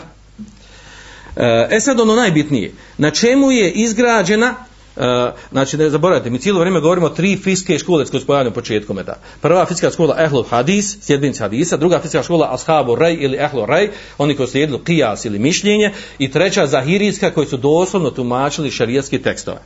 E, 1.35 1.67
e, 1.71 1.79
sad 1.79 1.99
ono 1.99 2.15
najbitnije. 2.15 2.73
Na 2.97 3.11
čemu 3.11 3.51
je 3.51 3.71
izgrađena 3.71 4.55
E, 4.97 5.31
znači 5.51 5.77
ne 5.77 5.89
zaboravite, 5.89 6.29
mi 6.29 6.39
cijelo 6.39 6.59
vrijeme 6.59 6.79
govorimo 6.79 7.05
o 7.05 7.09
tri 7.09 7.37
fiske 7.37 7.79
škole 7.79 8.05
koje 8.05 8.21
su 8.21 8.53
početkom 8.53 8.99
da. 9.05 9.15
Prva 9.41 9.65
fiska 9.65 9.91
škola 9.91 10.15
Ehlul 10.19 10.43
Hadis, 10.49 10.97
sljedbenici 11.01 11.39
Hadisa, 11.39 11.77
druga 11.77 11.99
fiska 11.99 12.23
škola 12.23 12.49
Ashabu 12.53 12.95
Rej 12.95 13.17
ili 13.19 13.37
Ehlu 13.37 13.65
Rej, 13.65 13.89
oni 14.17 14.35
koji 14.35 14.47
slijedili 14.47 14.83
kijas 14.83 15.25
ili 15.25 15.39
mišljenje, 15.39 15.91
i 16.19 16.31
treća 16.31 16.67
Zahirijska 16.67 17.31
koji 17.31 17.47
su 17.47 17.57
doslovno 17.57 18.09
tumačili 18.11 18.71
šarijetske 18.71 19.21
tekstove. 19.21 19.57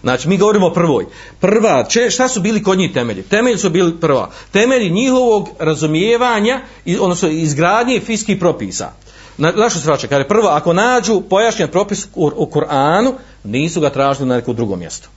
Znači 0.00 0.28
mi 0.28 0.38
govorimo 0.38 0.66
o 0.66 0.72
prvoj. 0.72 1.06
Prva, 1.40 1.84
če, 1.88 2.10
šta 2.10 2.28
su 2.28 2.40
bili 2.40 2.62
kod 2.62 2.78
njih 2.78 2.92
temelji? 2.92 3.22
Temelji 3.22 3.58
su 3.58 3.70
bili 3.70 4.00
prva. 4.00 4.30
Temelji 4.52 4.90
njihovog 4.90 5.48
razumijevanja, 5.58 6.60
odnosno 7.00 7.28
izgradnje 7.28 8.00
fiskih 8.00 8.38
propisa. 8.38 8.92
Na, 9.40 9.52
našu 9.52 9.80
se 9.80 9.86
vraća? 9.86 10.16
je 10.16 10.28
prvo, 10.28 10.48
ako 10.48 10.72
nađu 10.72 11.20
pojašnjen 11.20 11.68
propis 11.68 12.08
u, 12.14 12.30
u 12.36 12.46
Kur'anu, 12.46 13.12
nisu 13.44 13.80
ga 13.80 13.90
tražili 13.90 14.28
na 14.28 14.36
neko 14.36 14.52
drugo 14.52 14.76
mjesto. 14.76 15.08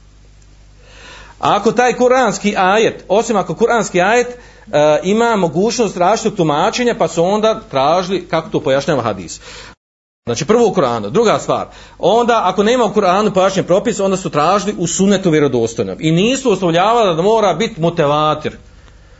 A 1.40 1.56
ako 1.56 1.72
taj 1.72 1.94
kuranski 1.94 2.56
ajet, 2.58 3.06
osim 3.08 3.36
ako 3.36 3.56
kuranski 3.56 4.02
ajet 4.02 4.28
e, 4.28 5.00
ima 5.04 5.36
mogućnost 5.36 5.98
različitog 5.98 6.38
tumačenja, 6.38 6.96
pa 7.00 7.08
su 7.08 7.24
onda 7.24 7.60
tražili 7.72 8.28
kako 8.28 8.50
to 8.50 8.60
pojašnjava 8.60 9.02
hadis. 9.02 9.40
Znači 10.26 10.46
prvo 10.46 10.68
u 10.68 10.74
Kur'anu. 10.74 11.10
Druga 11.10 11.40
stvar, 11.40 11.68
onda 12.00 12.42
ako 12.44 12.64
nema 12.64 12.86
u 12.86 12.94
Kur'anu 12.94 13.34
pojašnjen 13.34 13.66
propis, 13.66 14.00
onda 14.00 14.18
su 14.18 14.30
tražili 14.30 14.76
u 14.78 14.88
sunetu 14.88 15.30
vjerodostojnom. 15.30 15.98
I 16.00 16.12
nisu 16.12 16.52
oslovljavali 16.52 17.16
da 17.16 17.22
mora 17.22 17.54
biti 17.54 17.82
motivator 17.82 18.54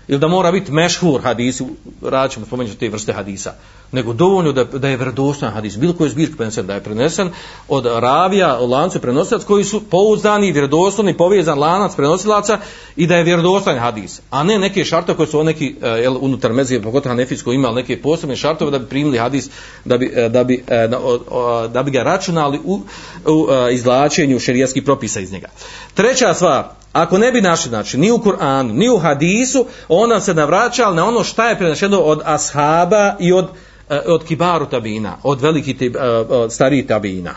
ili 0.08 0.20
da 0.20 0.28
mora 0.28 0.52
biti 0.52 0.72
mešhur 0.72 1.22
hadis, 1.22 1.62
rad 2.02 2.32
ćemo 2.32 2.46
spomenuti 2.46 2.78
te 2.78 2.90
vrste 2.90 3.14
hadisa, 3.14 3.54
nego 3.92 4.14
dovoljno 4.14 4.52
da, 4.52 4.64
da 4.64 4.90
je 4.90 4.98
vjerodostojan 4.98 5.54
hadis, 5.54 5.78
bilo 5.78 5.94
koji 5.94 6.10
zbirk 6.10 6.38
prenesen, 6.38 6.68
da 6.68 6.74
je 6.74 6.84
prenesen 6.84 7.30
od 7.68 7.86
ravija, 7.86 8.58
od 8.58 8.70
lancu 8.70 9.00
prenosilac, 9.00 9.44
koji 9.44 9.64
su 9.64 9.84
pouzdani, 9.90 10.52
vjerodostojni, 10.52 11.18
povezan 11.18 11.60
lanac 11.60 11.96
prenosilaca 11.96 12.60
i 12.96 13.08
da 13.08 13.16
je 13.16 13.24
vjerodostojan 13.24 13.80
hadis, 13.80 14.22
a 14.30 14.44
ne 14.44 14.60
neke 14.60 14.86
šarte 14.86 15.14
koje 15.14 15.28
su 15.28 15.44
neki 15.44 15.76
uh, 15.78 15.84
jel, 15.84 16.18
unutar 16.22 16.54
mezije, 16.54 16.82
pogotovo 16.82 17.12
Hanefijsko 17.12 17.54
imali 17.54 17.76
neke 17.76 18.02
posebne 18.02 18.36
šartove 18.36 18.72
da 18.72 18.80
bi 18.80 18.86
primili 18.86 19.18
hadis, 19.18 19.50
da 19.86 19.98
bi, 19.98 20.06
uh, 20.06 20.32
da 20.32 20.44
bi, 20.44 20.64
uh, 20.68 21.72
da 21.72 21.84
bi 21.84 21.92
ga 21.92 22.04
računali 22.04 22.60
u, 22.64 22.82
u 23.26 23.34
uh, 23.34 23.50
izlačenju 23.72 24.40
šerijskih 24.40 24.84
propisa 24.84 25.20
iz 25.20 25.32
njega. 25.32 25.48
Treća 25.94 26.34
stvar, 26.34 26.83
Ako 26.94 27.18
ne 27.18 27.32
bi 27.32 27.42
našli, 27.42 27.70
znači, 27.70 27.98
ni 27.98 28.12
u 28.12 28.18
Kur'anu, 28.18 28.74
ni 28.74 28.90
u 28.90 28.98
hadisu, 28.98 29.66
onda 29.88 30.22
se 30.22 30.34
navraćali 30.34 30.96
na 30.96 31.08
ono 31.08 31.24
šta 31.24 31.50
je 31.50 31.58
prenašeno 31.58 32.00
od 32.00 32.22
ashaba 32.26 33.16
i 33.20 33.34
od, 33.34 33.48
eh, 33.90 34.00
od 34.06 34.24
kibaru 34.24 34.66
tabina, 34.66 35.18
od 35.24 35.42
velikih 35.42 35.76
od 35.76 35.82
eh, 35.82 36.46
eh, 36.46 36.50
starih 36.50 36.88
tabina. 36.88 37.36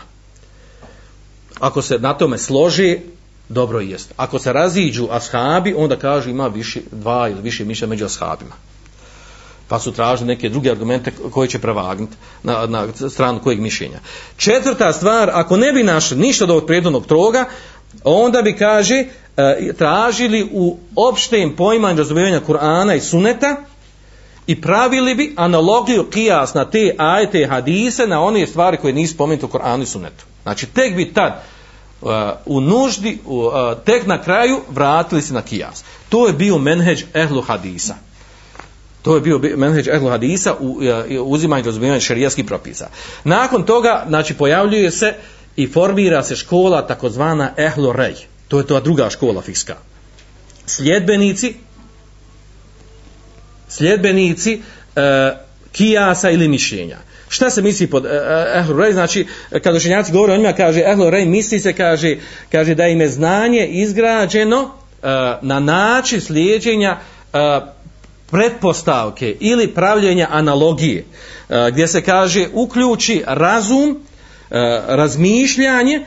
Ako 1.59 1.81
se 1.81 1.99
na 1.99 2.13
tome 2.13 2.37
složi, 2.37 2.99
dobro 3.49 3.79
jest. 3.79 4.13
Ako 4.17 4.39
se 4.39 4.53
raziđu 4.53 5.07
ashabi, 5.11 5.73
onda 5.77 5.95
kaže 5.95 6.29
ima 6.29 6.47
više, 6.47 6.81
dva 6.91 7.29
ili 7.29 7.41
više 7.41 7.65
mišlja 7.65 7.87
među 7.87 8.05
ashabima. 8.05 8.55
Pa 9.67 9.79
su 9.79 9.91
tražili 9.91 10.27
neke 10.27 10.49
druge 10.49 10.71
argumente 10.71 11.11
koje 11.31 11.47
će 11.47 11.59
prevagnuti 11.59 12.15
na, 12.43 12.65
na 12.65 12.87
stranu 13.09 13.39
kojeg 13.43 13.59
mišljenja. 13.59 13.99
Četvrta 14.37 14.93
stvar, 14.93 15.29
ako 15.33 15.57
ne 15.57 15.73
bi 15.73 15.83
našli 15.83 16.17
ništa 16.17 16.43
od 16.43 16.49
ovog 16.49 16.65
prijednog 16.65 17.05
troga, 17.05 17.45
onda 18.03 18.41
bi 18.41 18.57
kaže 18.57 19.05
e, 19.37 19.73
tražili 19.77 20.49
u 20.51 20.77
opštem 20.95 21.55
poimanju 21.55 21.97
razumijevanja 21.97 22.41
Kur'ana 22.47 22.95
i 22.95 23.01
Suneta 23.01 23.55
i 24.47 24.61
pravili 24.61 25.15
bi 25.15 25.33
analogiju 25.37 26.09
kijas 26.09 26.53
na 26.53 26.65
te 26.65 26.95
ajete 26.97 27.47
hadise 27.49 28.07
na 28.07 28.21
one 28.21 28.47
stvari 28.47 28.77
koje 28.77 28.93
nisu 28.93 29.13
spomenute 29.13 29.45
u 29.45 29.49
Kur'anu 29.49 29.83
i 29.83 29.85
Sunetu. 29.85 30.25
Znači 30.43 30.65
tek 30.65 30.95
bi 30.95 31.13
tad 31.13 31.43
uh, 32.01 32.09
u 32.45 32.61
nuždi, 32.61 33.19
uh, 33.25 33.43
tek 33.85 34.07
na 34.07 34.21
kraju 34.21 34.59
vratili 34.69 35.21
se 35.21 35.33
na 35.33 35.41
kijas. 35.41 35.83
To 36.09 36.27
je 36.27 36.33
bio 36.33 36.57
menheđ 36.57 37.03
ehlu 37.13 37.41
hadisa. 37.41 37.95
To 39.01 39.15
je 39.15 39.21
bio 39.21 39.39
menheđ 39.57 39.87
ehlu 39.87 40.09
hadisa 40.09 40.55
u 40.59 40.67
uh, 40.67 40.81
uzimanju 41.31 41.65
razumijevanja 41.65 42.01
šarijaskih 42.01 42.45
propisa. 42.45 42.89
Nakon 43.23 43.63
toga, 43.63 44.03
znači, 44.07 44.33
pojavljuje 44.33 44.91
se 44.91 45.13
i 45.57 45.67
formira 45.67 46.23
se 46.23 46.35
škola 46.35 46.87
takozvana 46.87 47.51
ehlo 47.57 47.93
rej. 47.93 48.15
To 48.47 48.59
je 48.59 48.67
to 48.67 48.79
druga 48.79 49.09
škola 49.09 49.41
fikska. 49.41 49.75
Sljedbenici 50.65 51.53
sljedbenici 53.69 54.61
e, 54.95 55.31
kijasa 55.71 56.29
ili 56.29 56.47
mišljenja. 56.47 56.97
Šta 57.29 57.49
se 57.49 57.61
misli 57.61 57.87
pod 57.87 58.05
e, 58.05 58.09
e, 58.09 58.11
uh, 58.11 58.59
ehlu 58.59 58.77
rej? 58.77 58.93
Znači, 58.93 59.27
kada 59.63 59.77
učenjaci 59.77 60.11
govore 60.11 60.33
o 60.33 60.37
njima, 60.37 60.53
kaže 60.53 60.83
ehlu 60.85 61.09
rej, 61.09 61.25
misli 61.25 61.59
se, 61.59 61.73
kaže, 61.73 62.15
kaže 62.51 62.75
da 62.75 62.87
im 62.87 63.01
je 63.01 63.09
znanje 63.09 63.67
izgrađeno 63.67 64.61
e, 64.63 65.07
na 65.41 65.59
način 65.59 66.21
slijedjenja 66.21 66.97
e, 67.33 67.37
pretpostavke 68.31 69.35
ili 69.39 69.67
pravljenja 69.67 70.27
analogije, 70.31 71.05
e, 71.49 71.71
gdje 71.71 71.87
se 71.87 72.01
kaže 72.01 72.47
uključi 72.53 73.23
razum, 73.27 73.99
E, 74.51 74.81
razmišljanje 74.87 75.95
e, 75.95 76.03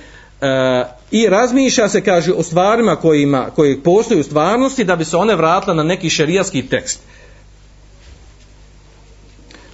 i 1.10 1.26
razmišlja 1.28 1.88
se, 1.88 2.00
kaže, 2.00 2.32
o 2.32 2.42
stvarima 2.42 2.96
kojima, 2.96 3.50
koje 3.56 3.82
postoje 3.82 4.20
u 4.20 4.24
stvarnosti 4.24 4.84
da 4.84 4.96
bi 4.96 5.04
se 5.04 5.16
one 5.16 5.36
vratile 5.36 5.74
na 5.74 5.82
neki 5.82 6.10
šerijatski 6.10 6.62
tekst. 6.62 7.00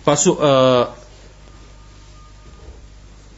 Pa 0.05 0.17
su... 0.17 0.39
E, 0.43 1.07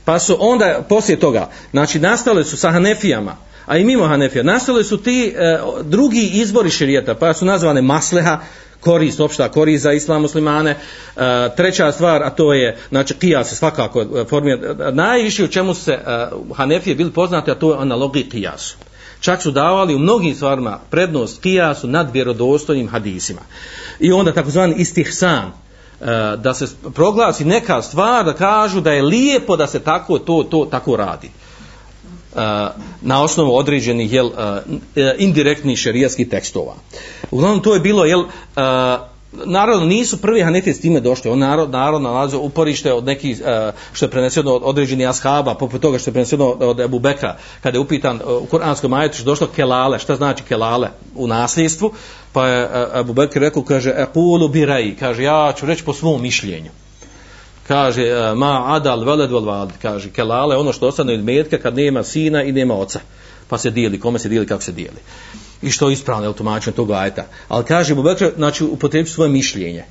pa 0.05 0.19
su 0.19 0.37
onda, 0.41 0.87
poslije 0.89 1.21
toga, 1.21 1.51
znači 1.71 1.99
nastale 1.99 2.45
su 2.45 2.57
sa 2.57 2.71
Hanefijama, 2.71 3.37
a 3.67 3.79
i 3.79 3.85
mimo 3.85 4.07
Hanefija, 4.07 4.43
nastale 4.43 4.85
su 4.85 5.03
ti 5.03 5.35
e, 5.37 5.59
drugi 5.83 6.31
izbori 6.33 6.71
širijeta, 6.71 7.15
pa 7.15 7.35
su 7.35 7.45
nazvane 7.45 7.83
masleha, 7.83 8.41
korist, 8.81 9.21
opšta 9.21 9.49
korist 9.49 9.83
za 9.83 9.93
islam 9.93 10.23
muslimane. 10.23 10.71
E, 10.71 10.79
treća 11.57 11.93
stvar, 11.93 12.23
a 12.23 12.31
to 12.31 12.53
je, 12.53 12.77
znači, 12.89 13.15
kija 13.15 13.45
se 13.45 13.57
svakako 13.57 14.01
e, 14.01 14.25
formira, 14.25 14.91
najviše 14.91 15.45
u 15.45 15.49
čemu 15.49 15.75
se 15.75 15.93
e, 15.93 16.27
Hanefije 16.55 16.97
bili 16.97 17.11
poznati, 17.11 17.51
a 17.51 17.55
to 17.55 17.73
je 17.73 17.79
analogiji 17.79 18.29
kijasu. 18.29 18.77
Čak 19.21 19.43
su 19.43 19.51
davali 19.51 19.95
u 19.95 19.99
mnogim 19.99 20.35
stvarima 20.35 20.79
prednost 20.91 21.43
kijasu 21.43 21.87
nad 21.87 22.13
vjerodostojnim 22.13 22.89
hadisima. 22.89 23.41
I 24.01 24.13
onda 24.13 24.33
takozvani 24.33 24.75
istihsan, 24.79 25.45
e, 25.45 26.05
da 26.37 26.55
se 26.55 26.67
proglasi 26.95 27.45
neka 27.45 27.83
stvar 27.83 28.25
da 28.25 28.33
kažu 28.33 28.81
da 28.81 28.93
je 28.93 29.03
lijepo 29.03 29.57
da 29.57 29.67
se 29.67 29.81
tako 29.81 30.19
to 30.19 30.43
to 30.51 30.69
tako 30.71 30.97
radi 30.97 31.31
E, 32.37 32.41
na 33.03 33.23
osnovu 33.23 33.57
određenih 33.57 34.13
jel, 34.13 34.27
e, 34.27 34.63
e, 34.97 35.15
indirektnih 35.19 35.79
šerijskih 35.79 36.29
tekstova. 36.29 36.75
Uglavnom 37.31 37.63
to 37.63 37.75
je 37.75 37.81
bilo 37.81 38.05
jel, 38.05 38.25
Naravno, 39.45 39.87
nisu 39.87 40.21
prvi 40.21 40.43
Hanefi 40.43 40.73
s 40.75 40.81
time 40.81 41.01
došli. 41.01 41.31
On 41.31 41.39
narod, 41.39 41.71
narod 41.71 42.03
nalazio 42.03 42.41
uporište 42.41 42.93
od 42.93 43.05
nekih, 43.05 43.43
što 43.93 44.07
je 44.07 44.11
preneseno 44.11 44.55
od 44.55 44.63
određenih 44.65 45.09
ashaba, 45.09 45.55
poput 45.55 45.81
toga 45.81 45.99
što 45.99 46.11
je 46.11 46.13
preneseno 46.13 46.47
od 46.47 46.81
Ebu 46.81 46.99
Bekra, 46.99 47.37
kada 47.63 47.77
je 47.77 47.81
upitan 47.81 48.21
u 48.27 48.47
Kur'anskom 48.51 48.89
majetu 48.89 49.15
što 49.15 49.25
došlo 49.25 49.47
kelale, 49.47 49.99
šta 49.99 50.17
znači 50.17 50.43
kelale 50.45 50.89
u 51.15 51.27
nasljedstvu, 51.27 51.93
pa 52.33 52.47
je 52.47 52.69
Ebu 53.01 53.13
Bekr 53.13 53.41
rekao, 53.41 53.63
kaže, 53.63 53.95
ekulu 53.97 54.49
biraj, 54.49 54.97
kaže, 54.97 55.23
ja 55.23 55.53
ću 55.57 55.67
reći 55.67 55.85
po 55.85 55.93
svom 55.93 56.23
mišljenju. 56.23 56.71
Kaže, 57.69 58.03
e, 58.03 58.35
ma 58.35 58.75
adal 58.75 59.05
veled 59.05 59.31
vel 59.31 59.45
valid, 59.45 59.75
kaže, 59.83 60.11
kelale, 60.11 60.57
ono 60.57 60.73
što 60.73 60.89
ostane 60.89 61.15
od 61.15 61.25
metka 61.25 61.59
kad 61.59 61.77
nema 61.77 62.03
sina 62.03 62.43
i 62.43 62.53
nema 62.53 62.75
oca. 62.75 63.01
Pa 63.49 63.59
se 63.59 63.71
dijeli, 63.71 64.01
kome 64.01 64.19
se 64.19 64.29
dijeli, 64.29 64.47
kako 64.47 64.63
se 64.63 64.73
dijeli 64.73 64.99
i 65.63 65.71
što 65.71 65.89
je 65.89 65.93
ispravno 65.93 66.29
je 66.29 66.37
tumačenje 66.37 66.77
tog 66.77 66.91
ajeta. 66.91 67.27
Ali 67.49 67.65
kaže 67.65 67.93
Abu 67.93 68.05
znači 68.37 68.65
upotrebi 68.65 69.09
svoje 69.09 69.31
mišljenje. 69.31 69.85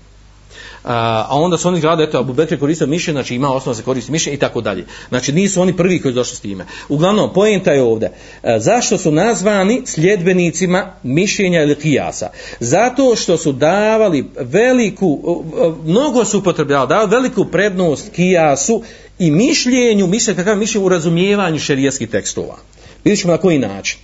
A, 0.89 1.27
onda 1.31 1.57
su 1.57 1.67
oni 1.67 1.79
gledali, 1.79 2.03
eto, 2.03 2.19
Abu 2.19 2.33
Bekr 2.33 2.59
koristio 2.59 2.88
mišljenje, 2.88 3.15
znači 3.15 3.35
ima 3.35 3.53
osnova 3.53 3.75
se 3.75 3.83
koristi 3.83 4.11
mišljenje 4.11 4.35
i 4.35 4.39
tako 4.39 4.61
dalje. 4.61 4.85
Znači 5.09 5.31
nisu 5.31 5.61
oni 5.61 5.77
prvi 5.77 6.01
koji 6.01 6.11
su 6.11 6.15
došli 6.15 6.35
s 6.35 6.39
time. 6.39 6.65
Uglavnom, 6.89 7.33
pojenta 7.33 7.71
je 7.71 7.83
ovdje. 7.83 8.11
E, 8.43 8.57
zašto 8.59 8.97
su 8.97 9.11
nazvani 9.11 9.81
sljedbenicima 9.85 10.93
mišljenja 11.03 11.61
ili 11.61 11.75
kijasa? 11.75 12.29
Zato 12.59 13.15
što 13.15 13.38
su 13.38 13.51
davali 13.51 14.25
veliku, 14.39 15.19
e, 15.57 15.65
e, 15.65 15.71
mnogo 15.85 16.25
su 16.25 16.39
upotrebljavali, 16.39 16.89
davali 16.89 17.11
veliku 17.11 17.45
prednost 17.45 18.11
kijasu 18.15 18.83
i 19.19 19.31
mišljenju, 19.31 20.07
mišljenju, 20.07 20.38
kakav 20.38 20.57
mišljenje 20.57 20.85
u 20.85 20.89
razumijevanju 20.89 21.59
šerijeskih 21.59 22.09
tekstova. 22.09 22.55
Vidjet 23.03 23.21
ćemo 23.21 23.33
na 23.33 23.39
koji 23.39 23.59
način. 23.59 23.99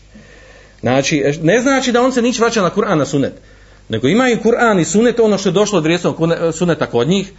Znači, 0.81 1.23
ne 1.41 1.59
znači 1.59 1.91
da 1.91 2.01
on 2.01 2.11
se 2.11 2.21
nič 2.21 2.39
vraća 2.39 2.61
na 2.61 2.71
Kur'an 2.75 2.97
na 2.97 3.05
sunet. 3.05 3.33
Nego 3.89 4.07
imaju 4.07 4.37
Kur'an 4.43 4.79
i 4.79 4.85
sunet 4.85 5.19
ono 5.19 5.37
što 5.37 5.49
je 5.49 5.53
došlo 5.53 5.77
od 5.77 5.85
rijesnog 5.85 6.31
e, 6.31 6.51
suneta 6.51 6.85
kod 6.85 7.07
njih. 7.07 7.31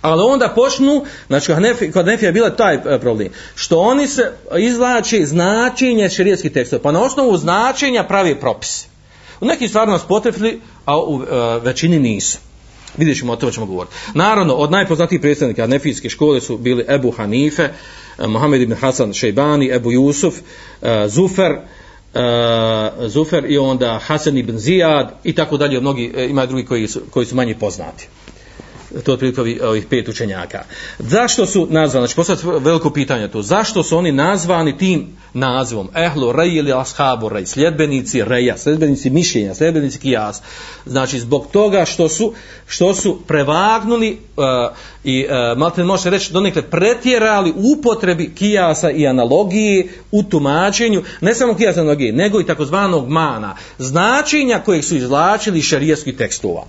Ali 0.00 0.22
onda 0.22 0.48
počnu, 0.48 1.04
znači 1.26 1.52
kod 1.92 2.06
Nefija 2.06 2.28
je 2.28 2.32
bila 2.32 2.50
taj 2.50 2.74
e, 2.74 2.98
problem, 3.00 3.28
što 3.54 3.78
oni 3.78 4.08
se 4.08 4.32
izlače 4.58 5.26
značenje 5.26 6.08
širijetskih 6.08 6.52
tekstova, 6.52 6.82
pa 6.82 6.92
na 6.92 7.02
osnovu 7.02 7.36
značenja 7.36 8.04
pravi 8.04 8.40
propis. 8.40 8.86
U 9.40 9.46
nekim 9.46 9.68
stvarima 9.68 9.98
su 9.98 10.08
potrefili, 10.08 10.60
a 10.84 10.98
u 10.98 11.14
uh, 11.14 11.24
većini 11.62 11.98
nisu. 11.98 12.38
Vidjet 12.96 13.18
ćemo 13.18 13.32
o 13.32 13.36
tome 13.36 13.52
ćemo 13.52 13.66
govoriti. 13.66 13.94
Naravno, 14.14 14.54
od 14.54 14.70
najpoznatijih 14.70 15.20
predstavnika 15.20 15.66
Nefijske 15.66 16.08
škole 16.08 16.40
su 16.40 16.56
bili 16.56 16.84
Ebu 16.88 17.10
Hanife, 17.10 17.68
Mohamed 18.18 18.62
ibn 18.62 18.74
Hasan 18.74 19.12
Šejbani, 19.12 19.70
Ebu 19.74 19.92
Jusuf, 19.92 20.34
uh, 20.34 20.88
Zufer, 21.08 21.56
Eh, 22.14 23.08
Zufer 23.08 23.44
i 23.50 23.58
onda 23.58 23.98
Hasan 24.02 24.38
ibn 24.38 24.58
Zijad 24.58 25.14
i 25.24 25.32
tako 25.32 25.56
dalje, 25.56 25.80
mnogi, 25.80 26.12
eh, 26.16 26.26
ima 26.30 26.46
drugi 26.46 26.64
koji 26.64 26.88
su, 26.88 27.00
koji 27.10 27.26
su 27.26 27.34
manje 27.34 27.54
poznati. 27.54 28.08
To 29.02 29.10
je 29.10 29.14
otprilike 29.14 29.40
ovih, 29.40 29.60
ovih 29.62 29.86
pet 29.90 30.08
učenjaka. 30.08 30.62
Zašto 30.98 31.46
su 31.46 31.66
nazvani, 31.70 32.06
znači 32.06 32.16
postavljati 32.16 32.64
veliko 32.64 32.90
pitanje 32.90 33.28
to, 33.28 33.42
zašto 33.42 33.82
su 33.82 33.98
oni 33.98 34.12
nazvani 34.12 34.78
tim 34.78 35.16
nazivom 35.34 35.88
ehlu 35.94 36.32
rej 36.32 36.54
ili 36.54 36.72
ashabu 36.72 37.28
rej, 37.28 37.46
sljedbenici 37.46 38.24
reja, 38.24 38.58
sljedbenici 38.58 39.10
mišljenja, 39.10 39.54
sljedbenici 39.54 39.98
kijas. 39.98 40.42
Znači 40.86 41.20
zbog 41.20 41.46
toga 41.52 41.84
što 41.84 42.08
su, 42.08 42.32
što 42.66 42.94
su 42.94 43.18
prevagnuli 43.26 44.18
uh, 44.36 44.44
i 45.04 45.20
eh, 45.20 45.52
uh, 45.52 45.58
malo 45.58 45.70
te 45.70 45.84
može 45.84 46.10
reći 46.10 46.32
donekle 46.32 46.62
pretjerali 46.62 47.52
upotrebi 47.56 48.34
kijasa 48.34 48.90
i 48.90 49.06
analogije 49.06 49.88
u 50.10 50.22
tumačenju, 50.22 51.02
ne 51.20 51.34
samo 51.34 51.54
kijasa 51.54 51.80
i 51.80 51.82
analogije, 51.82 52.12
nego 52.12 52.40
i 52.40 52.46
takozvanog 52.46 53.08
mana, 53.08 53.56
značenja 53.78 54.60
kojeg 54.64 54.84
su 54.84 54.96
izlačili 54.96 55.62
šarijeskih 55.62 56.16
tekstova 56.16 56.64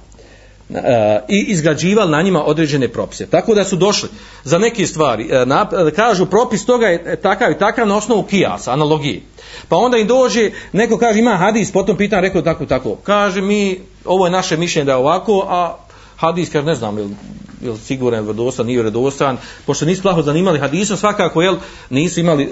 E, 0.69 1.19
i 1.27 1.45
izgrađivali 1.47 2.11
na 2.11 2.21
njima 2.21 2.43
određene 2.43 2.87
propise. 2.87 3.27
Tako 3.27 3.55
da 3.55 3.63
su 3.63 3.75
došli 3.75 4.09
za 4.43 4.57
neke 4.57 4.85
stvari, 4.87 5.27
e, 5.31 5.45
na, 5.45 5.69
kažu 5.95 6.25
propis 6.25 6.65
toga 6.65 6.87
je 6.87 7.21
takav 7.21 7.51
i 7.51 7.57
takav 7.57 7.87
na 7.87 7.97
osnovu 7.97 8.23
kijasa, 8.23 8.73
analogije. 8.73 9.21
Pa 9.69 9.77
onda 9.77 9.97
im 9.97 10.07
dođe, 10.07 10.51
neko 10.73 10.97
kaže 10.97 11.19
ima 11.19 11.37
hadis, 11.37 11.71
potom 11.71 11.97
pitan, 11.97 12.21
rekao 12.21 12.41
tako, 12.41 12.65
tako. 12.65 12.95
Kaže 13.03 13.41
mi, 13.41 13.79
ovo 14.05 14.25
je 14.25 14.31
naše 14.31 14.57
mišljenje 14.57 14.85
da 14.85 14.91
je 14.91 14.97
ovako, 14.97 15.45
a 15.49 15.77
hadis, 16.15 16.49
kaže 16.49 16.65
ne 16.65 16.75
znam, 16.75 17.17
jel 17.61 17.77
siguran, 17.77 18.17
jel 18.17 18.25
vredostan, 18.25 18.65
nije 18.65 18.81
vredostan, 18.81 19.37
pošto 19.65 19.85
nisu 19.85 20.01
plaho 20.01 20.21
zanimali 20.21 20.59
hadisom, 20.59 20.97
svakako, 20.97 21.41
jel, 21.41 21.55
nisu 21.89 22.19
imali, 22.19 22.45
uh, 22.45 22.51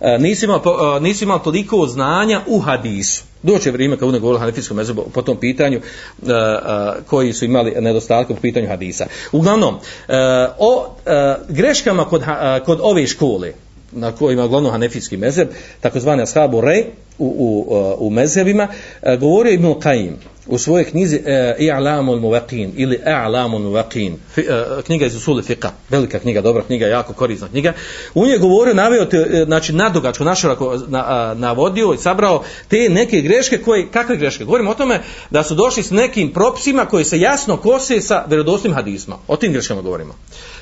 uh, 0.00 0.20
nisu 0.20 0.44
imali, 0.44 0.60
uh, 0.64 1.02
nisu 1.02 1.24
imali 1.24 1.40
toliko 1.44 1.86
znanja 1.86 2.40
u 2.46 2.58
hadisu. 2.60 3.24
Doće 3.42 3.70
vrijeme 3.70 3.96
kad 3.96 4.08
bude 4.08 4.18
govorilo 4.18 4.40
hanefijskom 4.40 4.76
mezobu 4.76 5.04
po 5.14 5.22
tom 5.22 5.36
pitanju 5.36 5.78
uh, 5.78 6.28
uh, 6.28 7.04
koji 7.06 7.32
su 7.32 7.44
imali 7.44 7.74
nedostatke 7.80 8.34
po 8.34 8.40
pitanju 8.40 8.68
hadisa. 8.68 9.06
Uglavnom, 9.32 9.74
uh, 9.74 10.14
o 10.58 10.86
uh, 10.86 11.56
greškama 11.56 12.04
kod, 12.04 12.20
uh, 12.20 12.66
kod 12.66 12.78
ove 12.82 13.06
škole, 13.06 13.52
na 13.92 14.12
kojima 14.12 14.42
je 14.42 14.48
glavno 14.48 14.70
hanefijski 14.70 15.16
mezeb, 15.16 15.48
takozvani 15.80 16.22
ashabu 16.22 16.60
rej 16.60 16.84
u, 17.18 17.26
u, 17.26 18.06
u 18.06 18.10
mezebima, 18.10 18.68
uh, 19.02 19.20
govorio 19.20 19.52
Ibn 19.52 19.66
Qaim, 19.66 20.12
u 20.48 20.58
svojoj 20.58 20.84
knjizi 20.84 21.16
uh, 21.16 21.24
I'lamul 21.58 22.20
Muwaqin 22.20 22.70
ili 22.76 23.00
I'lamul 23.06 23.60
Muwaqin, 23.60 24.12
uh, 24.12 24.84
knjiga 24.84 25.06
iz 25.06 25.16
usuli 25.16 25.42
fiqa, 25.42 25.70
velika 25.90 26.18
knjiga, 26.18 26.40
dobra 26.40 26.62
knjiga, 26.62 26.86
jako 26.86 27.12
korisna 27.12 27.48
knjiga. 27.48 27.72
U 28.14 28.26
njoj 28.26 28.38
govorio, 28.38 28.74
naveo 28.74 29.04
te, 29.04 29.16
e, 29.16 29.44
znači 29.44 29.72
nadugačko 29.72 30.24
naširoko 30.24 30.78
na, 30.88 31.34
navodio 31.34 31.92
i 31.94 31.98
sabrao 31.98 32.44
te 32.68 32.88
neke 32.88 33.20
greške 33.20 33.58
koje, 33.58 33.90
kakve 33.90 34.16
greške? 34.16 34.44
Govorimo 34.44 34.70
o 34.70 34.74
tome 34.74 35.00
da 35.30 35.42
su 35.42 35.54
došli 35.54 35.82
s 35.82 35.90
nekim 35.90 36.32
propisima 36.32 36.86
koji 36.86 37.04
se 37.04 37.20
jasno 37.20 37.56
kose 37.56 38.00
sa 38.00 38.24
vjerodostojnim 38.28 38.76
hadisma. 38.76 39.16
O 39.28 39.36
tim 39.36 39.52
greškama 39.52 39.82
govorimo. 39.82 40.14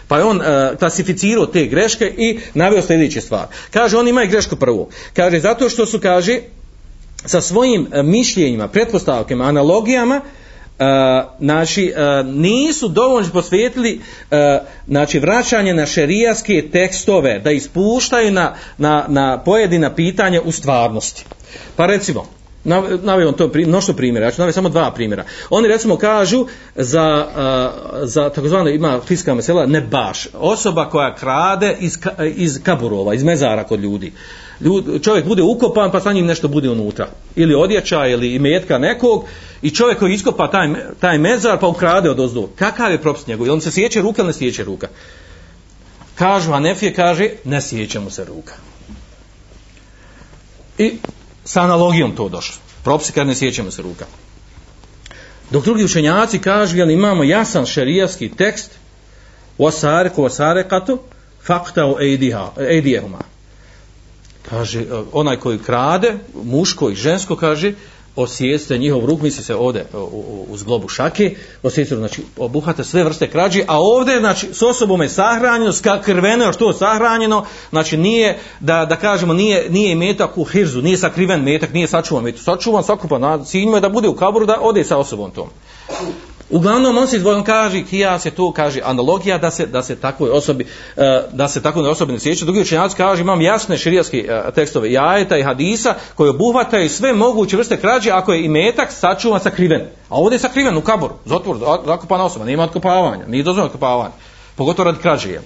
Pa 0.09 0.18
je 0.18 0.24
on 0.24 0.37
uh, 0.37 0.45
klasificirao 0.78 1.47
te 1.47 1.64
greške 1.64 2.14
i 2.16 2.39
naveo 2.55 2.82
sljedeće 2.82 3.20
stvar. 3.20 3.47
Kaže, 3.70 3.97
on 3.97 4.09
ima 4.09 4.22
i 4.22 4.28
grešku 4.28 4.57
prvu. 4.57 4.89
Kaže, 5.14 5.41
zato 5.41 5.68
što 5.68 5.87
su, 5.87 6.01
kaže, 6.01 6.41
sa 7.27 7.41
svojim 7.41 7.87
e, 7.93 8.03
mišljenjima, 8.03 8.68
pretpostavkama, 8.68 9.45
analogijama, 9.45 10.20
Uh, 10.79 10.83
znači 11.41 11.93
nisu 12.24 12.89
dovoljno 12.89 13.31
posvetili 13.33 14.01
znači 14.87 15.18
vraćanje 15.18 15.74
na 15.74 15.87
šerijaske 15.87 16.68
tekstove 16.72 17.39
da 17.39 17.51
ispuštaju 17.51 18.33
na, 18.33 18.55
na, 18.79 19.05
na 19.09 19.43
pojedina 19.45 19.95
pitanja 19.95 20.41
u 20.45 20.53
stvarnosti 20.53 21.24
pa 21.77 21.87
recimo 21.87 22.27
navio 23.03 23.33
to 23.33 23.49
pri, 23.49 23.66
mnošto 23.66 23.93
primjera, 23.93 24.27
ja 24.27 24.31
ću 24.31 24.41
navio 24.41 24.53
samo 24.53 24.68
dva 24.68 24.91
primjera. 24.91 25.24
Oni 25.51 25.68
recimo 25.68 25.97
kažu 25.97 26.47
za, 26.74 27.27
za 28.03 28.31
takozvano 28.31 28.70
ima 28.70 29.01
fiska 29.07 29.35
mesela, 29.35 29.66
ne 29.66 29.81
baš, 29.81 30.29
osoba 30.35 30.91
koja 30.91 31.14
krade 31.14 31.77
iz, 31.81 31.99
iz 32.35 32.61
kaburova, 32.62 33.14
iz 33.14 33.22
mezara 33.22 33.64
kod 33.64 33.81
ljudi. 33.81 34.07
Uh, 34.07 34.46
Ljud, 34.61 35.03
čovjek 35.03 35.27
bude 35.27 35.43
ukopan 35.43 35.93
pa 35.93 36.01
sa 36.01 36.13
njim 36.13 36.27
nešto 36.27 36.49
bude 36.49 36.71
unutra. 36.71 37.09
Ili 37.37 37.55
odjeća 37.55 38.07
ili 38.07 38.35
imetka 38.35 38.79
nekog 38.79 39.25
i 39.63 39.71
čovjek 39.71 39.99
koji 39.99 40.15
iskopa 40.15 40.51
taj, 40.51 40.69
taj 41.01 41.19
mezar 41.19 41.61
pa 41.61 41.67
ukrade 41.67 42.11
od 42.11 42.21
ozdu. 42.21 42.49
Kakav 42.59 42.93
je 42.93 43.03
propis 43.03 43.27
njegov? 43.27 43.53
On 43.53 43.61
se 43.61 43.71
sjeće 43.71 44.01
ruka 44.01 44.23
ili 44.23 44.27
ne 44.27 44.33
sjeće 44.33 44.65
ruka? 44.65 44.89
Kažu, 46.15 46.53
Hanefije, 46.53 46.95
kaže, 46.95 47.31
ne 47.45 47.61
sjeće 47.61 48.01
mu 48.01 48.11
se 48.11 48.25
ruka. 48.25 48.55
I 50.79 50.93
sa 51.45 51.63
analogijom 51.63 52.17
to 52.17 52.29
došlo. 52.29 52.57
Propisi 52.85 53.13
kad 53.13 53.27
ne 53.27 53.35
sjeće 53.35 53.63
mu 53.63 53.71
se 53.71 53.83
ruka. 53.83 54.07
Dok 55.51 55.65
drugi 55.65 55.85
učenjaci 55.85 56.39
kažu, 56.39 56.77
jel 56.77 56.91
imamo 56.91 57.25
jasan 57.25 57.67
šerijavski 57.67 58.29
tekst, 58.29 58.71
wasare 59.59 60.11
ko 60.15 60.23
wasare 60.23 60.69
katu, 60.69 60.99
fakta 61.43 61.87
u. 61.87 61.97
Kaže, 64.51 64.81
e, 64.81 64.85
onaj 65.13 65.37
koji 65.37 65.59
krade, 65.59 66.19
muško 66.45 66.91
i 66.91 66.95
žensko, 66.95 67.37
kaže, 67.37 67.73
osjeste 68.17 68.79
njihov 68.79 69.05
ruk, 69.05 69.21
misli 69.21 69.45
se 69.45 69.55
ovde 69.55 69.81
e, 69.81 69.97
u 70.49 70.57
zglobu 70.57 70.89
šake, 70.89 71.37
osjeste, 71.63 71.97
znači, 71.97 72.23
obuhate 72.37 72.85
sve 72.85 73.05
vrste 73.05 73.31
krađe, 73.31 73.65
a 73.67 73.81
ovde, 73.81 74.19
znači, 74.19 74.55
s 74.55 74.63
osobom 74.63 75.03
je 75.03 75.09
sahranjeno, 75.09 75.73
skakrveno, 75.73 76.45
je 76.45 76.53
što 76.53 76.69
je 76.69 76.75
sahranjeno, 76.75 77.45
znači, 77.71 77.97
nije, 77.97 78.39
da, 78.61 78.85
da 78.85 78.97
kažemo, 78.97 79.35
nije, 79.35 79.71
nije 79.71 79.95
metak 79.95 80.39
u 80.39 80.45
hirzu, 80.45 80.83
nije 80.83 80.99
sakriven 80.99 81.43
metak, 81.43 81.73
nije 81.73 81.89
sačuvan 81.89 82.25
metak, 82.25 82.43
sačuvan, 82.43 82.85
sakupan, 82.85 83.21
na 83.21 83.45
cilj 83.45 83.75
je 83.75 83.81
da 83.81 83.89
bude 83.89 84.09
u 84.09 84.17
kaboru, 84.17 84.47
da 84.47 84.61
ode 84.61 84.85
sa 84.85 84.97
osobom 84.97 85.31
tom. 85.31 85.49
Uglavnom 86.51 86.99
on 86.99 87.09
se 87.09 87.29
on 87.29 87.45
kaže 87.45 87.83
kijas 87.83 88.27
je 88.27 88.31
to 88.31 88.53
kaže 88.53 88.81
analogija 88.85 89.39
da 89.39 89.51
se 89.51 89.67
da 89.67 89.83
se 89.83 89.97
takvoj 89.97 90.31
osobi 90.31 90.67
e, 90.97 91.23
da 91.33 91.49
se 91.49 91.63
takvoj 91.63 91.89
osobi 91.89 92.13
ne 92.13 92.19
sjeća. 92.19 92.45
Drugi 92.45 92.61
učenjaci 92.61 92.97
kaže 92.97 93.23
imam 93.23 93.41
jasne 93.41 93.79
šerijske 93.79 94.19
e, 94.19 94.53
tekstove 94.55 94.93
jajeta 94.93 95.37
i 95.37 95.43
hadisa 95.43 95.95
koji 96.15 96.31
obuhvataju 96.31 96.89
sve 96.89 97.13
moguće 97.13 97.57
vrste 97.57 97.77
krađe 97.77 98.11
ako 98.11 98.33
je 98.33 98.45
imetak 98.45 98.93
sačuvan 98.93 99.41
sakriven. 99.41 99.81
A 100.09 100.17
ovdje 100.19 100.35
je 100.35 100.41
sakriven 100.41 100.77
u 100.77 100.81
kaboru, 100.81 101.15
zatvor, 101.25 101.59
zakopana 101.87 102.25
osoba, 102.25 102.45
nema 102.45 102.63
otkopavanja, 102.63 103.27
nije 103.27 103.43
dozvoljeno 103.43 103.67
otkopavanje. 103.67 104.15
Pogotovo 104.57 104.85
radi 104.85 105.03
krađe. 105.03 105.31
Je. 105.31 105.43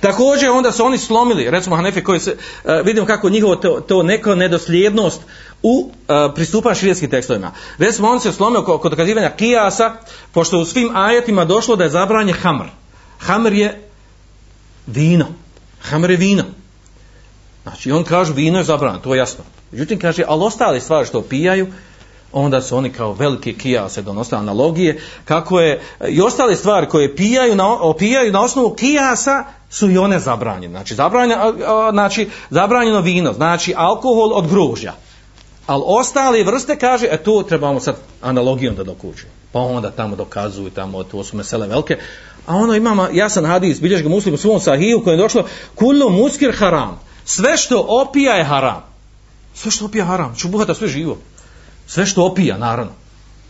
Također 0.00 0.50
onda 0.50 0.72
su 0.72 0.84
oni 0.84 0.98
slomili, 0.98 1.50
recimo 1.50 1.76
Hanefi 1.76 2.04
koji 2.04 2.20
se, 2.20 2.36
e, 2.64 2.82
vidimo 2.84 3.06
kako 3.06 3.28
njihovo 3.28 3.56
to, 3.56 3.80
to 3.80 4.02
neko 4.02 4.34
nedosljednost 4.34 5.20
u 5.62 5.78
uh, 5.78 6.34
pristupanju 6.34 6.74
širijetskim 6.74 7.10
tekstovima. 7.10 7.52
Recimo 7.78 8.08
on 8.08 8.20
se 8.20 8.32
slomio 8.32 8.62
kod, 8.62 8.90
dokazivanja 8.90 9.30
kijasa, 9.30 9.92
pošto 10.32 10.58
u 10.58 10.64
svim 10.64 10.96
ajetima 10.96 11.44
došlo 11.44 11.76
da 11.76 11.84
je 11.84 11.90
zabranje 11.90 12.32
hamr. 12.32 12.66
Hamr 13.18 13.52
je 13.52 13.88
vino. 14.86 15.26
Hamr 15.82 16.10
je 16.10 16.16
vino. 16.16 16.44
Znači 17.62 17.92
on 17.92 18.04
kaže 18.04 18.32
vino 18.32 18.58
je 18.58 18.64
zabranjeno, 18.64 19.02
to 19.02 19.14
je 19.14 19.18
jasno. 19.18 19.44
Međutim 19.72 19.98
kaže, 19.98 20.24
ali 20.28 20.44
ostale 20.44 20.80
stvari 20.80 21.06
što 21.06 21.22
pijaju, 21.22 21.66
onda 22.32 22.62
su 22.62 22.76
oni 22.76 22.92
kao 22.92 23.12
velike 23.12 23.52
kijase 23.52 24.02
donose 24.02 24.36
analogije, 24.36 25.00
kako 25.24 25.60
je 25.60 25.80
e, 26.00 26.08
i 26.08 26.20
ostale 26.20 26.56
stvari 26.56 26.88
koje 26.88 27.16
pijaju 27.16 27.56
na, 27.56 27.72
opijaju 27.72 28.32
na 28.32 28.42
osnovu 28.42 28.74
kijasa 28.74 29.44
su 29.70 29.90
i 29.90 29.98
one 29.98 30.18
zabranjene. 30.18 30.72
Znači, 30.72 30.94
zabranjeno, 30.94 31.54
znači, 31.92 32.28
zabranjeno 32.50 33.00
vino, 33.00 33.32
znači 33.32 33.74
alkohol 33.76 34.32
od 34.32 34.48
gružja. 34.48 34.94
Ali 35.68 35.82
ostale 35.86 36.44
vrste 36.44 36.78
kaže, 36.78 37.06
e 37.10 37.16
to 37.16 37.42
trebamo 37.42 37.80
sad 37.80 37.96
analogijom 38.22 38.74
da 38.74 38.84
dokučimo. 38.84 39.32
Pa 39.52 39.60
onda 39.60 39.90
tamo 39.90 40.16
dokazuju, 40.16 40.70
tamo 40.70 41.04
to 41.04 41.24
su 41.24 41.36
mesele 41.36 41.66
velike. 41.66 41.98
A 42.46 42.56
ono 42.56 42.74
imamo 42.74 43.08
jasan 43.12 43.44
hadis, 43.44 43.80
bilješ 43.80 44.02
ga 44.02 44.08
muslim 44.08 44.34
u 44.34 44.38
svom 44.38 44.60
sahiju 44.60 45.04
kojem 45.04 45.18
je 45.18 45.22
došlo, 45.22 45.44
kullu 45.74 46.10
muskir 46.10 46.56
haram. 46.56 47.00
Sve 47.24 47.56
što 47.56 47.86
opija 47.88 48.34
je 48.34 48.44
haram. 48.44 48.82
Sve 49.54 49.70
što 49.70 49.84
opija 49.84 50.04
haram. 50.04 50.34
Čubuhata 50.36 50.74
sve 50.74 50.88
živo. 50.88 51.18
Sve 51.86 52.06
što 52.06 52.24
opija, 52.24 52.58
naravno. 52.58 52.92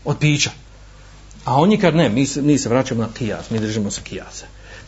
Od 0.05 0.17
pića. 0.17 0.51
A 1.45 1.55
oni 1.55 1.79
kad 1.79 1.95
ne, 1.95 2.09
mi 2.09 2.25
se, 2.25 2.41
mi 2.41 2.57
se 2.57 2.69
vraćamo 2.69 3.01
na 3.01 3.09
kijas, 3.13 3.49
mi 3.49 3.59
držimo 3.59 3.91
se 3.91 4.01
kijase. 4.03 4.45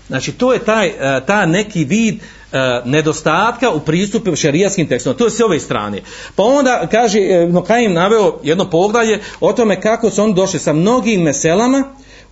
Znači, 0.08 0.32
to 0.32 0.54
je 0.54 0.60
taj, 0.60 0.88
e, 0.88 1.22
ta 1.26 1.45
neki 1.45 1.84
vid 1.86 2.16
e, 2.16 2.82
nedostatka 2.86 3.70
u 3.70 3.80
pristupu 3.80 4.36
šerijaskim 4.36 4.88
tekstom. 4.88 5.14
To 5.14 5.26
je 5.26 5.32
s 5.32 5.39
ove 5.39 5.60
strane. 5.60 6.02
Pa 6.36 6.43
onda, 6.43 6.88
kaže, 6.91 7.20
e, 7.20 7.47
no 7.47 7.64
Kajim 7.64 7.93
naveo 7.93 8.39
jedno 8.43 8.70
poglavlje 8.70 9.20
o 9.39 9.54
tome 9.54 9.82
kako 9.82 10.10
su 10.10 10.24
oni 10.24 10.34
došli 10.34 10.60
sa 10.60 10.74
mnogim 10.74 11.22
meselama, 11.22 11.84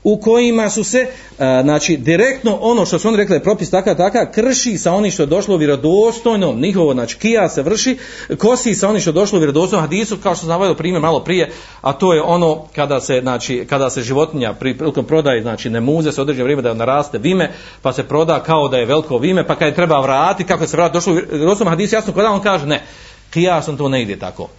u 0.04 0.18
kojima 0.18 0.70
su 0.70 0.84
se, 0.84 1.08
a, 1.40 1.62
znači, 1.64 1.98
direktno 1.98 2.58
ono 2.62 2.86
što 2.86 3.00
su 3.00 3.08
oni 3.08 3.18
rekli, 3.18 3.40
propis 3.40 3.70
takav, 3.70 3.96
takav, 3.96 4.26
krši 4.34 4.78
sa 4.78 4.94
onim 4.94 5.12
što 5.12 5.24
je 5.24 5.28
došlo 5.28 5.58
vjerodostojno, 5.58 6.54
njihovo, 6.54 6.94
znači, 6.94 7.18
kija 7.18 7.50
se 7.50 7.62
vrši, 7.62 7.98
kosi 8.38 8.76
sa 8.76 8.90
onim 8.90 9.02
što 9.02 9.10
je 9.10 9.14
došlo 9.14 9.40
vjerodostojno 9.40 9.82
hadisu, 9.82 10.18
kao 10.18 10.36
što 10.36 10.40
sam 10.40 10.50
navajao 10.50 10.76
primjer 10.76 11.02
malo 11.02 11.20
prije, 11.20 11.52
a 11.82 11.94
to 11.94 12.14
je 12.14 12.22
ono 12.22 12.64
kada 12.76 13.02
se, 13.02 13.20
znači, 13.22 13.66
kada 13.70 13.90
se 13.90 14.02
životinja 14.02 14.54
pri 14.54 14.78
prilikom 14.78 15.06
prodaje, 15.06 15.42
znači, 15.42 15.70
ne 15.70 15.82
muze 15.82 16.12
se 16.12 16.22
određeno 16.22 16.44
vrijeme 16.44 16.62
da 16.62 16.74
naraste 16.74 17.18
vime, 17.18 17.52
pa 17.82 17.94
se 17.94 18.04
proda 18.04 18.44
kao 18.44 18.68
da 18.68 18.78
je 18.78 18.86
veliko 18.86 19.18
vime, 19.18 19.48
pa 19.48 19.56
kad 19.56 19.68
je 19.68 19.76
treba 19.76 20.00
vratiti, 20.00 20.48
kako 20.48 20.68
se 20.68 20.78
vrati, 20.78 20.94
došlo 20.94 21.14
vjerodostojno 21.14 21.70
hadisu, 21.70 21.96
jasno, 21.96 22.14
kada 22.14 22.30
on 22.30 22.42
kaže, 22.42 22.66
ne, 22.66 22.84
kijasom 23.30 23.78
to 23.78 23.90
ne 23.90 24.02
ide 24.02 24.20
tako 24.20 24.50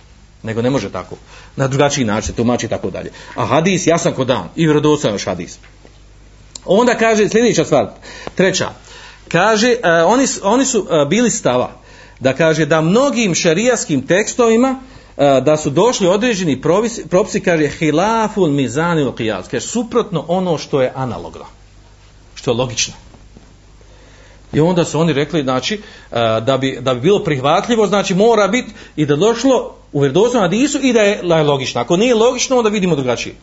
nego 0.43 0.63
ne 0.63 0.71
može 0.71 0.93
tako. 0.93 1.17
Na 1.57 1.69
drugačiji 1.69 2.05
način 2.05 2.35
tumači 2.35 2.69
tako 2.69 2.91
dalje. 2.91 3.13
A 3.35 3.47
hadis 3.47 3.87
jasan 3.87 4.13
ko 4.13 4.25
dan 4.25 4.49
i 4.57 4.65
vjerodostojan 4.65 5.15
još 5.15 5.27
hadis. 5.27 5.59
Onda 6.65 6.95
kaže 6.95 7.29
sljedeća 7.29 7.65
stvar, 7.65 7.91
treća. 8.35 8.71
Kaže, 9.29 9.77
uh, 9.79 10.13
oni, 10.13 10.27
oni 10.43 10.65
su 10.65 10.81
uh, 10.81 11.09
bili 11.09 11.31
stava 11.31 11.81
da 12.21 12.33
kaže 12.33 12.67
da 12.67 12.81
mnogim 12.81 13.35
šerijaskim 13.35 14.07
tekstovima 14.07 14.81
e, 15.17 15.41
da 15.41 15.57
su 15.57 15.71
došli 15.71 16.07
određeni 16.07 16.61
propisi, 16.61 17.09
propisi 17.09 17.41
kaže 17.41 17.69
hilaful 17.69 18.49
mizani 18.49 19.05
u 19.05 19.13
qiyas, 19.13 19.43
kaže 19.51 19.67
suprotno 19.67 20.25
ono 20.29 20.59
što 20.59 20.83
je 20.83 20.93
analogno. 20.95 21.45
Što 22.35 22.51
je 22.51 22.57
logično. 22.57 22.95
I 24.53 24.61
onda 24.61 24.85
su 24.85 25.01
oni 25.01 25.13
rekli, 25.13 25.43
znači, 25.43 25.75
e, 25.75 25.81
da 26.47 26.59
bi, 26.61 26.79
da 26.81 26.95
bi 26.95 27.01
bilo 27.01 27.25
prihvatljivo, 27.25 27.87
znači 27.87 28.15
mora 28.15 28.49
biti 28.49 28.73
i 28.97 29.07
da 29.07 29.17
došlo 29.17 29.75
u 29.93 30.01
vjerodostojnom 30.01 30.51
hadisu 30.51 30.79
i 30.83 30.93
da 30.93 31.01
je 31.01 31.23
logično. 31.43 31.81
Ako 31.81 31.97
nije 31.97 32.15
logično, 32.15 32.57
onda 32.57 32.71
vidimo 32.71 32.97
drugačije. 32.97 33.35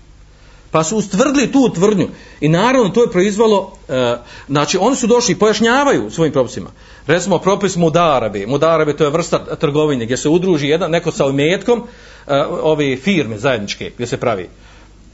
Pa 0.71 0.83
su 0.83 0.97
ustvrdili 0.97 1.51
tu 1.51 1.69
tvrdnju. 1.75 2.07
I 2.41 2.49
naravno 2.49 2.89
to 2.89 3.01
je 3.01 3.11
proizvalo, 3.11 3.73
e, 3.89 4.15
znači 4.47 4.77
oni 4.77 4.95
su 4.95 5.07
došli 5.07 5.31
i 5.31 5.39
pojašnjavaju 5.39 6.11
svojim 6.11 6.33
propisima. 6.33 6.69
Recimo 7.07 7.39
propis 7.39 7.75
mudarabe. 7.75 8.47
Mudarabe 8.47 8.97
to 8.97 9.03
je 9.03 9.09
vrsta 9.09 9.55
trgovine 9.55 10.05
gdje 10.05 10.17
se 10.17 10.29
udruži 10.29 10.67
jedan, 10.67 10.91
neko 10.91 11.11
sa 11.11 11.25
umetkom, 11.25 11.83
e, 12.27 12.43
ove 12.61 12.97
firme 12.97 13.37
zajedničke 13.37 13.91
gdje 13.95 14.07
se 14.07 14.17
pravi. 14.17 14.49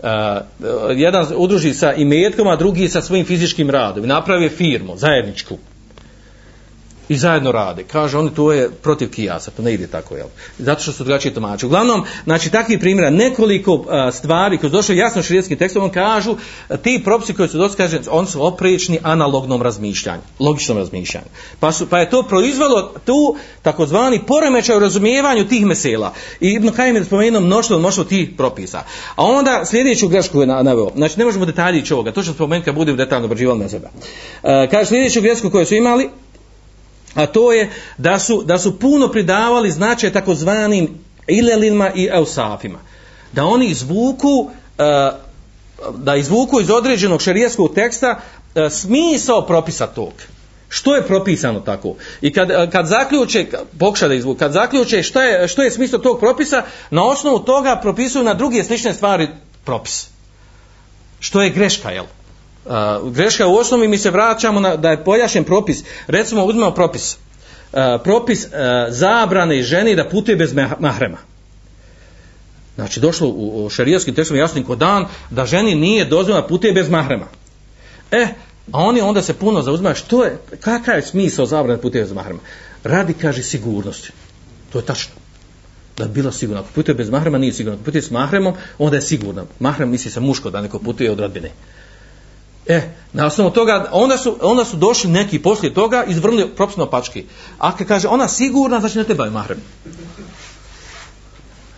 Uh, 0.03 0.09
jedan 0.95 1.27
udruži 1.35 1.73
sa 1.73 1.93
imetkom, 1.93 2.47
a 2.47 2.55
drugi 2.55 2.89
sa 2.89 3.01
svojim 3.01 3.25
fizičkim 3.25 3.69
radom. 3.69 4.03
I 4.03 4.07
napravi 4.07 4.49
firmu, 4.49 4.97
zajedničku 4.97 5.57
i 7.10 7.18
zajedno 7.18 7.51
rade. 7.51 7.84
Kaže, 7.84 8.18
oni 8.18 8.32
to 8.36 8.51
je 8.51 8.70
protiv 8.72 9.10
kijasa, 9.12 9.51
to 9.51 9.62
ne 9.62 9.74
ide 9.74 9.88
tako, 9.88 10.16
jel? 10.16 10.28
Zato 10.60 10.82
što 10.82 10.91
su 10.91 11.04
drugačije 11.04 11.34
tomače. 11.34 11.66
Uglavnom, 11.66 12.04
znači, 12.24 12.49
takvih 12.49 12.80
primjera, 12.80 13.10
nekoliko 13.10 13.86
a, 13.89 14.12
stvari 14.12 14.58
koje 14.58 14.70
su 14.70 14.76
došle 14.76 14.97
jasno 14.97 15.24
širijetskim 15.24 15.58
tekstom, 15.58 15.84
on 15.84 15.89
kažu, 15.89 16.36
ti 16.84 17.01
propisi 17.04 17.34
koji 17.34 17.49
su 17.49 17.58
došli, 17.58 17.78
kaže, 17.78 17.99
oni 18.10 18.28
su 18.28 18.45
oprečni 18.45 18.99
analognom 19.04 19.62
razmišljanju, 19.62 20.22
logičnom 20.39 20.78
razmišljanju. 20.78 21.28
Pa, 21.60 21.72
su, 21.72 21.89
pa 21.89 21.99
je 21.99 22.10
to 22.10 22.24
proizvalo 22.24 22.93
tu 23.06 23.36
takozvani 23.62 24.22
poremećaj 24.28 24.76
u 24.76 24.80
razumijevanju 24.80 25.47
tih 25.47 25.66
mesela. 25.66 26.14
I 26.39 26.49
Ibn 26.49 26.70
Kajim 26.70 26.95
je 26.95 27.06
spomenuo 27.06 27.41
mnoštvo, 27.41 27.80
mnoštvo 27.80 28.04
tih 28.04 28.30
propisa. 28.38 28.84
A 29.16 29.26
onda 29.26 29.66
sljedeću 29.66 30.08
grešku 30.08 30.41
je 30.41 30.47
naveo. 30.47 30.91
Znači, 30.95 31.20
ne 31.20 31.26
možemo 31.26 31.45
detaljići 31.45 31.93
ovoga, 31.93 32.12
to 32.12 32.24
ću 32.24 32.34
spomenuti 32.34 32.66
kad 32.66 32.76
budem 32.76 32.97
detaljno 32.97 33.26
obrađivali 33.26 33.60
na 33.60 33.70
sebe. 33.70 33.88
Uh, 33.88 34.49
kaže, 34.72 34.86
sljedeću 34.86 35.22
grešku 35.22 35.49
koju 35.49 35.66
su 35.66 35.76
imali, 35.76 36.10
a 37.16 37.26
to 37.26 37.51
je 37.51 37.70
da 37.97 38.20
su, 38.20 38.43
da 38.45 38.57
su 38.57 38.80
puno 38.80 39.07
pridavali 39.07 39.72
značaj 39.72 40.14
takozvanim 40.14 40.99
ilelima 41.28 41.91
i 41.95 42.09
eusafima. 42.11 42.80
Da 43.32 43.45
oni 43.45 43.66
izvuku, 43.66 44.49
e, 44.78 45.11
da 45.93 46.16
izvuku 46.16 46.61
iz 46.61 46.70
određenog 46.70 47.22
šerijeskog 47.22 47.74
teksta 47.76 48.20
e, 48.55 48.70
smisao 48.70 49.41
propisa 49.41 49.88
tog. 49.88 50.14
Što 50.70 50.95
je 50.95 51.07
propisano 51.07 51.59
tako? 51.59 51.95
I 52.22 52.34
kad, 52.34 52.51
e, 52.51 52.70
kad 52.72 52.88
zaključe, 52.88 53.45
pokuša 53.80 54.07
da 54.07 54.14
izvuku, 54.14 54.39
kad 54.39 54.51
zaključe 54.51 55.03
što 55.03 55.22
je, 55.22 55.47
što 55.47 55.61
je 55.61 55.72
smisao 55.72 55.99
tog 55.99 56.20
propisa, 56.20 56.64
na 56.89 57.03
osnovu 57.03 57.39
toga 57.39 57.80
propisuju 57.82 58.24
na 58.24 58.34
druge 58.34 58.64
slične 58.64 58.93
stvari 58.93 59.28
propis. 59.66 60.07
Što 61.20 61.41
je 61.41 61.49
greška, 61.49 61.91
jel? 61.91 62.05
Uh, 62.66 63.11
greška 63.11 63.47
u 63.47 63.55
osnovi 63.55 63.88
mi 63.88 63.97
se 63.97 64.11
vraćamo 64.11 64.59
na, 64.59 64.76
da 64.76 64.89
je 64.89 65.03
pojašen 65.03 65.43
propis. 65.43 65.84
Recimo, 66.07 66.45
uzmemo 66.45 66.72
propis. 66.72 67.18
Uh, 67.74 67.80
propis 68.03 68.45
uh, 68.45 68.51
zabrane 68.89 69.61
ženi 69.61 69.95
da 69.95 70.09
putuje 70.09 70.36
bez 70.36 70.53
mahrema. 70.80 71.18
Znači, 72.76 72.99
došlo 72.99 73.28
u, 73.28 73.66
u 73.66 73.70
šarijaskim 73.70 74.16
tekstom 74.16 74.38
jasnim 74.38 74.64
ko 74.64 74.76
dan 74.76 75.05
da 75.30 75.45
ženi 75.45 75.76
nije 75.76 76.05
dozvoljeno 76.05 76.41
da 76.41 76.47
putuje 76.47 76.74
bez 76.74 76.89
mahrema. 76.89 77.26
E, 78.11 78.28
a 78.72 78.80
oni 78.80 79.01
onda 79.01 79.22
se 79.22 79.34
puno 79.34 79.61
zauzmaju 79.61 79.95
što 79.95 80.24
je, 80.24 80.38
kakav 80.59 80.95
je 80.95 81.01
smisao 81.01 81.45
zabrane 81.45 81.76
da 81.76 81.82
putuje 81.82 82.03
bez 82.03 82.11
mahrema. 82.11 82.39
radi, 82.84 83.14
kaže, 83.14 83.43
sigurnosti. 83.43 84.11
To 84.72 84.80
je 84.80 84.86
tačno. 84.86 85.14
Da 85.97 86.05
bila 86.05 86.32
sigurna. 86.32 86.61
Ako 86.61 86.70
putuje 86.76 86.95
bez 86.95 87.09
mahrema, 87.09 87.38
nije 87.38 87.53
sigurna. 87.53 87.76
Ako 87.76 87.84
putuje 87.84 88.01
s 88.01 88.11
mahremom, 88.11 88.53
onda 88.78 88.97
je 88.97 89.01
sigurna. 89.01 89.45
Mahrem 89.59 89.89
misli 89.89 90.11
sa 90.11 90.20
muško 90.20 90.49
da 90.49 90.61
neko 90.61 90.80
putuje 90.80 91.11
od 91.11 91.20
rodbine. 91.20 91.51
E, 92.68 92.82
na 93.14 93.26
osnovu 93.26 93.49
toga, 93.49 93.89
onda 93.91 94.18
su, 94.18 94.38
onda 94.41 94.66
su 94.66 94.78
došli 94.78 95.09
neki 95.09 95.39
poslije 95.39 95.74
toga, 95.74 96.03
izvrnuli 96.03 96.47
propisno 96.55 96.86
pački. 96.86 97.26
A 97.59 97.78
kad 97.78 97.88
kaže 97.88 98.07
ona 98.07 98.28
sigurna, 98.28 98.80
znači 98.80 98.97
ne 98.97 99.03
treba 99.03 99.26
je 99.26 99.32
mahrem. 99.32 99.61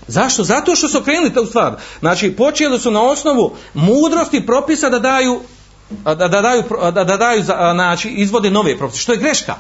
Zašto? 0.08 0.44
Zato 0.44 0.76
što 0.76 0.88
su 0.88 1.02
krenuli 1.02 1.34
tu 1.34 1.46
stvar. 1.46 1.76
Znači, 2.00 2.32
počeli 2.32 2.80
su 2.80 2.92
na 2.92 3.02
osnovu 3.02 3.56
mudrosti 3.74 4.46
propisa 4.46 4.90
da 4.90 5.00
daju 5.00 5.42
da, 5.90 6.16
da 6.16 6.42
daju, 6.42 6.64
da, 6.94 7.04
da 7.04 7.18
daju 7.18 7.44
znači, 7.44 8.10
izvode 8.10 8.52
nove 8.52 8.78
propise. 8.78 9.00
Što 9.00 9.12
je 9.12 9.18
greška? 9.18 9.56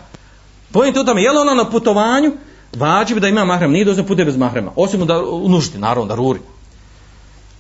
Pojente 0.71 0.99
u 0.99 1.03
tome, 1.03 1.21
je 1.21 1.32
li 1.32 1.38
ona 1.38 1.53
na 1.53 1.69
putovanju, 1.69 2.32
vađi 2.76 3.19
da 3.19 3.28
ima 3.28 3.45
mahrem, 3.45 3.71
nije 3.71 3.86
dozno 3.86 4.05
pute 4.05 4.26
bez 4.26 4.38
mahrema. 4.38 4.71
Osim 4.76 5.05
da 5.05 5.23
u 5.23 5.49
nuždi, 5.49 5.78
naravno, 5.78 6.07
da 6.07 6.15
ruri. 6.15 6.39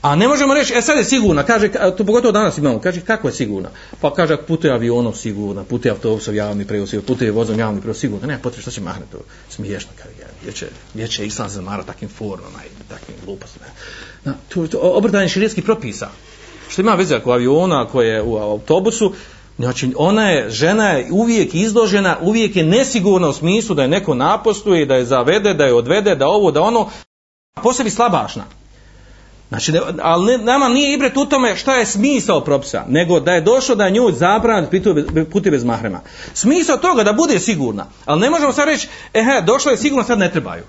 A 0.05 0.15
ne 0.15 0.27
možemo 0.27 0.53
reći, 0.53 0.73
e 0.73 0.81
sad 0.81 0.97
je 0.97 1.03
sigurna, 1.03 1.43
kaže, 1.43 1.69
to 1.97 2.05
pogotovo 2.05 2.31
danas 2.31 2.57
imamo, 2.57 2.79
kaže, 2.79 3.01
kako 3.01 3.27
je 3.27 3.33
sigurna? 3.33 3.69
Pa 4.01 4.13
kaže, 4.13 4.37
putuje 4.37 4.73
avionom 4.73 5.15
sigurna, 5.15 5.63
putuje 5.63 5.91
autobusom 5.91 6.35
javni 6.35 6.65
prevoz, 6.67 6.95
putuje 7.07 7.31
vozom 7.31 7.59
javni 7.59 7.81
prevoz 7.81 7.97
sigurna, 7.97 8.27
nema 8.27 8.39
potrebe, 8.39 8.61
što 8.61 8.71
će 8.71 8.81
mahne 8.81 9.05
to, 9.11 9.17
smiješno, 9.49 9.91
kaže, 9.97 10.15
gdje 10.41 10.53
će, 10.53 10.67
gdje 10.93 11.07
će 11.07 11.25
islam 11.25 11.49
zamara 11.49 11.83
takvim 11.83 12.09
formama 12.09 12.59
i 12.65 12.89
takvim 12.89 13.17
glupostima. 13.25 13.65
Na, 14.23 14.33
to, 14.49 14.67
to 14.67 14.79
obrdanje 14.79 15.29
širijetskih 15.29 15.63
propisa. 15.63 16.09
Što 16.69 16.81
ima 16.81 16.93
veze 16.93 17.15
ako 17.15 17.31
aviona, 17.31 17.81
ako 17.81 18.01
je 18.01 18.21
u 18.21 18.37
autobusu, 18.37 19.13
Znači, 19.57 19.93
ona 19.97 20.29
je, 20.29 20.49
žena 20.49 20.89
je 20.89 21.07
uvijek 21.11 21.55
izložena, 21.55 22.17
uvijek 22.21 22.55
je 22.55 22.63
nesigurna 22.63 23.29
u 23.29 23.33
smislu 23.33 23.75
da 23.75 23.81
je 23.81 23.87
neko 23.87 24.15
napostuje, 24.15 24.85
da 24.85 24.95
je 24.95 25.05
zavede, 25.05 25.53
da 25.53 25.65
je 25.65 25.73
odvede, 25.73 26.15
da 26.15 26.27
ovo, 26.27 26.51
da 26.51 26.61
ono, 26.61 26.89
po 27.63 27.73
slabašna. 27.73 28.43
Znači, 29.49 29.71
ne, 29.71 29.79
ali 30.01 30.25
ne, 30.25 30.43
nama 30.43 30.69
nije 30.69 30.93
ibret 30.93 31.17
u 31.17 31.25
tome 31.25 31.55
šta 31.55 31.75
je 31.75 31.85
smisao 31.85 32.41
propisa, 32.41 32.85
nego 32.87 33.19
da 33.19 33.31
je 33.31 33.41
došlo 33.41 33.75
da 33.75 33.85
je 33.85 33.91
nju 33.91 34.11
zabran 34.11 34.67
puti 35.31 35.51
bez 35.51 35.63
mahrema. 35.63 36.01
Smisao 36.33 36.77
toga 36.77 37.03
da 37.03 37.13
bude 37.13 37.39
sigurna, 37.39 37.85
ali 38.05 38.21
ne 38.21 38.29
možemo 38.29 38.53
sad 38.53 38.67
reći, 38.67 38.87
e, 39.13 39.23
he, 39.23 39.41
došlo 39.41 39.71
je 39.71 39.77
sigurno, 39.77 40.03
sad 40.03 40.19
ne 40.19 40.31
trebaju 40.31 40.63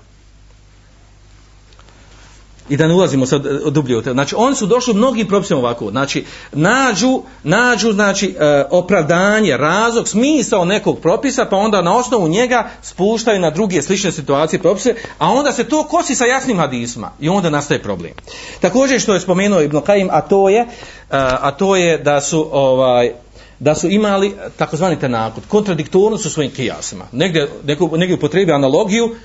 i 2.69 2.77
da 2.77 2.87
ne 2.87 2.93
ulazimo 2.93 3.25
sad 3.25 3.45
e, 3.45 3.49
dublje 3.69 3.97
u 3.97 4.01
te. 4.01 4.11
Znači, 4.11 4.35
oni 4.37 4.55
su 4.55 4.65
došli 4.65 4.93
mnogim 4.93 5.27
propisima 5.27 5.59
ovako. 5.59 5.91
Znači, 5.91 6.25
nađu, 6.51 7.21
nađu 7.43 7.91
znači, 7.91 8.35
e, 8.39 8.63
opravdanje, 8.71 9.57
razlog, 9.57 10.07
smisao 10.07 10.65
nekog 10.65 10.99
propisa, 10.99 11.45
pa 11.45 11.55
onda 11.55 11.81
na 11.81 11.97
osnovu 11.97 12.27
njega 12.27 12.69
spuštaju 12.81 13.39
na 13.39 13.49
druge 13.49 13.81
slične 13.81 14.11
situacije 14.11 14.59
propise, 14.59 14.95
a 15.17 15.31
onda 15.31 15.51
se 15.51 15.63
to 15.63 15.83
kosi 15.83 16.15
sa 16.15 16.25
jasnim 16.25 16.57
hadisma 16.57 17.11
i 17.19 17.29
onda 17.29 17.49
nastaje 17.49 17.83
problem. 17.83 18.13
Također 18.59 18.99
što 18.99 19.13
je 19.13 19.19
spomenuo 19.19 19.61
Ibn 19.61 19.81
Kajim, 19.81 20.09
a 20.11 20.21
to 20.21 20.49
je, 20.49 20.59
e, 20.59 20.67
a 21.41 21.51
to 21.51 21.75
je 21.75 21.97
da 21.97 22.21
su 22.21 22.49
ovaj, 22.51 23.11
da 23.59 23.75
su 23.75 23.89
imali 23.89 24.27
e, 24.27 24.31
takozvani 24.57 24.99
tenakut, 24.99 25.43
kontradiktornost 25.47 26.25
u 26.25 26.29
svojim 26.29 26.51
kijasima. 26.51 27.05
Negdje, 27.11 27.49
neko, 27.65 27.97
negdje 27.97 28.15
upotrebi 28.15 28.51
analogiju, 28.51 29.15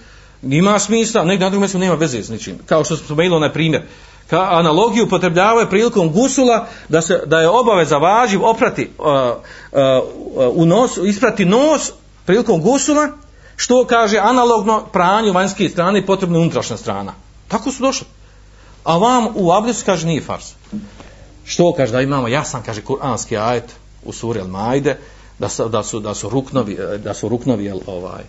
Nima 0.42 0.78
smisla, 0.78 1.24
negdje 1.24 1.44
na 1.44 1.50
drugom 1.50 1.62
mjestu 1.62 1.78
nema 1.78 1.94
veze 1.94 2.22
s 2.22 2.28
ničim. 2.28 2.58
Kao 2.66 2.84
što 2.84 2.96
smo 2.96 3.04
spomenuli 3.06 3.40
na 3.40 3.52
primjer. 3.52 3.82
Ka 4.30 4.48
analogiju 4.50 5.04
upotrebljavaju 5.04 5.68
prilikom 5.70 6.12
gusula 6.12 6.66
da, 6.88 7.02
se, 7.02 7.22
da 7.26 7.40
je 7.40 7.48
obaveza 7.48 7.98
važiv 7.98 8.44
oprati 8.44 8.90
uh, 8.98 9.06
uh, 9.06 10.56
u 10.56 10.66
nos, 10.66 10.96
isprati 10.96 11.44
nos 11.44 11.92
prilikom 12.24 12.62
gusula, 12.62 13.08
što 13.56 13.84
kaže 13.84 14.18
analogno 14.18 14.86
pranju 14.92 15.32
vanjske 15.32 15.68
strane 15.68 16.06
potrebna 16.06 16.38
unutrašnja 16.38 16.76
strana. 16.76 17.14
Tako 17.48 17.70
su 17.70 17.82
došli. 17.82 18.06
A 18.84 18.96
vam 18.98 19.28
u 19.34 19.52
abdestu 19.52 19.82
kaže 19.86 20.06
nije 20.06 20.22
fars. 20.22 20.52
Što 21.44 21.72
kaže 21.72 21.92
da 21.92 22.00
imamo 22.00 22.28
jasan 22.28 22.62
kaže 22.62 22.82
kuranski 22.82 23.36
ajet 23.36 23.74
u 24.04 24.12
suri 24.12 24.40
Al-Majde 24.40 24.94
da 25.38 25.48
su, 25.48 25.68
da 25.68 25.82
su, 25.82 26.00
da 26.00 26.14
su 26.14 26.28
ruknovi, 26.28 26.72
eh, 26.72 26.98
da 26.98 27.14
su 27.14 27.28
ruknovi 27.28 27.72
ovaj, 27.86 28.22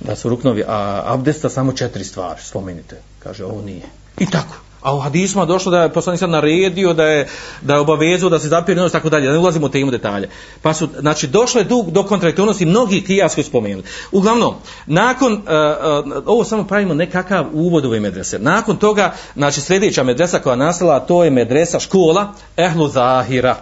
da 0.00 0.16
su 0.16 0.28
ruknovi 0.28 0.64
a 0.68 1.02
abdesta 1.06 1.48
samo 1.48 1.72
četiri 1.72 2.04
stvari 2.04 2.40
spomenite. 2.42 2.96
Kaže 3.18 3.44
ovo 3.44 3.62
nije. 3.62 3.82
I 4.18 4.26
tako. 4.30 4.54
A 4.86 4.94
u 4.94 5.00
hadisma 5.00 5.44
došlo 5.44 5.70
da 5.70 5.82
je 5.82 5.92
poslanik 5.92 6.18
sad 6.18 6.30
naredio 6.30 6.94
da 6.94 7.04
je 7.04 7.28
da 7.60 7.74
je 7.74 7.80
obavezao 7.80 8.30
da 8.30 8.38
se 8.38 8.48
zapiri 8.48 8.80
nos 8.80 8.92
tako 8.92 9.10
dalje. 9.10 9.26
Da 9.26 9.32
ne 9.32 9.38
ulazimo 9.38 9.66
u 9.66 9.68
temu 9.68 9.90
detalje. 9.90 10.28
Pa 10.62 10.74
su 10.74 10.88
znači 11.00 11.26
došlo 11.26 11.60
je 11.60 11.64
do, 11.64 11.84
do 11.88 12.02
kontradiktornosti 12.02 12.66
mnogi 12.66 13.04
koji 13.34 13.44
spomenuli. 13.44 13.84
Uglavnom 14.12 14.54
nakon 14.86 15.32
uh, 15.32 15.38
uh, 15.38 16.22
ovo 16.26 16.44
samo 16.44 16.64
pravimo 16.66 16.94
nekakav 16.94 17.46
uvod 17.52 17.84
u 17.84 17.88
ove 17.88 18.00
medrese. 18.00 18.38
Nakon 18.38 18.76
toga 18.76 19.14
znači 19.34 19.60
sljedeća 19.60 20.02
medresa 20.02 20.38
koja 20.38 20.56
nastala 20.56 21.00
to 21.00 21.24
je 21.24 21.30
medresa 21.30 21.80
škola 21.80 22.32
ehlu 22.56 22.88
zahira. 22.88 23.56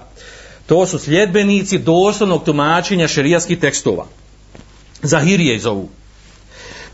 To 0.66 0.86
su 0.86 0.98
sljedbenici 0.98 1.78
doslovnog 1.78 2.44
tumačenja 2.44 3.08
šerijskih 3.08 3.58
tekstova. 3.58 4.06
Zahirije 5.02 5.56
iz 5.56 5.66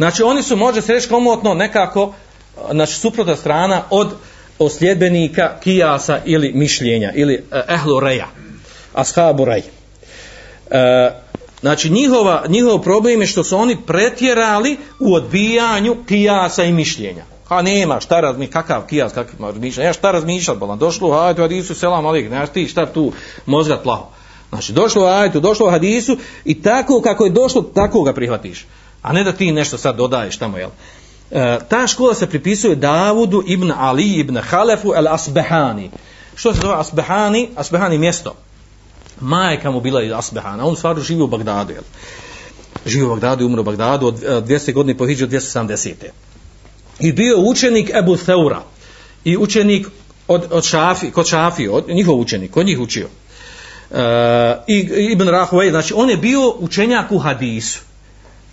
Znači 0.00 0.22
oni 0.22 0.42
su, 0.42 0.56
može 0.56 0.82
se 0.82 0.92
reći 0.92 1.08
komotno, 1.08 1.54
nekako, 1.54 2.12
eh, 2.56 2.60
znači 2.72 2.94
suprotna 2.94 3.36
strana 3.36 3.82
od 3.90 4.12
osljedbenika 4.58 5.58
kijasa 5.62 6.20
ili 6.24 6.52
mišljenja, 6.54 7.12
ili 7.14 7.34
uh, 7.34 7.74
ehlu 7.74 8.00
reja, 8.00 8.26
ashabu 8.94 9.44
rej. 9.44 9.62
E, 10.70 11.10
znači 11.60 11.90
njihova, 11.90 12.44
njihov 12.48 12.78
problem 12.78 13.20
je 13.20 13.26
što 13.26 13.44
su 13.44 13.56
oni 13.56 13.76
pretjerali 13.86 14.76
u 15.00 15.14
odbijanju 15.14 15.96
kijasa 16.08 16.64
i 16.64 16.72
mišljenja. 16.72 17.24
Ha 17.48 17.62
nema, 17.62 18.00
šta 18.00 18.20
razmi, 18.20 18.46
kakav 18.46 18.86
kijas, 18.86 19.12
kakav 19.12 19.40
razmišljanje, 19.40 19.86
ja 19.86 19.92
šta 19.92 20.10
razmišljat, 20.10 20.58
bolan, 20.58 20.78
došlo, 20.78 21.12
hajde, 21.12 21.42
hadisu, 21.42 21.74
selam, 21.74 22.06
alik, 22.06 22.30
nemaš 22.30 22.48
ti 22.48 22.68
šta 22.68 22.86
tu 22.86 23.12
mozgat 23.46 23.82
plaho. 23.82 24.06
Znači, 24.48 24.72
došlo 24.72 25.02
u 25.02 25.06
ajetu, 25.06 25.40
došlo 25.40 25.66
u 25.66 25.70
hadisu 25.70 26.16
i 26.44 26.62
tako 26.62 27.00
kako 27.00 27.24
je 27.24 27.30
došlo, 27.30 27.62
tako 27.62 28.02
ga 28.02 28.12
prihvatiš 28.12 28.66
a 29.02 29.12
ne 29.12 29.24
da 29.24 29.32
ti 29.32 29.52
nešto 29.52 29.78
sad 29.78 29.96
dodaješ 29.96 30.36
tamo, 30.36 30.58
jel? 30.58 30.70
E, 31.30 31.58
ta 31.68 31.86
škola 31.86 32.14
se 32.14 32.26
pripisuje 32.26 32.76
Davudu 32.76 33.42
ibn 33.46 33.72
Ali 33.76 34.04
ibn 34.04 34.36
Halefu 34.36 34.92
el 34.94 35.08
Asbehani. 35.08 35.90
Što 36.34 36.54
se 36.54 36.60
zove 36.60 36.74
Asbehani? 36.74 37.48
Asbehani 37.56 37.98
mjesto. 37.98 38.34
Majka 39.20 39.70
mu 39.70 39.80
bila 39.80 40.02
iz 40.02 40.12
Asbehana. 40.12 40.66
On 40.66 40.76
stvarno 40.76 41.02
živi 41.02 41.22
u 41.22 41.26
Bagdadu, 41.26 41.72
jel? 41.72 41.82
Živi 42.86 43.04
u 43.04 43.08
Bagdadu 43.08 43.42
i 43.42 43.46
umro 43.46 43.60
u 43.60 43.64
Bagdadu 43.64 44.06
od 44.06 44.22
e, 44.22 44.26
200 44.26 44.72
godine 44.72 44.98
po 44.98 45.06
hiđu 45.06 45.26
270. 45.26 45.94
I 47.00 47.12
bio 47.12 47.38
učenik 47.38 47.90
Ebu 47.94 48.16
Theura. 48.16 48.62
I 49.24 49.36
učenik 49.36 49.86
od, 50.28 50.46
od 50.50 50.64
Šafi, 50.64 51.10
kod 51.10 51.26
Šafi, 51.26 51.68
od, 51.68 51.88
njihov 51.88 52.20
učenik, 52.20 52.50
kod 52.50 52.66
njih 52.66 52.78
učio. 52.80 53.08
E, 53.90 54.56
i, 54.66 54.78
Ibn 55.12 55.24
Rahway, 55.24 55.70
znači 55.70 55.94
on 55.96 56.10
je 56.10 56.16
bio 56.16 56.54
učenjak 56.58 57.12
u 57.12 57.18
hadisu. 57.18 57.89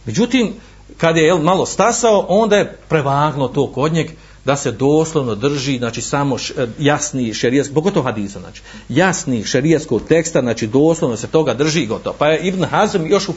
Međutim, 0.08 0.54
kad 0.98 1.18
je 1.18 1.24
jel, 1.24 1.38
malo 1.38 1.66
stasao, 1.66 2.26
onda 2.30 2.56
je 2.56 2.78
prevagno 2.90 3.48
to 3.48 3.72
kod 3.72 3.94
njeg 3.94 4.08
da 4.46 4.56
se 4.56 4.72
doslovno 4.72 5.36
drži, 5.36 5.78
znači 5.78 6.02
samo 6.02 6.38
š, 6.38 6.54
e, 6.58 6.68
jasni 6.80 7.34
šerijask, 7.34 7.74
pogotovo 7.74 8.04
hadisa, 8.04 8.40
znači 8.40 8.62
jasni 8.90 9.44
šerijaskog 9.44 10.02
teksta, 10.08 10.42
znači 10.42 10.68
doslovno 10.68 11.18
se 11.18 11.28
toga 11.28 11.54
drži 11.54 11.86
gotovo. 11.86 12.16
Pa 12.20 12.28
je 12.28 12.40
Ibn 12.48 12.64
Hazm 12.64 13.06
još 13.06 13.28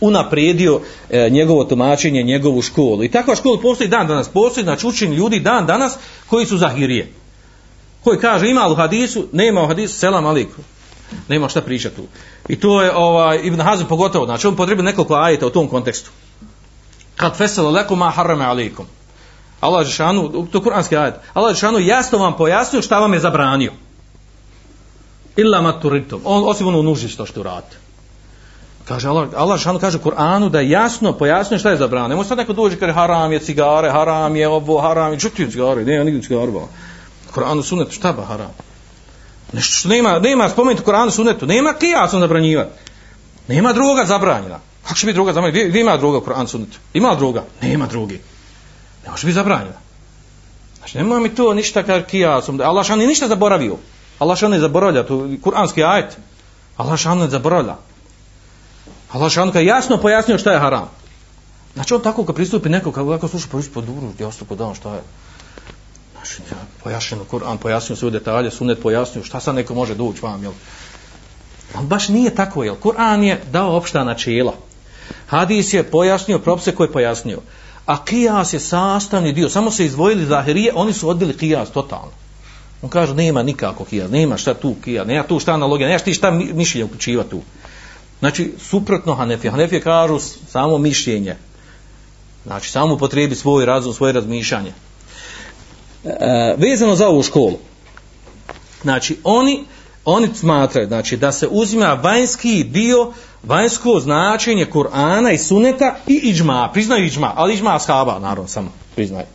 unaprijedio 0.00 0.80
e, 1.10 1.30
njegovo 1.30 1.64
tumačenje, 1.64 2.22
njegovu 2.22 2.62
školu. 2.62 3.04
I 3.04 3.10
takva 3.10 3.36
škola 3.36 3.60
postoji 3.60 3.88
dan 3.88 4.06
danas, 4.06 4.28
postoji, 4.28 4.64
znači 4.64 4.86
učini 4.86 5.16
ljudi 5.16 5.40
dan 5.40 5.66
danas 5.66 5.96
koji 6.26 6.46
su 6.46 6.58
zahirije. 6.58 7.12
Koji 8.04 8.18
kaže 8.18 8.48
ima 8.48 8.68
u 8.68 8.74
hadisu, 8.74 9.26
nema 9.32 9.62
u 9.62 9.66
hadisu, 9.66 9.98
selam 9.98 10.26
aliku 10.26 10.62
nema 11.28 11.48
šta 11.48 11.60
pričati 11.60 11.96
tu. 11.96 12.02
I 12.50 12.56
to 12.56 12.82
je 12.82 12.96
ovaj 12.96 13.40
Ibn 13.42 13.60
Hazm 13.60 13.84
pogotovo, 13.84 14.26
znači 14.26 14.46
on 14.46 14.56
potrebi 14.56 14.82
nekoliko 14.82 15.14
ajeta 15.14 15.46
u 15.46 15.50
tom 15.50 15.68
kontekstu. 15.68 16.10
Kad 17.16 17.36
fesel 17.36 17.70
lekum 17.70 17.98
ma 17.98 18.10
harame 18.10 18.44
alaikum. 18.44 18.86
Allah 19.60 19.86
je 19.86 19.92
šanu, 19.92 20.46
to 20.52 20.58
je 20.58 20.62
kuranski 20.62 20.96
ajet. 20.96 21.14
Allah 21.34 21.52
je 21.52 21.60
šanu 21.60 21.78
jasno 21.78 22.18
vam 22.18 22.36
pojasnio 22.36 22.82
šta 22.82 22.98
vam 22.98 23.14
je 23.14 23.20
zabranio. 23.20 23.72
Illa 25.36 25.60
maturitum. 25.60 26.20
On, 26.24 26.42
osim 26.46 26.66
ono 26.66 26.82
nuži 26.82 27.08
što 27.08 27.26
što 27.26 27.42
radite. 27.42 27.76
Kaže 28.84 29.08
Allah, 29.08 29.28
Allah 29.36 29.60
šanu 29.60 29.78
kaže 29.78 29.98
u 29.98 30.00
Kur'anu 30.00 30.48
da 30.48 30.60
jasno 30.60 31.12
pojasnio 31.12 31.58
šta 31.58 31.70
je 31.70 31.76
zabranio. 31.76 32.08
Nemoj 32.08 32.24
sad 32.24 32.38
neko 32.38 32.52
dođe 32.52 32.76
kaže 32.76 32.92
haram 32.92 33.32
je 33.32 33.38
cigare, 33.38 33.90
haram 33.90 34.36
je 34.36 34.48
ovo, 34.48 34.80
haram 34.80 35.12
je, 35.12 35.18
čuti 35.18 35.50
cigare, 35.50 35.84
ne, 35.84 35.94
ja 35.94 36.04
nigdje 36.04 36.22
cigare. 36.22 36.52
Kur'anu 37.34 37.62
sunet, 37.62 37.92
šta 37.92 38.12
ba 38.12 38.24
haram? 38.24 38.50
Nešto 39.52 39.72
što 39.72 39.88
nema, 39.88 40.18
nema 40.18 40.48
spomenuti 40.48 40.82
u 40.82 40.84
Koranu 40.84 41.10
sunetu, 41.10 41.46
nema 41.46 41.72
kijasom 41.72 42.20
zabranjivati. 42.20 42.70
Nema 43.48 43.72
druga 43.72 44.04
zabranjena. 44.04 44.58
Kako 44.82 44.94
će 44.94 45.06
biti 45.06 45.14
druga 45.14 45.32
zabranjena? 45.32 45.68
Gdje 45.68 45.80
ima 45.80 45.96
druga 45.96 46.18
u 46.18 46.20
Koranu 46.20 46.48
sunetu? 46.48 46.78
Ima 46.94 47.14
druga? 47.14 47.44
Nema 47.62 47.86
drugi. 47.86 48.20
Ne 49.04 49.10
može 49.10 49.26
biti 49.26 49.34
zabranjena. 49.34 49.78
Znači, 50.78 50.98
nema 50.98 51.20
mi 51.20 51.34
to 51.34 51.54
ništa 51.54 51.82
kar 51.82 52.02
kijasom. 52.02 52.60
Allah 52.60 52.86
šan 52.86 53.00
je 53.00 53.06
ništa 53.06 53.28
zaboravio. 53.28 53.76
Allah 54.18 54.38
šan 54.38 54.50
ne 54.50 54.58
zaboravlja, 54.58 55.02
to 55.06 55.24
je 55.24 55.40
kuranski 55.40 55.84
ajet. 55.84 56.16
Allah 56.76 56.98
šan 56.98 57.18
ne 57.18 57.28
zaboravlja. 57.28 57.76
Allah 59.12 59.32
šan 59.32 59.52
je 59.54 59.66
jasno 59.66 59.96
pojasnio 59.96 60.38
šta 60.38 60.52
je 60.52 60.60
haram. 60.60 60.88
Znači 61.74 61.94
on 61.94 62.02
tako 62.02 62.24
kad 62.24 62.34
pristupi 62.34 62.68
neko, 62.68 62.92
kako, 62.92 63.10
kako 63.10 63.28
sluša, 63.28 63.46
pa 63.52 63.58
po 63.74 63.80
duru, 63.80 64.10
gdje 64.14 64.26
ostupo 64.26 64.54
da 64.54 64.66
on 64.66 64.74
šta 64.74 64.94
je. 64.94 65.02
Znači, 66.20 66.42
ja, 66.50 66.56
pojašnjeno 66.84 67.24
Kur'an, 67.30 67.56
pojasnio 67.56 67.96
sve 67.96 68.10
detalje, 68.10 68.50
sunet 68.50 68.82
pojasnio, 68.82 69.24
šta 69.24 69.40
sad 69.40 69.54
neko 69.54 69.74
može 69.74 69.94
doći 69.94 70.20
vam, 70.22 70.42
jel? 70.42 70.52
Ali 71.74 71.86
baš 71.86 72.08
nije 72.08 72.34
tako, 72.34 72.64
jel? 72.64 72.74
Kur'an 72.82 73.22
je 73.22 73.42
dao 73.52 73.76
opšta 73.76 74.04
načela. 74.04 74.54
Hadis 75.26 75.72
je 75.72 75.82
pojasnio 75.82 76.38
propise 76.38 76.74
koje 76.74 76.88
je 76.88 76.92
pojasnio. 76.92 77.40
A 77.86 78.04
kijas 78.04 78.52
je 78.52 78.60
sastavni 78.60 79.32
dio, 79.32 79.48
samo 79.48 79.70
se 79.70 79.84
izdvojili 79.84 80.26
zahirije, 80.26 80.72
oni 80.74 80.92
su 80.92 81.08
odbili 81.08 81.36
kijas 81.36 81.70
totalno. 81.70 82.12
On 82.82 82.88
kaže, 82.88 83.14
nema 83.14 83.42
nikako 83.42 83.84
kijas, 83.84 84.10
nema 84.10 84.36
šta 84.36 84.54
tu 84.54 84.74
kijas, 84.84 85.06
nema 85.06 85.22
tu 85.22 85.38
šta 85.40 85.52
analogija, 85.52 85.88
nema 85.88 85.98
ti 85.98 86.14
šta 86.14 86.30
mišljenje 86.30 86.84
uključiva 86.84 87.24
tu. 87.24 87.40
Znači, 88.18 88.52
suprotno 88.58 89.14
Hanefije. 89.14 89.50
Hanefije 89.50 89.80
kažu 89.80 90.18
samo 90.48 90.78
mišljenje. 90.78 91.36
Znači, 92.46 92.70
samo 92.70 92.98
potrebi 92.98 93.34
svoj 93.34 93.66
razum, 93.66 93.94
svoje 93.94 94.12
razmišljanje. 94.12 94.72
E, 96.04 96.54
vezano 96.58 96.96
za 96.96 97.08
ovu 97.08 97.22
školu. 97.22 97.58
Znači, 98.82 99.18
oni, 99.24 99.64
oni 100.04 100.28
smatraju 100.34 100.86
znači, 100.86 101.16
da 101.16 101.32
se 101.32 101.48
uzima 101.50 102.00
vanjski 102.02 102.64
dio, 102.64 103.12
vanjsko 103.42 104.00
značenje 104.00 104.66
Kur'ana 104.72 105.34
i 105.34 105.38
Suneta 105.38 105.96
i 106.06 106.14
iđma. 106.14 106.70
Priznaju 106.72 107.04
iđma, 107.04 107.32
ali 107.36 107.54
iđma 107.54 107.76
ashaba, 107.76 108.18
naravno, 108.18 108.48
samo 108.48 108.72
priznaju. 108.94 109.26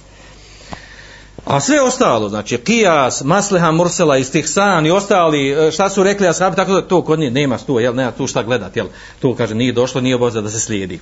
A 1.46 1.60
sve 1.60 1.82
ostalo, 1.82 2.30
znači 2.30 2.58
Kijas, 2.58 3.24
Masleha, 3.24 3.72
Mursela, 3.72 4.18
Istihsan 4.18 4.86
i 4.86 4.92
ostali, 4.92 5.50
e, 5.50 5.72
šta 5.72 5.90
su 5.90 6.04
rekli 6.04 6.28
ashabi, 6.28 6.56
tako 6.56 6.74
da 6.74 6.88
to 6.88 7.02
kod 7.02 7.20
njih 7.20 7.32
nema 7.32 7.58
tu, 7.58 7.80
jel, 7.80 7.96
nema 7.96 8.12
tu 8.12 8.28
šta 8.28 8.44
gledat, 8.44 8.76
jel, 8.76 8.88
tu 9.20 9.36
kaže 9.36 9.56
nije 9.56 9.74
došlo, 9.74 10.02
nije 10.02 10.16
obaveza 10.16 10.42
da 10.42 10.50
se 10.50 10.60
slijedi. 10.60 11.00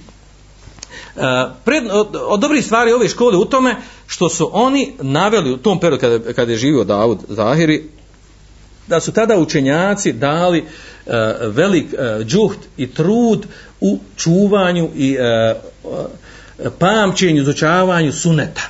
E, 1.17 1.19
pred, 1.65 1.83
od, 1.91 2.15
od 2.27 2.39
dobrih 2.39 2.65
stvari 2.65 2.91
ove 2.91 3.07
škole 3.07 3.37
u 3.37 3.45
tome 3.45 3.75
što 4.07 4.29
su 4.29 4.49
oni 4.53 4.93
naveli 5.01 5.51
u 5.51 5.57
tom 5.57 5.79
periodu 5.79 6.01
kada, 6.01 6.33
kada 6.33 6.51
je 6.51 6.57
živio 6.57 6.83
Davud 6.83 7.19
Zahiri 7.29 7.89
da 8.87 8.99
su 8.99 9.11
tada 9.11 9.37
učenjaci 9.37 10.13
dali 10.13 10.59
e, 10.59 10.63
velik 11.41 11.93
e, 11.93 12.23
džuht 12.23 12.57
i 12.77 12.87
trud 12.87 13.45
u 13.81 13.99
čuvanju 14.17 14.89
i 14.95 15.13
e, 15.13 15.55
e 16.59 16.69
pamćenju, 16.79 17.41
izučavanju 17.41 18.11
suneta. 18.11 18.61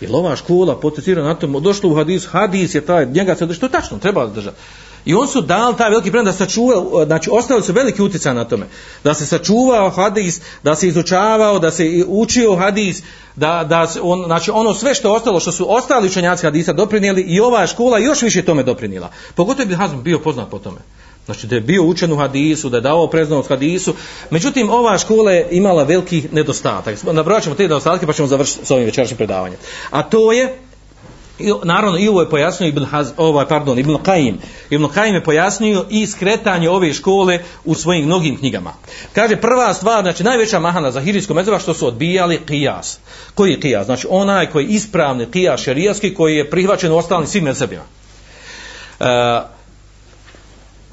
Jer 0.00 0.10
ova 0.14 0.36
škola 0.36 0.80
potencira 0.80 1.22
na 1.22 1.34
tom, 1.34 1.62
došlo 1.62 1.90
u 1.90 1.94
hadis, 1.94 2.26
hadis 2.26 2.74
je 2.74 2.80
taj, 2.80 3.06
njega 3.06 3.36
se 3.36 3.54
što 3.54 3.66
je 3.66 3.72
tačno, 3.72 3.98
treba 3.98 4.26
držati. 4.26 4.56
I 5.04 5.14
on 5.14 5.28
su 5.28 5.40
dali 5.40 5.76
taj 5.76 5.90
veliki 5.90 6.10
predmet 6.10 6.34
da 6.34 6.38
sačuva, 6.38 7.04
znači 7.06 7.30
ostavili 7.32 7.66
su 7.66 7.72
veliki 7.72 8.02
utjecaj 8.02 8.34
na 8.34 8.44
tome. 8.44 8.66
Da 9.04 9.14
se 9.14 9.26
sačuvao 9.26 9.90
hadis, 9.90 10.40
da 10.62 10.74
se 10.74 10.88
izučavao, 10.88 11.58
da 11.58 11.70
se 11.70 12.04
učio 12.08 12.56
hadis, 12.56 13.02
da, 13.36 13.64
da 13.68 13.86
se 13.86 14.00
on, 14.02 14.24
znači 14.26 14.50
ono 14.50 14.74
sve 14.74 14.94
što 14.94 15.08
je 15.08 15.16
ostalo, 15.16 15.40
što 15.40 15.52
su 15.52 15.72
ostali 15.72 16.08
učenjaci 16.08 16.46
hadisa 16.46 16.72
doprinijeli 16.72 17.22
i 17.22 17.40
ova 17.40 17.66
škola 17.66 17.98
još 17.98 18.22
više 18.22 18.42
tome 18.42 18.62
doprinijela. 18.62 19.10
Pogotovo 19.34 19.68
bi 19.68 19.74
Hazm 19.74 19.96
bio 20.02 20.18
poznat 20.18 20.50
po 20.50 20.58
tome. 20.58 20.78
Znači 21.24 21.46
da 21.46 21.54
je 21.54 21.60
bio 21.60 21.82
učen 21.82 22.12
u 22.12 22.16
hadisu, 22.16 22.68
da 22.68 22.76
je 22.76 22.80
dao 22.80 23.06
preznanost 23.06 23.48
hadisu. 23.48 23.94
Međutim, 24.30 24.70
ova 24.70 24.98
škola 24.98 25.32
je 25.32 25.48
imala 25.50 25.82
veliki 25.82 26.28
nedostatak. 26.32 27.02
Nabrojat 27.02 27.42
ćemo 27.42 27.54
te 27.54 27.62
nedostatke 27.62 28.06
pa 28.06 28.12
ćemo 28.12 28.28
završiti 28.28 28.66
s 28.66 28.70
ovim 28.70 28.84
večerašnjim 28.84 29.16
predavanjem. 29.16 29.58
A 29.90 30.02
to 30.02 30.32
je, 30.32 30.58
I, 31.38 31.52
naravno 31.64 31.98
i 31.98 32.08
ovo 32.08 32.20
je 32.20 32.30
pojasnio 32.30 32.68
Ibn 32.68 32.84
Haz, 32.84 33.12
ovaj, 33.16 33.46
pardon, 33.48 33.78
Ibn 33.78 33.96
Kajim. 34.02 34.38
Ibn 34.70 34.88
Kajim 34.88 35.14
je 35.14 35.24
pojasnio 35.24 35.84
i 35.90 36.06
skretanje 36.06 36.70
ove 36.70 36.92
škole 36.92 37.38
u 37.64 37.74
svojim 37.74 38.04
mnogim 38.04 38.36
knjigama. 38.36 38.72
Kaže 39.12 39.36
prva 39.36 39.74
stvar, 39.74 40.02
znači 40.02 40.24
najveća 40.24 40.60
mahana 40.60 40.90
za 40.90 41.00
hirijsko 41.00 41.34
mezheba 41.34 41.58
što 41.58 41.74
su 41.74 41.86
odbijali 41.86 42.40
qiyas. 42.46 42.96
Koji 43.34 43.50
je 43.50 43.60
qiyas? 43.60 43.84
Znači 43.84 44.06
onaj 44.10 44.50
koji 44.50 44.64
je 44.64 44.70
ispravni 44.70 45.26
qiyas 45.26 45.64
šerijski 45.64 46.14
koji 46.14 46.36
je 46.36 46.50
prihvaćen 46.50 46.92
u 46.92 46.96
ostalim 46.96 47.26
svim 47.26 47.44
mezhebima. 47.44 47.82
Uh, 49.00 49.06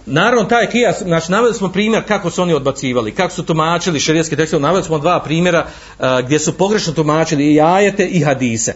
Naravno, 0.06 0.44
taj 0.44 0.70
kijas, 0.70 1.02
znači, 1.02 1.32
naveli 1.32 1.54
smo 1.54 1.70
primjer 1.70 2.04
kako 2.08 2.30
su 2.30 2.42
oni 2.42 2.54
odbacivali, 2.54 3.12
kako 3.12 3.34
su 3.34 3.46
tumačili 3.46 4.00
šerijski 4.00 4.36
tekstove, 4.36 4.62
naveli 4.62 4.84
smo 4.84 5.00
dva 5.00 5.20
primjera 5.20 5.66
uh, 5.66 6.06
gdje 6.26 6.40
su 6.40 6.58
pogrešno 6.58 6.94
tumačili 6.94 7.54
i 7.54 7.62
ajete 7.62 8.06
i 8.06 8.24
hadise. 8.24 8.76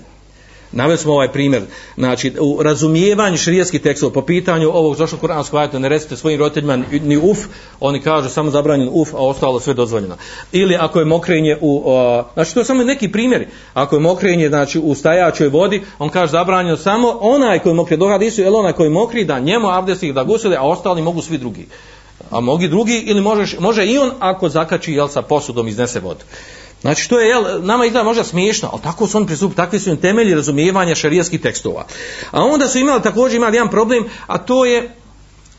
Naveli 0.71 0.97
smo 0.97 1.13
ovaj 1.13 1.31
primjer, 1.31 1.63
znači 1.97 2.33
u 2.39 2.63
razumijevanju 2.63 3.37
širijetskih 3.37 3.81
tekstova 3.81 4.13
po 4.13 4.21
pitanju 4.21 4.69
ovog 4.69 4.95
zašto 4.95 5.17
kuranskog 5.17 5.59
ajeta 5.59 5.79
ne 5.79 5.89
recite 5.89 6.17
svojim 6.17 6.39
roditeljima 6.39 6.77
ni 7.03 7.17
uf, 7.17 7.37
oni 7.79 8.01
kažu 8.01 8.29
samo 8.29 8.51
zabranjen 8.51 8.89
uf, 8.91 9.13
a 9.13 9.17
ostalo 9.17 9.59
sve 9.59 9.73
dozvoljeno. 9.73 10.15
Ili 10.51 10.75
ako 10.75 10.99
je 10.99 11.05
mokrenje 11.05 11.57
u, 11.61 11.81
o, 11.85 12.23
znači 12.33 12.53
to 12.53 12.59
je 12.59 12.65
samo 12.65 12.83
neki 12.83 13.11
primjeri, 13.11 13.47
ako 13.73 13.95
je 13.95 13.99
mokrenje 13.99 14.49
znači 14.49 14.79
u 14.79 14.95
stajačoj 14.95 15.47
vodi, 15.47 15.81
on 15.99 16.09
kaže 16.09 16.31
zabranjeno 16.31 16.77
samo 16.77 17.17
onaj 17.21 17.59
koji 17.59 17.75
mokri 17.75 17.97
do 17.97 18.07
hadisu, 18.07 18.41
ili 18.41 18.55
onaj 18.55 18.73
koji 18.73 18.89
mokri 18.89 19.25
da 19.25 19.39
njemu 19.39 19.69
abdesti 19.69 20.13
da 20.13 20.23
gusili, 20.23 20.55
a 20.55 20.61
ostali 20.61 21.01
mogu 21.01 21.21
svi 21.21 21.37
drugi. 21.37 21.67
A 22.31 22.39
mogi 22.39 22.67
drugi 22.67 23.03
ili 23.05 23.21
možeš, 23.21 23.59
može 23.59 23.85
i 23.85 23.97
on 23.97 24.11
ako 24.19 24.49
zakači 24.49 24.93
jel, 24.93 25.07
sa 25.07 25.21
posudom 25.21 25.67
iznese 25.67 25.99
vodu. 25.99 26.23
Znači, 26.85 27.03
što 27.03 27.19
je, 27.19 27.27
jel, 27.27 27.43
nama 27.65 27.85
izgleda 27.85 28.03
možda 28.03 28.23
smiješno, 28.23 28.69
ali 28.73 28.81
tako 28.81 29.07
su 29.07 29.17
oni 29.17 29.25
pristup, 29.25 29.55
takvi 29.55 29.79
su 29.79 29.89
im 29.89 29.97
temelji 29.97 30.35
razumijevanja 30.35 30.95
šarijskih 30.95 31.41
tekstova. 31.41 31.85
A 32.31 32.43
onda 32.43 32.67
su 32.67 32.77
imali 32.77 33.01
također 33.01 33.35
imali 33.35 33.55
jedan 33.55 33.69
problem, 33.69 34.05
a 34.27 34.37
to 34.37 34.65
je, 34.65 34.95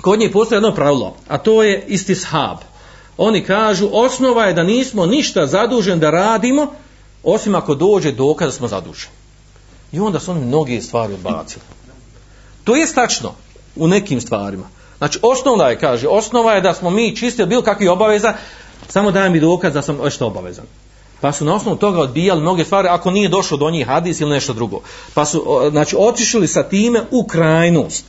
kod 0.01 0.19
njih 0.19 0.31
postoje 0.33 0.57
jedno 0.57 0.75
pravilo, 0.75 1.17
a 1.29 1.39
to 1.39 1.63
je 1.63 1.85
istishab. 1.89 2.59
Oni 3.17 3.45
kažu, 3.45 3.89
osnova 3.93 4.45
je 4.45 4.55
da 4.55 4.63
nismo 4.63 5.07
ništa 5.07 5.47
zadužen 5.47 6.01
da 6.01 6.11
radimo, 6.11 6.73
osim 7.23 7.55
ako 7.55 7.75
dođe 7.75 8.13
dokaz 8.13 8.49
da 8.49 8.53
smo 8.53 8.69
zaduženi. 8.69 9.15
I 9.93 10.01
onda 10.01 10.21
su 10.21 10.31
oni 10.31 10.41
mnoge 10.41 10.81
stvari 10.83 11.15
odbacili. 11.15 11.65
To 12.65 12.77
je 12.77 12.87
stačno 12.87 13.35
u 13.77 13.89
nekim 13.89 14.21
stvarima. 14.21 14.69
Znači, 14.99 15.19
osnova 15.23 15.71
je, 15.71 15.79
kaže, 15.79 16.09
osnova 16.09 16.53
je 16.53 16.61
da 16.61 16.75
smo 16.75 16.91
mi 16.91 17.17
čisti 17.17 17.43
od 17.43 17.49
bilo 17.49 17.63
kakvih 17.63 17.91
obaveza, 17.91 18.35
samo 18.89 19.11
daj 19.11 19.31
mi 19.31 19.41
dokaz 19.41 19.75
da 19.75 19.83
sam 19.83 20.11
što 20.11 20.27
obavezan. 20.27 20.67
Pa 21.21 21.33
su 21.33 21.45
na 21.45 21.55
osnovu 21.55 21.77
toga 21.77 22.01
odbijali 22.01 22.41
mnoge 22.41 22.65
stvari 22.65 22.89
ako 22.89 23.11
nije 23.11 23.29
došlo 23.29 23.57
do 23.57 23.71
njih 23.71 23.87
hadis 23.87 24.21
ili 24.21 24.31
nešto 24.31 24.53
drugo. 24.53 24.81
Pa 25.15 25.25
su 25.25 25.45
znači 25.71 25.97
otišli 25.99 26.49
sa 26.49 26.63
time 26.63 27.03
u 27.11 27.27
krajnost. 27.27 28.05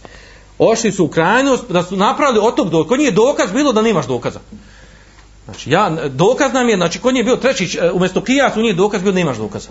Ošli 0.60 0.92
su 0.92 1.06
u 1.06 1.08
krajnost 1.08 1.64
da 1.70 1.84
su 1.84 1.98
napravili 1.98 2.40
od 2.40 2.56
tog 2.56 2.70
dokaz. 2.70 2.90
Kod 2.90 3.00
njih 3.00 3.08
je 3.08 3.12
dokaz 3.12 3.52
bilo 3.52 3.74
da 3.74 3.82
nemaš 3.82 4.08
dokaza. 4.08 4.40
Znači 5.46 5.72
ja, 5.72 5.98
dokaz 6.10 6.54
nam 6.54 6.70
je, 6.70 6.76
znači 6.76 7.00
kod 7.00 7.14
njih 7.14 7.20
je 7.20 7.24
bio 7.24 7.36
treći, 7.36 7.78
e, 7.82 7.92
umjesto 7.92 8.24
kijas 8.24 8.56
u 8.56 8.62
njih 8.62 8.76
dokaz 8.76 9.02
bio 9.02 9.12
da 9.12 9.16
nemaš 9.16 9.38
dokaza. 9.38 9.70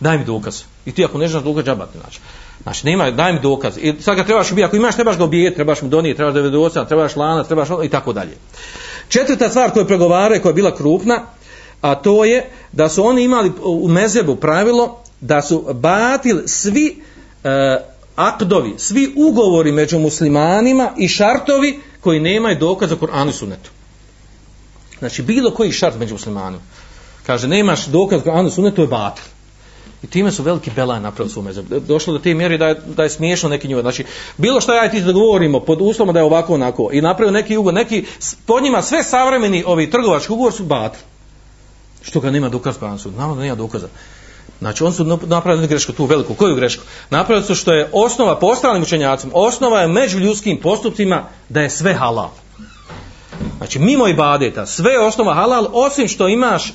Daj 0.00 0.18
mi 0.18 0.24
dokaz. 0.24 0.62
I 0.86 0.92
ti 0.92 1.04
ako 1.04 1.18
ne 1.18 1.28
znaš 1.28 1.42
dokaz, 1.42 1.64
džabati. 1.64 1.98
Znači, 1.98 2.20
znači 2.62 2.86
nema, 2.86 3.10
daj 3.10 3.32
mi 3.32 3.40
dokaz. 3.40 3.78
I 3.78 3.94
sad 4.00 4.16
ga 4.16 4.24
trebaš 4.24 4.52
ubijati. 4.52 4.68
Ako 4.68 4.76
imaš, 4.76 4.94
trebaš 4.94 5.16
ga 5.16 5.24
ubijeti, 5.24 5.54
trebaš 5.54 5.82
mi 5.82 5.88
donijeti, 5.88 6.16
trebaš 6.16 6.34
98, 6.34 6.88
trebaš 6.88 7.16
lana, 7.16 7.44
trebaš 7.44 7.68
i 7.84 7.88
tako 7.88 8.12
dalje. 8.12 8.36
Četvrta 9.08 9.48
stvar 9.48 9.70
koju 9.70 9.86
pregovaraju, 9.86 10.42
koja 10.42 10.50
je 10.50 10.54
bila 10.54 10.76
krupna, 10.76 11.22
a 11.80 11.94
to 11.94 12.24
je 12.24 12.50
da 12.72 12.88
su 12.88 13.04
oni 13.04 13.22
imali 13.22 13.52
u 13.62 13.88
mezebu 13.88 14.36
pravilo 14.36 14.98
da 15.20 15.42
su 15.42 15.64
batil 15.74 16.42
svi 16.46 17.02
e, 17.44 17.76
akdovi, 18.16 18.74
svi 18.78 19.12
ugovori 19.16 19.72
među 19.72 19.98
muslimanima 19.98 20.90
i 20.96 21.08
šartovi 21.08 21.80
koji 22.00 22.20
nemaju 22.20 22.58
dokaza 22.58 22.96
Kur'anu 22.96 23.30
i 23.30 23.32
Sunnetu. 23.32 23.70
Znači 24.98 25.22
bilo 25.22 25.50
koji 25.50 25.72
šart 25.72 25.98
među 25.98 26.14
muslimanima. 26.14 26.62
Kaže 27.26 27.48
nemaš 27.48 27.86
dokaz 27.86 28.22
Kur'anu 28.22 28.48
i 28.48 28.50
Sunnetu 28.50 28.80
je 28.80 28.86
batil. 28.86 29.24
I 30.02 30.06
time 30.06 30.32
su 30.32 30.42
veliki 30.42 30.70
belaj 30.76 31.00
napravili 31.00 31.32
svoj 31.32 31.44
mezeb. 31.44 31.64
Došlo 31.88 32.12
do 32.12 32.18
te 32.18 32.34
mjeri 32.34 32.58
da 32.58 32.66
je, 32.66 32.74
da 32.96 33.02
je 33.02 33.10
smiješno 33.10 33.48
neki 33.48 33.68
njuga. 33.68 33.82
Znači, 33.82 34.04
bilo 34.36 34.60
što 34.60 34.74
ja 34.74 34.86
i 34.86 34.90
ti 34.90 35.00
dogovorimo 35.00 35.60
pod 35.60 35.78
uslovom 35.80 36.14
da 36.14 36.20
je 36.20 36.24
ovako 36.24 36.54
onako 36.54 36.90
i 36.92 37.00
napravio 37.00 37.32
neki 37.32 37.56
ugovor, 37.56 37.74
neki, 37.74 38.04
pod 38.46 38.62
njima 38.62 38.82
sve 38.82 39.02
savremeni 39.02 39.64
ovi 39.66 39.90
trgovački 39.90 40.32
ugovor 40.32 40.52
su 40.52 40.64
batil. 40.64 41.02
Što 42.02 42.20
ga 42.20 42.30
nema 42.30 42.48
dokaz 42.48 42.78
pa 42.78 42.98
su? 42.98 43.10
Naravno 43.10 43.34
da 43.34 43.42
nema 43.42 43.54
dokaza. 43.54 43.88
Znači, 44.60 44.84
on 44.84 44.92
su 44.92 45.18
napravili 45.26 45.66
grešku 45.66 45.92
tu 45.92 46.04
veliku. 46.04 46.34
Koju 46.34 46.56
grešku? 46.56 46.84
Napravili 47.10 47.46
su 47.46 47.54
što 47.54 47.72
je 47.72 47.90
osnova 47.92 48.38
po 48.38 48.46
ostalim 48.46 48.82
učenjacima. 48.82 49.32
Osnova 49.34 49.80
je 49.80 49.88
među 49.88 50.18
ljudskim 50.18 50.60
postupcima 50.60 51.24
da 51.48 51.60
je 51.60 51.70
sve 51.70 51.94
halal. 51.94 52.28
Znači, 53.56 53.78
mimo 53.78 54.08
ibadeta, 54.08 54.66
sve 54.66 54.92
je 54.92 55.00
osnova 55.00 55.34
halal, 55.34 55.66
osim 55.72 56.08
što 56.08 56.28
imaš 56.28 56.72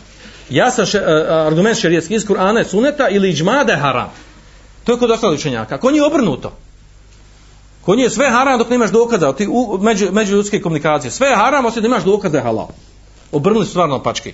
jasan 0.49 0.85
še, 0.85 0.97
e, 0.97 1.01
e, 1.01 1.33
argument 1.33 1.77
šerijetski 1.79 2.15
iz 2.15 2.25
Kur'ana 2.25 2.61
i 2.61 2.69
Suneta 2.69 3.09
ili 3.09 3.29
iđmada 3.29 3.73
je 3.73 3.79
haram. 3.79 4.11
To 4.83 4.91
je 4.91 4.97
kod 4.99 5.11
ostalih 5.11 5.39
učenjaka. 5.39 5.77
Kod 5.77 5.93
njih 5.93 5.99
je 5.99 6.05
obrnuto. 6.05 6.51
Kod 7.81 7.97
njih 7.97 8.05
je 8.05 8.09
sve 8.09 8.29
haram 8.29 8.57
dok 8.57 8.69
nemaš 8.69 8.91
dokaza 8.91 9.33
ti, 9.33 9.47
u, 9.47 9.79
među, 9.81 10.11
među 10.11 10.35
ljudske 10.35 10.61
komunikacije. 10.61 11.11
Sve 11.11 11.27
je 11.27 11.35
haram 11.35 11.65
osim 11.65 11.81
da 11.81 11.87
imaš 11.87 12.03
dokaza 12.03 12.37
je 12.37 12.43
halal. 12.43 12.67
Obrnuli 13.31 13.65
stvarno 13.65 14.03
pački. 14.03 14.33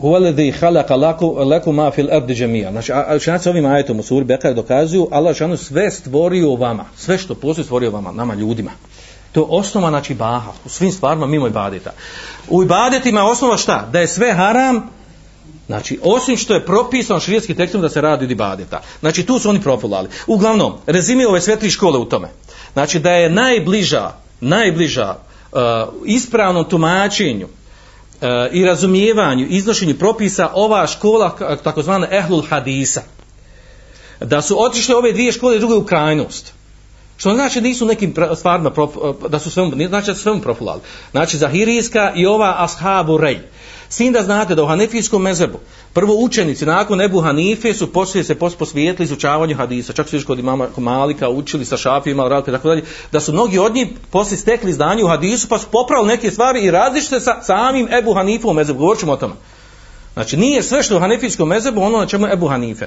Huvaledi 0.00 0.50
halaka 0.50 0.96
laku, 0.96 1.26
laku 1.26 1.72
ma 1.72 1.90
fil 1.90 2.08
ardi 2.12 2.34
džemija. 2.34 2.70
Znači, 2.70 2.92
učenjaci 3.16 3.48
ovim 3.48 3.66
ajetom 3.66 3.98
u 3.98 4.02
suri 4.02 4.24
Bekare 4.24 4.54
dokazuju 4.54 5.08
Allah 5.10 5.36
šanu 5.36 5.56
sve 5.56 5.90
stvorio 5.90 6.54
vama. 6.54 6.84
Sve 6.96 7.18
što 7.18 7.34
postoji 7.34 7.64
stvorio 7.64 7.90
vama, 7.90 8.12
nama 8.12 8.34
ljudima. 8.34 8.70
To 9.32 9.40
je 9.40 9.46
osnova, 9.48 9.88
znači, 9.88 10.14
baha. 10.14 10.52
U 10.64 10.68
svim 10.68 10.92
stvarima 10.92 11.26
mimo 11.26 11.46
ibadeta. 11.46 11.90
U 12.48 12.62
ibadetima 12.62 13.20
je 13.20 13.26
osnova 13.26 13.56
šta? 13.56 13.88
Da 13.92 14.00
je 14.00 14.08
sve 14.08 14.32
haram, 14.32 14.90
Znači, 15.66 15.98
osim 16.02 16.36
što 16.36 16.54
je 16.54 16.66
propisano 16.66 17.20
širijetski 17.20 17.54
tekstom 17.54 17.80
da 17.80 17.88
se 17.88 18.00
radi 18.00 18.24
od 18.24 18.30
ibadeta. 18.30 18.80
Znači, 19.00 19.22
tu 19.26 19.38
su 19.38 19.48
oni 19.48 19.60
profulali. 19.62 20.08
Uglavnom, 20.26 20.72
rezimi 20.86 21.24
ove 21.24 21.40
sve 21.40 21.56
tri 21.56 21.70
škole 21.70 21.98
u 21.98 22.04
tome. 22.04 22.28
Znači, 22.72 22.98
da 22.98 23.10
je 23.10 23.30
najbliža, 23.30 24.10
najbliža 24.40 25.14
uh, 25.52 25.60
ispravnom 26.04 26.64
tumačenju 26.64 27.48
Eh, 28.20 28.48
i 28.52 28.64
razumijevanju, 28.64 29.46
iznošenju 29.48 29.98
propisa 29.98 30.50
ova 30.54 30.86
škola, 30.86 31.56
takozvana 31.62 32.08
ehlul 32.10 32.42
hadisa. 32.48 33.02
Da 34.20 34.42
su 34.42 34.62
otišle 34.64 34.96
ove 34.96 35.12
dvije 35.12 35.32
škole 35.32 35.58
druge 35.58 35.74
u 35.74 35.84
krajnost. 35.84 36.52
Što 37.16 37.34
znači 37.34 37.60
da 37.60 37.68
nisu 37.68 37.86
nekim 37.86 38.14
stvarima, 38.36 38.70
eh, 38.70 39.28
da 39.28 39.38
su 39.38 39.50
svemu, 39.50 39.72
znači 39.88 40.06
da 40.06 40.14
su 40.14 40.22
svemu 40.22 40.40
profulali. 40.40 40.80
Znači, 41.10 41.36
Zahirijska 41.36 42.12
i 42.16 42.26
ova 42.26 42.54
ashabu 42.58 43.18
rej. 43.18 43.40
Sin 43.92 44.12
da 44.12 44.22
znate 44.22 44.54
da 44.54 44.62
u 44.62 44.66
Hanefijskom 44.66 45.22
mezebu 45.22 45.58
prvo 45.92 46.14
učenici 46.14 46.66
nakon 46.66 47.00
Ebu 47.00 47.20
Hanife 47.20 47.74
su 47.74 47.92
poslije 47.92 48.24
se 48.24 48.34
posvijetili 48.34 49.04
izučavanju 49.04 49.56
hadisa. 49.56 49.92
Čak 49.92 50.08
su 50.08 50.16
još 50.16 50.24
kod 50.24 50.38
imama 50.38 50.68
Malika 50.76 51.28
učili 51.28 51.64
sa 51.64 51.76
šafijima, 51.76 52.28
radili 52.28 52.56
tako 52.56 52.68
dalje. 52.68 52.84
Da 53.12 53.20
su 53.20 53.32
mnogi 53.32 53.58
od 53.58 53.74
njih 53.74 53.88
poslije 54.10 54.38
stekli 54.38 54.72
znanje 54.72 55.04
u 55.04 55.08
hadisu 55.08 55.48
pa 55.48 55.58
su 55.58 55.66
popravili 55.72 56.08
neke 56.08 56.30
stvari 56.30 56.60
i 56.60 56.70
različite 56.70 57.20
sa 57.20 57.42
samim 57.42 57.88
Ebu 57.92 58.14
Hanifom 58.14 58.56
mezebu. 58.56 58.78
Govorit 58.78 59.00
ćemo 59.00 59.12
o 59.12 59.16
tome. 59.16 59.34
Znači 60.14 60.36
nije 60.36 60.62
sve 60.62 60.82
što 60.82 60.96
u 60.96 61.00
Hanefijskom 61.00 61.48
mezebu 61.48 61.82
ono 61.82 61.98
na 61.98 62.06
čemu 62.06 62.26
je 62.26 62.32
Ebu 62.32 62.48
Hanife. 62.48 62.86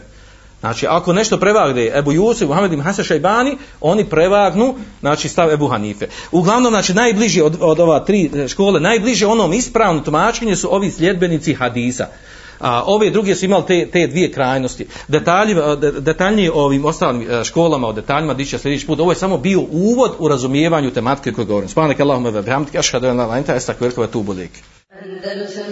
Znači, 0.64 0.88
ako 0.90 1.14
nešto 1.14 1.38
prevagne 1.38 1.92
Ebu 1.98 2.12
Jusuf, 2.12 2.48
Muhammed 2.48 2.74
ibn 2.74 2.82
Hasan 2.82 3.06
Šajbani, 3.06 3.58
oni 3.82 4.06
prevagnu, 4.06 4.76
znači, 5.00 5.30
stav 5.30 5.52
Ebu 5.52 5.68
Hanife. 5.68 6.08
Uglavnom, 6.32 6.72
znači, 6.72 6.94
najbliži 6.94 7.42
od, 7.42 7.58
od 7.60 7.80
ova 7.80 8.00
tri 8.00 8.32
e, 8.36 8.48
škole, 8.48 8.80
najbliže 8.80 9.28
onom 9.28 9.54
ispravnom 9.54 10.04
tumačenju 10.04 10.56
su 10.56 10.76
ovi 10.76 10.92
sljedbenici 10.92 11.54
hadisa. 11.54 12.08
A 12.60 12.84
ove 12.86 13.10
druge 13.10 13.36
su 13.36 13.46
imali 13.46 13.66
te, 13.68 13.90
te 13.92 14.08
dvije 14.08 14.32
krajnosti. 14.32 14.88
Detalji, 15.08 15.52
e, 15.54 15.76
detaljnije 16.00 16.52
o 16.52 16.66
ovim 16.66 16.86
ostalim 16.86 17.22
e, 17.22 17.44
školama, 17.44 17.88
o 17.88 17.94
detaljima, 17.94 18.34
diće 18.34 18.58
sljedeći 18.58 18.88
put. 18.88 19.00
Ovo 19.00 19.12
je 19.12 19.16
samo 19.16 19.38
bio 19.38 19.62
uvod 19.72 20.12
u 20.20 20.28
razumijevanju 20.28 20.92
tematike 20.92 21.34
koje 21.34 21.46
govorim. 21.46 21.70
Spanak 21.70 22.00
Allahumma 22.00 22.30
ve 22.30 22.42
bihamdike, 22.42 22.80
ašhadu 22.80 23.08
an 23.08 23.18
la 23.18 23.24
ilaha 23.24 23.38
illa 23.38 23.38
anta, 23.38 23.56
astaghfiruka 23.56 24.02
wa 24.02 24.48
Andalusam 25.02 25.66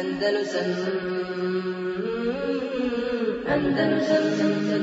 Andalusam 0.00 1.77
Andalusam 3.48 4.77